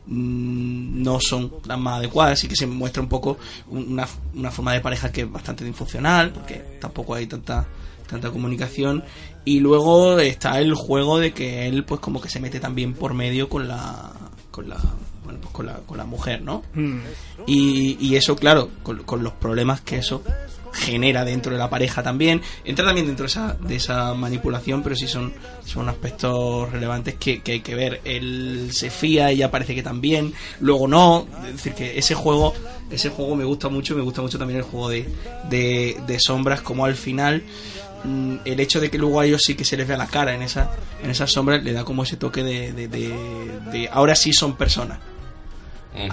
no 0.08 1.20
son 1.20 1.52
las 1.66 1.78
más 1.78 1.98
adecuadas, 1.98 2.38
sí 2.38 2.48
que 2.48 2.56
se 2.56 2.66
muestra 2.66 3.02
un 3.02 3.08
poco 3.08 3.38
una, 3.68 4.08
una 4.34 4.50
forma 4.50 4.72
de 4.72 4.80
pareja 4.80 5.12
que 5.12 5.22
es 5.22 5.30
bastante 5.30 5.64
disfuncional, 5.64 6.32
porque 6.32 6.78
tampoco 6.80 7.14
hay 7.14 7.26
tanta 7.26 7.66
tanta 8.08 8.30
comunicación 8.30 9.04
y 9.44 9.60
luego 9.60 10.18
está 10.18 10.58
el 10.60 10.74
juego 10.74 11.18
de 11.18 11.32
que 11.32 11.68
él 11.68 11.84
pues 11.84 12.00
como 12.00 12.20
que 12.20 12.30
se 12.30 12.40
mete 12.40 12.58
también 12.58 12.94
por 12.94 13.12
medio 13.12 13.48
con 13.48 13.68
la 13.68 14.12
con 14.50 14.68
la 14.68 14.78
bueno, 15.24 15.40
pues 15.42 15.52
con 15.52 15.66
la 15.66 15.74
con 15.74 15.98
la 15.98 16.04
mujer, 16.04 16.40
¿no? 16.40 16.62
Mm. 16.72 17.00
Y, 17.46 17.98
y 18.00 18.16
eso 18.16 18.34
claro, 18.34 18.70
con, 18.82 19.02
con 19.02 19.22
los 19.22 19.34
problemas 19.34 19.82
que 19.82 19.98
eso 19.98 20.22
genera 20.72 21.24
dentro 21.24 21.52
de 21.52 21.58
la 21.58 21.70
pareja 21.70 22.02
también. 22.02 22.40
Entra 22.64 22.84
también 22.84 23.06
dentro 23.06 23.24
de 23.24 23.28
esa, 23.28 23.54
de 23.60 23.76
esa 23.76 24.14
manipulación, 24.14 24.82
pero 24.82 24.94
sí 24.96 25.06
son, 25.08 25.32
son 25.64 25.88
aspectos 25.88 26.70
relevantes 26.72 27.14
que, 27.16 27.40
que 27.42 27.52
hay 27.52 27.60
que 27.60 27.74
ver. 27.74 28.00
Él 28.04 28.70
se 28.72 28.90
fía, 28.90 29.30
ella 29.30 29.50
parece 29.50 29.74
que 29.74 29.82
también, 29.82 30.32
luego 30.60 30.86
no. 30.88 31.26
Es 31.46 31.52
decir, 31.54 31.72
que 31.74 31.98
ese 31.98 32.14
juego, 32.14 32.54
ese 32.90 33.10
juego 33.10 33.34
me 33.36 33.44
gusta 33.44 33.68
mucho, 33.68 33.94
me 33.96 34.02
gusta 34.02 34.22
mucho 34.22 34.38
también 34.38 34.58
el 34.58 34.64
juego 34.64 34.88
de, 34.88 35.08
de, 35.48 35.96
de 36.06 36.18
sombras, 36.20 36.60
como 36.60 36.84
al 36.84 36.94
final 36.96 37.42
mm, 38.04 38.36
el 38.44 38.60
hecho 38.60 38.80
de 38.80 38.90
que 38.90 38.98
luego 38.98 39.20
a 39.20 39.26
ellos 39.26 39.42
sí 39.44 39.54
que 39.54 39.64
se 39.64 39.76
les 39.76 39.86
vea 39.88 39.96
la 39.96 40.06
cara 40.06 40.34
en 40.34 40.42
esa 40.42 40.70
en 41.02 41.10
esas 41.10 41.30
sombras 41.32 41.62
le 41.64 41.72
da 41.72 41.84
como 41.84 42.02
ese 42.02 42.16
toque 42.16 42.42
de, 42.42 42.72
de, 42.72 42.88
de- 42.88 43.60
de 43.72 43.88
ahora 43.92 44.14
sí 44.14 44.32
son 44.32 44.56
personas 44.56 44.98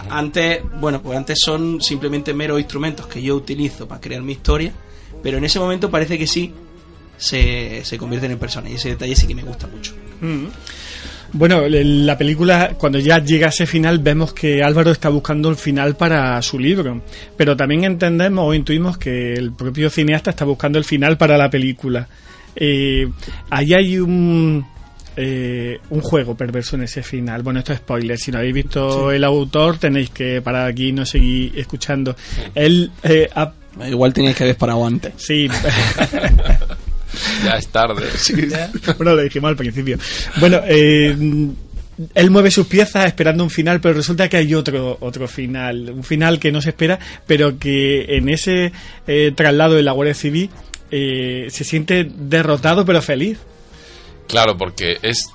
antes 0.10 0.62
bueno 0.80 1.02
pues 1.02 1.18
antes 1.18 1.38
son 1.40 1.82
simplemente 1.82 2.34
meros 2.34 2.60
instrumentos 2.60 3.08
que 3.08 3.22
yo 3.22 3.36
utilizo 3.36 3.88
para 3.88 4.02
crear 4.02 4.22
mi 4.22 4.34
historia 4.34 4.74
pero 5.22 5.38
en 5.38 5.44
ese 5.44 5.60
momento 5.60 5.90
parece 5.90 6.18
que 6.18 6.28
sí 6.28 6.54
se, 7.18 7.82
se 7.84 7.98
convierten 7.98 8.32
en 8.32 8.40
personas 8.40 8.72
y 8.72 8.76
ese 8.76 8.90
detalle 8.90 9.16
sí 9.16 9.28
que 9.28 9.36
me 9.36 9.44
gusta 9.44 9.68
mucho. 9.68 9.94
Bueno, 11.34 11.64
la 11.68 12.18
película, 12.18 12.76
cuando 12.78 13.00
ya 13.00 13.20
llega 13.20 13.48
a 13.48 13.50
ese 13.50 13.66
final, 13.66 14.00
vemos 14.00 14.34
que 14.34 14.64
Álvaro 14.64 14.92
está 14.92 15.10
buscando 15.10 15.50
el 15.50 15.58
final 15.58 15.96
para 15.98 16.42
su 16.42 16.58
libro. 16.58 17.02
Pero 17.36 17.58
también 17.58 17.84
entendemos 17.84 18.46
o 18.48 18.54
intuimos 18.54 18.98
que 18.98 19.34
el 19.34 19.52
propio 19.52 19.90
cineasta 19.90 20.30
está 20.30 20.46
buscando 20.46 20.78
el 20.78 20.86
final 20.86 21.18
para 21.18 21.38
la 21.38 21.50
película. 21.50 22.08
Eh, 22.56 23.10
ahí 23.50 23.74
hay 23.74 23.98
un, 23.98 24.66
eh, 25.18 25.78
un 25.90 26.02
juego 26.02 26.36
perverso 26.36 26.76
en 26.76 26.84
ese 26.84 27.02
final. 27.04 27.42
Bueno, 27.44 27.60
esto 27.60 27.74
es 27.74 27.80
spoiler. 27.80 28.18
Si 28.18 28.32
no 28.32 28.38
habéis 28.40 28.54
visto 28.54 29.10
Sí. 29.10 29.16
el 29.16 29.24
autor, 29.24 29.78
tenéis 29.78 30.10
que 30.10 30.42
parar 30.42 30.68
aquí 30.68 30.88
y 30.90 30.92
no 30.92 31.06
seguir 31.06 31.58
escuchando. 31.58 32.16
Él 32.54 32.92
eh, 33.04 33.30
ha- 33.36 33.54
igual 33.90 34.14
teníais 34.14 34.36
que 34.36 34.44
haber 34.44 34.56
parado 34.58 34.86
antes 34.86 35.14
Sí. 35.18 35.48
Ya 37.44 37.52
es 37.58 37.68
tarde. 37.68 38.04
bueno, 38.98 39.16
lo 39.16 39.22
dijimos 39.24 39.50
al 39.50 39.56
principio. 39.56 39.98
Bueno, 40.40 40.60
eh, 40.68 41.16
él 42.14 42.30
mueve 42.30 42.52
sus 42.52 42.68
piezas 42.68 43.06
esperando 43.06 43.44
un 43.44 43.50
final, 43.50 43.80
pero 43.80 43.94
resulta 43.96 44.28
que 44.28 44.36
hay 44.38 44.54
otro 44.54 44.98
otro 45.00 45.28
final, 45.30 45.92
un 45.92 46.04
final 46.04 46.40
que 46.40 46.52
no 46.52 46.62
se 46.62 46.70
espera, 46.72 47.00
pero 47.26 47.58
que 47.58 48.18
en 48.18 48.28
ese 48.28 48.74
eh, 49.08 49.32
traslado 49.34 49.76
de 49.76 49.84
la 49.84 49.94
Guardia 49.94 50.14
Civil 50.14 50.50
eh, 50.92 51.48
se 51.50 51.64
siente 51.64 52.06
derrotado 52.18 52.84
pero 52.86 53.02
feliz. 53.02 53.38
Claro, 54.28 54.58
porque 54.58 54.98
es. 55.02 55.30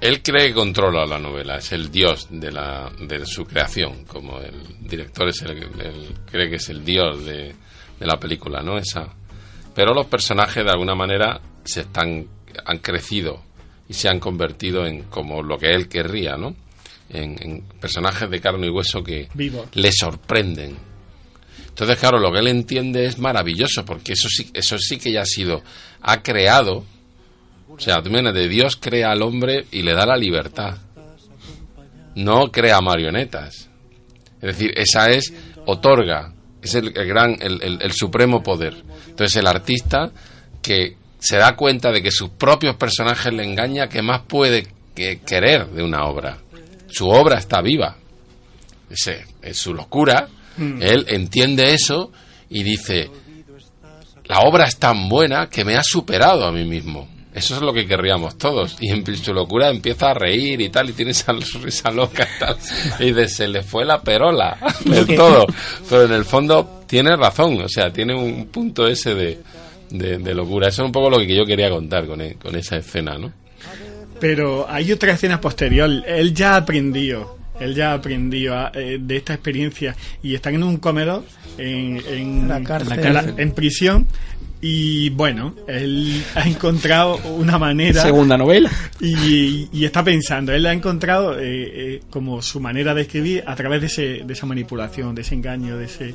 Él 0.00 0.22
cree 0.22 0.48
que 0.48 0.54
controla 0.54 1.06
la 1.06 1.18
novela, 1.18 1.56
es 1.56 1.72
el 1.72 1.90
dios 1.90 2.26
de, 2.30 2.52
la, 2.52 2.92
de 3.00 3.24
su 3.24 3.44
creación, 3.46 4.04
como 4.04 4.38
el 4.40 4.54
director 4.86 5.28
es 5.28 5.40
el, 5.42 5.50
el- 5.80 6.14
cree 6.30 6.50
que 6.50 6.56
es 6.56 6.68
el 6.68 6.84
dios 6.84 7.24
de, 7.24 7.54
de 7.98 8.06
la 8.06 8.18
película, 8.20 8.60
¿no? 8.62 8.76
Esa. 8.76 9.08
Pero 9.74 9.94
los 9.94 10.06
personajes 10.06 10.64
de 10.64 10.70
alguna 10.70 10.94
manera 10.94 11.40
se 11.64 11.80
están 11.82 12.26
han 12.64 12.78
crecido 12.78 13.42
y 13.88 13.92
se 13.94 14.08
han 14.08 14.18
convertido 14.18 14.86
en 14.86 15.02
como 15.04 15.42
lo 15.42 15.58
que 15.58 15.74
él 15.74 15.88
querría, 15.88 16.36
¿no? 16.36 16.54
En, 17.10 17.36
en 17.42 17.62
personajes 17.80 18.28
de 18.30 18.40
carne 18.40 18.66
y 18.66 18.70
hueso 18.70 19.02
que 19.02 19.28
Vivo. 19.34 19.66
le 19.74 19.92
sorprenden. 19.92 20.76
Entonces, 21.68 21.98
claro, 21.98 22.18
lo 22.18 22.32
que 22.32 22.38
él 22.38 22.48
entiende 22.48 23.04
es 23.06 23.18
maravilloso, 23.18 23.84
porque 23.84 24.12
eso 24.14 24.28
sí, 24.28 24.50
eso 24.54 24.78
sí 24.78 24.98
que 24.98 25.12
ya 25.12 25.22
ha 25.22 25.26
sido, 25.26 25.62
ha 26.02 26.22
creado, 26.22 26.84
o 27.76 27.80
sea, 27.80 28.02
tú 28.02 28.10
de 28.10 28.48
Dios 28.48 28.76
crea 28.76 29.10
al 29.10 29.22
hombre 29.22 29.66
y 29.70 29.82
le 29.82 29.92
da 29.94 30.06
la 30.06 30.16
libertad. 30.16 30.76
No 32.14 32.50
crea 32.50 32.80
marionetas. 32.80 33.68
Es 34.36 34.40
decir, 34.56 34.72
esa 34.76 35.10
es, 35.10 35.32
otorga, 35.66 36.32
es 36.62 36.74
el, 36.74 36.96
el 36.96 37.06
gran, 37.06 37.36
el, 37.40 37.62
el- 37.62 37.82
el 37.82 37.92
supremo 37.92 38.42
poder. 38.42 38.74
Entonces 39.08 39.36
el 39.36 39.46
artista 39.46 40.10
que 40.62 40.96
se 41.18 41.36
da 41.36 41.56
cuenta 41.56 41.90
de 41.92 42.02
que 42.02 42.10
sus 42.10 42.30
propios 42.30 42.76
personajes 42.76 43.32
le 43.32 43.44
engaña, 43.44 43.88
¿qué 43.88 44.02
más 44.02 44.22
puede 44.22 44.66
que 44.94 45.20
querer 45.20 45.66
de 45.68 45.82
una 45.82 46.04
obra? 46.04 46.38
Su 46.88 47.08
obra 47.08 47.38
está 47.38 47.60
viva. 47.60 47.96
Es 49.42 49.58
su 49.58 49.74
locura. 49.74 50.28
Mm. 50.56 50.82
Él 50.82 51.04
entiende 51.08 51.74
eso 51.74 52.12
y 52.48 52.62
dice, 52.62 53.10
la 54.26 54.40
obra 54.40 54.64
es 54.64 54.76
tan 54.78 55.08
buena 55.08 55.48
que 55.50 55.64
me 55.64 55.76
ha 55.76 55.82
superado 55.82 56.46
a 56.46 56.52
mí 56.52 56.64
mismo. 56.64 57.08
Eso 57.36 57.54
es 57.54 57.60
lo 57.60 57.72
que 57.72 57.86
querríamos 57.86 58.38
todos. 58.38 58.76
Y 58.80 58.90
en 58.90 59.04
su 59.16 59.32
locura 59.34 59.68
empieza 59.68 60.10
a 60.10 60.14
reír 60.14 60.60
y 60.60 60.70
tal, 60.70 60.88
y 60.90 60.92
tiene 60.94 61.10
esa 61.12 61.32
risa 61.62 61.90
loca 61.90 62.26
y 62.36 62.40
tal. 62.40 62.56
Y 62.98 63.12
dice, 63.12 63.28
se 63.28 63.46
le 63.48 63.62
fue 63.62 63.84
la 63.84 64.00
perola 64.00 64.56
del 64.84 65.06
todo. 65.14 65.46
Pero 65.88 66.04
en 66.04 66.12
el 66.12 66.24
fondo 66.24 66.82
tiene 66.86 67.14
razón, 67.16 67.60
o 67.60 67.68
sea, 67.68 67.92
tiene 67.92 68.14
un 68.14 68.46
punto 68.46 68.86
ese 68.86 69.14
de, 69.14 69.38
de, 69.90 70.18
de 70.18 70.34
locura. 70.34 70.68
Eso 70.68 70.82
es 70.82 70.86
un 70.86 70.92
poco 70.92 71.10
lo 71.10 71.18
que 71.18 71.36
yo 71.36 71.44
quería 71.44 71.68
contar 71.70 72.06
con, 72.06 72.20
e- 72.22 72.34
con 72.36 72.56
esa 72.56 72.76
escena, 72.78 73.18
¿no? 73.18 73.32
Pero 74.18 74.66
hay 74.68 74.92
otra 74.92 75.12
escena 75.12 75.40
posterior. 75.40 75.90
Él 76.06 76.32
ya 76.34 76.54
ha 76.54 76.56
aprendido. 76.56 77.36
Él 77.60 77.74
ya 77.74 77.92
ha 77.92 77.94
aprendido 77.94 78.54
a- 78.54 78.70
eh, 78.74 78.98
de 79.00 79.16
esta 79.16 79.34
experiencia 79.34 79.94
y 80.22 80.34
están 80.34 80.54
en 80.54 80.62
un 80.62 80.76
comedor 80.78 81.22
en, 81.58 82.02
en, 82.08 82.48
La 82.48 82.62
cárcel. 82.62 83.12
la- 83.12 83.34
en 83.36 83.52
prisión 83.52 84.06
y 84.60 85.10
bueno, 85.10 85.54
él 85.68 86.22
ha 86.34 86.48
encontrado 86.48 87.16
una 87.36 87.58
manera 87.58 88.02
Segunda 88.02 88.36
novela. 88.38 88.70
y, 89.00 89.68
y 89.72 89.84
está 89.84 90.02
pensando, 90.02 90.52
él 90.52 90.64
ha 90.66 90.72
encontrado 90.72 91.38
eh, 91.38 91.44
eh, 91.96 92.00
como 92.10 92.40
su 92.40 92.60
manera 92.60 92.94
de 92.94 93.02
escribir 93.02 93.44
a 93.46 93.54
través 93.54 93.80
de, 93.80 93.86
ese, 93.88 94.02
de 94.24 94.32
esa 94.32 94.46
manipulación, 94.46 95.14
de 95.14 95.22
ese 95.22 95.34
engaño, 95.34 95.76
de 95.76 95.84
ese 95.84 96.14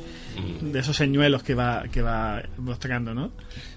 de 0.62 0.78
esos 0.78 0.96
señuelos 0.96 1.42
que 1.42 1.54
va 1.54 1.84
que 1.92 2.00
va 2.00 2.42
mostrando, 2.56 3.12
¿no? 3.12 3.32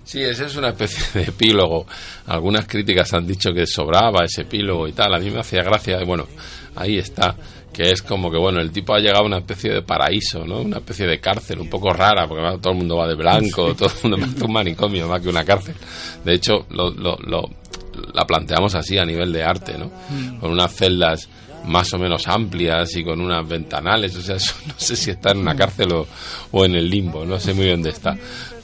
Sí, 0.06 0.22
ese 0.22 0.46
es 0.46 0.56
una 0.56 0.70
especie 0.70 1.04
de 1.22 1.30
epílogo. 1.30 1.86
Algunas 2.28 2.66
críticas 2.68 3.14
han 3.14 3.28
dicho 3.28 3.52
que 3.54 3.66
sobraba 3.66 4.24
ese 4.24 4.44
epílogo 4.44 4.88
y 4.88 4.94
tal. 4.94 5.14
A 5.16 5.20
mí 5.20 5.30
me 5.32 5.40
hacía 5.40 5.64
gracia. 5.64 6.00
y 6.02 6.06
Bueno, 6.06 6.28
ahí 6.76 6.98
está. 6.98 7.36
Que 7.76 7.92
es 7.92 8.02
como 8.02 8.32
que, 8.32 8.38
bueno, 8.38 8.62
el 8.62 8.72
tipo 8.72 8.94
ha 8.94 9.00
llegado 9.00 9.24
a 9.24 9.26
una 9.26 9.40
especie 9.40 9.70
de 9.74 9.82
paraíso, 9.82 10.46
¿no? 10.46 10.62
Una 10.62 10.78
especie 10.78 11.06
de 11.06 11.20
cárcel 11.20 11.60
un 11.60 11.70
poco 11.70 11.92
rara, 11.92 12.26
porque 12.28 12.58
todo 12.62 12.72
el 12.72 12.80
mundo 12.80 12.96
va 12.98 13.08
de 13.08 13.16
blanco, 13.16 13.76
todo 13.76 13.90
el 14.04 14.10
mundo 14.12 14.26
va 14.26 14.42
a 14.42 14.46
un 14.46 14.54
manicomio 14.54 15.08
más 15.10 15.22
que 15.22 15.28
una 15.30 15.44
cárcel. 15.44 15.76
De 16.24 16.34
hecho, 16.34 16.66
lo, 16.70 16.92
lo, 16.92 17.18
lo- 17.18 17.50
la 18.14 18.26
planteamos 18.26 18.76
así 18.76 18.98
a 18.98 19.06
nivel 19.06 19.32
de 19.34 19.44
arte, 19.44 19.78
¿no? 19.78 19.92
Mm. 20.10 20.40
Con 20.40 20.52
unas 20.52 20.74
celdas 20.74 21.28
más 21.66 21.92
o 21.94 21.98
menos 21.98 22.28
amplias 22.28 22.96
y 22.96 23.04
con 23.04 23.20
unas 23.20 23.46
ventanales, 23.48 24.16
o 24.16 24.22
sea, 24.22 24.36
eso 24.38 24.54
no 24.68 24.74
sé 24.78 24.96
si 24.96 25.12
está 25.12 25.32
en 25.32 25.40
una 25.40 25.56
cárcel 25.56 25.92
o, 25.94 26.08
o 26.52 26.64
en 26.66 26.76
el 26.76 26.90
limbo, 26.90 27.26
no 27.26 27.40
sé 27.40 27.54
muy 27.54 27.66
bien 27.66 27.78
dónde 27.82 27.90
está. 27.90 28.16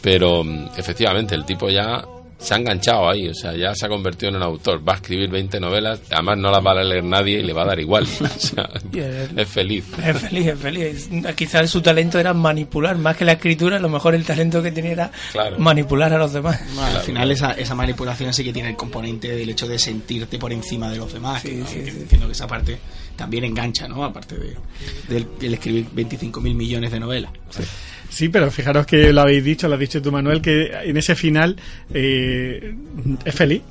Pero 0.02 0.44
mm, 0.44 0.70
efectivamente, 0.78 1.36
el 1.36 1.44
tipo 1.46 1.70
ya 1.70 2.02
se 2.42 2.54
ha 2.56 2.58
enganchado 2.58 3.08
ahí, 3.10 3.28
o 3.28 3.34
sea, 3.36 3.56
ya 3.56 3.74
se 3.76 3.86
ha 3.86 3.90
convertido 3.90 4.30
en 4.32 4.38
un 4.38 4.44
autor, 4.44 4.82
va 4.88 4.94
a 4.94 4.96
escribir 4.96 5.30
20 5.30 5.60
novelas, 5.60 6.02
además 6.10 6.38
no 6.40 6.50
las 6.52 6.66
va 6.66 6.72
a 6.72 6.84
leer 6.84 7.04
nadie 7.04 7.40
y 7.40 7.44
le 7.44 7.54
va 7.54 7.62
a 7.62 7.66
dar 7.68 7.80
igual, 7.80 8.04
o 8.22 8.28
sea, 8.40 8.70
Y 8.92 9.00
es- 9.00 9.48
feliz. 9.48 9.86
Es 10.04 10.18
feliz, 10.18 10.48
es 10.48 10.60
feliz. 10.60 11.10
Quizás 11.36 11.70
su 11.70 11.82
talento 11.82 12.18
era 12.20 12.34
manipular, 12.34 12.98
más 12.98 13.16
que 13.16 13.26
la 13.26 13.34
escritura, 13.34 13.78
a 13.78 13.80
lo 13.80 13.90
mejor 13.90 14.16
el 14.16 14.26
talento 14.26 14.62
que 14.64 14.72
tenía 14.72 14.92
era 14.92 15.12
Claro. 15.32 15.60
manipular 15.60 16.12
a 16.14 16.18
los 16.18 16.34
demás. 16.34 16.60
Al 16.80 17.02
final 17.02 17.30
esa, 17.32 17.52
esa 17.52 17.76
manipulación 17.76 18.34
sí 18.34 18.44
que 18.44 18.52
tiene 18.54 18.70
el 18.70 18.76
componente 18.76 19.28
del 19.36 19.50
hecho 19.50 19.68
de 19.68 19.78
sentirte 19.78 20.40
por 20.40 20.52
encima 20.52 20.90
de 20.90 20.98
los 20.98 21.14
demás. 21.14 21.44
que, 21.44 21.54
¿no? 21.54 21.66
Que 21.68 21.90
entiendo 21.90 22.26
que 22.26 22.34
esa 22.34 22.48
parte 22.48 22.80
también 23.16 23.44
engancha, 23.44 23.88
¿no? 23.88 24.04
Aparte 24.04 24.36
de, 24.36 24.56
del, 25.08 25.28
del 25.40 25.54
escribir 25.54 25.86
25.000 25.96 26.42
millones 26.56 26.92
de 26.92 27.00
novelas. 27.00 27.32
Sí, 28.12 28.28
pero 28.30 28.52
fijaros 28.52 28.86
que 28.86 29.12
lo 29.14 29.22
habéis 29.22 29.44
dicho, 29.44 29.68
lo 29.68 29.76
has 29.76 29.80
dicho 29.80 30.02
tú, 30.02 30.12
Manuel, 30.12 30.42
que 30.42 30.70
en 30.84 30.98
ese 30.98 31.16
final 31.16 31.56
eh, 31.94 32.76
es 33.26 33.34
feliz. 33.34 33.62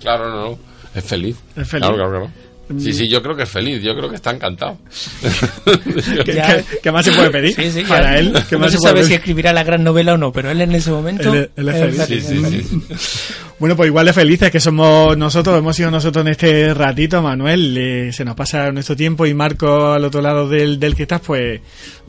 Claro, 0.00 0.28
no, 0.30 0.50
no, 0.50 0.58
es 0.94 1.04
feliz. 1.04 1.36
Es 1.54 1.68
feliz. 1.68 1.86
Claro, 1.86 1.94
claro, 1.96 2.10
claro. 2.10 2.30
Sí, 2.78 2.90
Mm. 2.90 2.92
sí, 2.92 3.08
yo 3.08 3.22
creo 3.22 3.34
que 3.34 3.44
es 3.44 3.48
feliz, 3.48 3.82
yo 3.82 3.96
creo 3.96 4.10
que 4.10 4.16
está 4.16 4.30
encantado. 4.30 4.76
¿Qué, 5.64 6.24
qué- 6.34 6.64
qué 6.82 6.92
más 6.92 7.02
se 7.04 7.12
puede 7.12 7.30
pedir 7.30 7.54
Sí, 7.54 7.70
sí, 7.70 7.82
para 7.88 8.12
ya. 8.12 8.18
él? 8.18 8.32
¿Qué 8.48 8.56
no 8.56 8.60
más 8.60 8.72
se 8.72 8.78
sabe 8.78 9.04
si 9.04 9.14
escribirá 9.14 9.54
la 9.54 9.64
gran 9.64 9.82
novela 9.82 10.12
o 10.14 10.16
no, 10.18 10.32
pero 10.32 10.50
él 10.50 10.60
en 10.60 10.74
ese 10.74 10.90
momento 10.90 11.32
Él- 11.32 11.50
él 11.56 11.68
es 11.70 11.76
feliz. 11.96 12.26
feliz. 12.26 12.26
Sí, 12.26 12.62
sí, 12.68 12.82
Bueno, 13.58 13.74
pues 13.74 13.88
igual 13.88 14.04
de 14.06 14.12
felices 14.12 14.50
que 14.52 14.60
somos 14.60 15.16
nosotros, 15.16 15.58
hemos 15.58 15.74
sido 15.74 15.90
nosotros 15.90 16.24
en 16.26 16.30
este 16.30 16.74
ratito, 16.74 17.20
Manuel. 17.22 17.74
eh, 17.76 18.12
se 18.12 18.24
nos 18.24 18.36
pasa 18.36 18.70
nuestro 18.70 18.94
tiempo 18.94 19.26
y 19.26 19.32
Marco 19.34 19.92
al 19.94 20.04
otro 20.04 20.20
lado 20.20 20.46
del, 20.48 20.78
del 20.78 20.94
que 20.94 21.02
estás, 21.04 21.22
pues, 21.22 21.60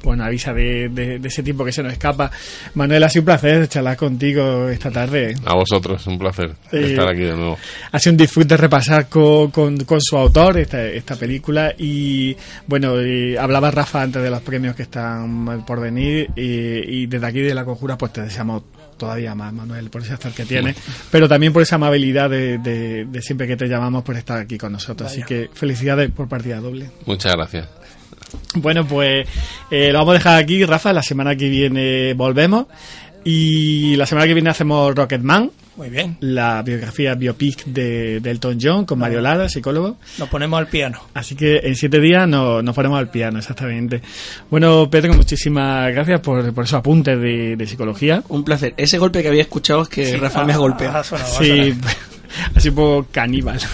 bueno, 0.04 0.24
avisa 0.24 0.54
de, 0.54 0.90
de- 0.90 1.20
de 1.20 1.28
ese 1.28 1.44
tiempo 1.44 1.64
que 1.66 1.72
se 1.72 1.84
nos 1.84 1.92
escapa. 1.94 2.32
Manuel, 2.76 3.04
ha 3.04 3.10
sido 3.10 3.22
un 3.22 3.26
placer 3.26 3.68
charlar 3.68 3.98
contigo 3.98 4.70
esta 4.70 4.92
tarde. 4.92 5.36
A 5.46 5.56
vosotros, 5.56 6.06
un 6.08 6.18
placer 6.18 6.52
estar 6.72 7.08
aquí 7.08 7.22
de 7.22 7.36
nuevo. 7.36 7.58
Ha 7.92 8.00
sido 8.00 8.12
un 8.14 8.18
disfrute 8.18 8.58
repasar 8.58 9.08
con, 9.10 9.52
con, 9.52 9.78
con 9.86 10.00
su 10.02 10.18
autor 10.18 10.58
esta, 10.58 10.84
esta 10.86 11.16
película 11.16 11.74
y 11.78 12.36
bueno, 12.68 13.00
eh, 13.00 13.38
hablaba 13.38 13.72
Rafa 13.72 14.02
antes 14.02 14.22
de 14.22 14.30
los 14.30 14.42
premios 14.42 14.76
que 14.76 14.84
están 14.84 15.66
por 15.66 15.80
venir 15.80 16.30
eh, 16.36 16.84
y 16.88 17.06
desde 17.08 17.26
aquí 17.26 17.40
de 17.42 17.54
la 17.54 17.66
conjura 17.66 17.98
pues 17.98 18.14
te 18.14 18.22
deseamos 18.22 18.64
todavía 18.98 19.34
más 19.34 19.54
Manuel 19.54 19.90
por 19.90 20.02
ese 20.02 20.14
actor 20.14 20.32
que 20.34 20.44
tienes 20.46 20.76
pero 21.12 21.28
también 21.30 21.54
por 21.54 21.62
esa 21.62 21.76
amabilidad 21.76 22.30
de, 22.30 22.58
de- 22.58 23.06
de 23.06 23.22
siempre 23.22 23.48
que 23.48 23.56
te 23.56 23.68
llamamos 23.68 24.04
por 24.04 24.18
estar 24.18 24.38
aquí 24.40 24.58
con 24.58 24.74
nosotros 24.74 25.10
así 25.10 25.24
que 25.24 25.50
felicidades 25.54 26.12
por 26.12 26.28
partida 26.28 26.60
doble 26.60 26.90
Muchas 27.06 27.34
gracias. 27.34 27.68
Bueno, 28.56 28.86
pues 28.86 29.28
eh, 29.72 29.92
lo 29.92 30.00
vamos 30.00 30.12
a 30.12 30.18
dejar 30.18 30.40
aquí, 30.40 30.64
Rafa. 30.66 30.94
La 30.94 31.04
semana 31.04 31.36
que 31.36 31.50
viene 31.50 32.14
volvemos. 32.14 32.66
Y 33.24 33.96
la 33.98 34.06
semana 34.06 34.28
que 34.28 34.34
viene 34.34 34.50
hacemos 34.50 34.96
Rocketman. 34.96 35.52
Muy 35.76 35.90
bien. 35.90 36.18
La 36.20 36.62
biografía 36.62 37.16
biopic 37.16 37.64
de, 37.66 38.20
de 38.20 38.32
Elton 38.32 38.58
John 38.62 38.86
con 38.86 39.00
Mario 39.00 39.22
Lara, 39.22 39.48
psicólogo. 39.48 39.98
Nos 40.18 40.28
ponemos 40.28 40.58
al 40.60 40.68
piano. 40.68 41.00
Así 41.14 41.36
que 41.36 41.58
en 41.64 41.76
siete 41.76 42.02
días 42.02 42.28
nos, 42.28 42.62
nos 42.64 42.76
ponemos 42.76 43.00
al 43.00 43.10
piano, 43.10 43.40
exactamente. 43.40 44.02
Bueno, 44.50 44.90
Pedro, 44.90 45.14
muchísimas 45.14 45.90
gracias 45.94 46.20
por, 46.20 46.54
por 46.54 46.66
esos 46.66 46.80
apuntes 46.80 47.18
de, 47.20 47.56
de 47.56 47.68
psicología. 47.68 48.24
Un 48.28 48.44
placer. 48.44 48.74
Ese 48.76 48.98
golpe 48.98 49.22
que 49.22 49.30
había 49.30 49.44
escuchado 49.44 49.84
es 49.84 49.90
que 49.90 50.06
Sí, 50.06 50.18
Rafa 50.18 50.42
ah, 50.42 50.46
me 50.46 50.54
ha 50.54 50.58
golpeado. 50.58 50.98
ah, 50.98 51.04
Sí, 51.04 51.74
así 52.56 52.70
un 52.70 52.76
poco 52.76 53.08
caníbal. 53.12 53.60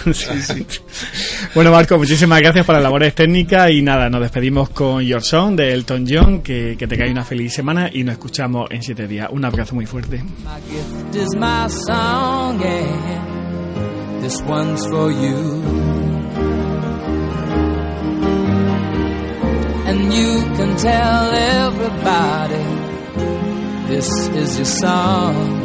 Bueno, 1.54 1.72
Marco, 1.72 1.98
muchísimas 1.98 2.40
gracias 2.42 2.66
por 2.66 2.76
las 2.76 2.84
labores 2.84 3.14
técnicas 3.16 3.72
y 3.72 3.82
nada, 3.82 4.10
nos 4.10 4.22
despedimos 4.22 4.70
con 4.70 5.02
Your 5.02 5.22
Song 5.22 5.56
de 5.56 5.74
Elton 5.74 6.06
John, 6.08 6.42
que, 6.42 6.76
que 6.78 6.88
tengáis 6.88 7.12
una 7.12 7.24
feliz 7.24 7.54
semana 7.54 7.90
y 7.92 8.04
nos 8.04 8.14
escuchamos 8.14 8.70
en 8.72 8.84
siete 8.84 9.08
días. 9.08 9.30
Un 9.32 9.46
abrazo 9.46 9.76
muy 9.76 9.86
fuerte. 9.86 10.24
And 19.88 20.12
you 20.12 20.42
can 20.58 20.76
tell 20.78 21.32
everybody 21.32 22.66
this 23.88 24.10
is 24.30 24.58
your 24.58 24.66
song. 24.66 25.65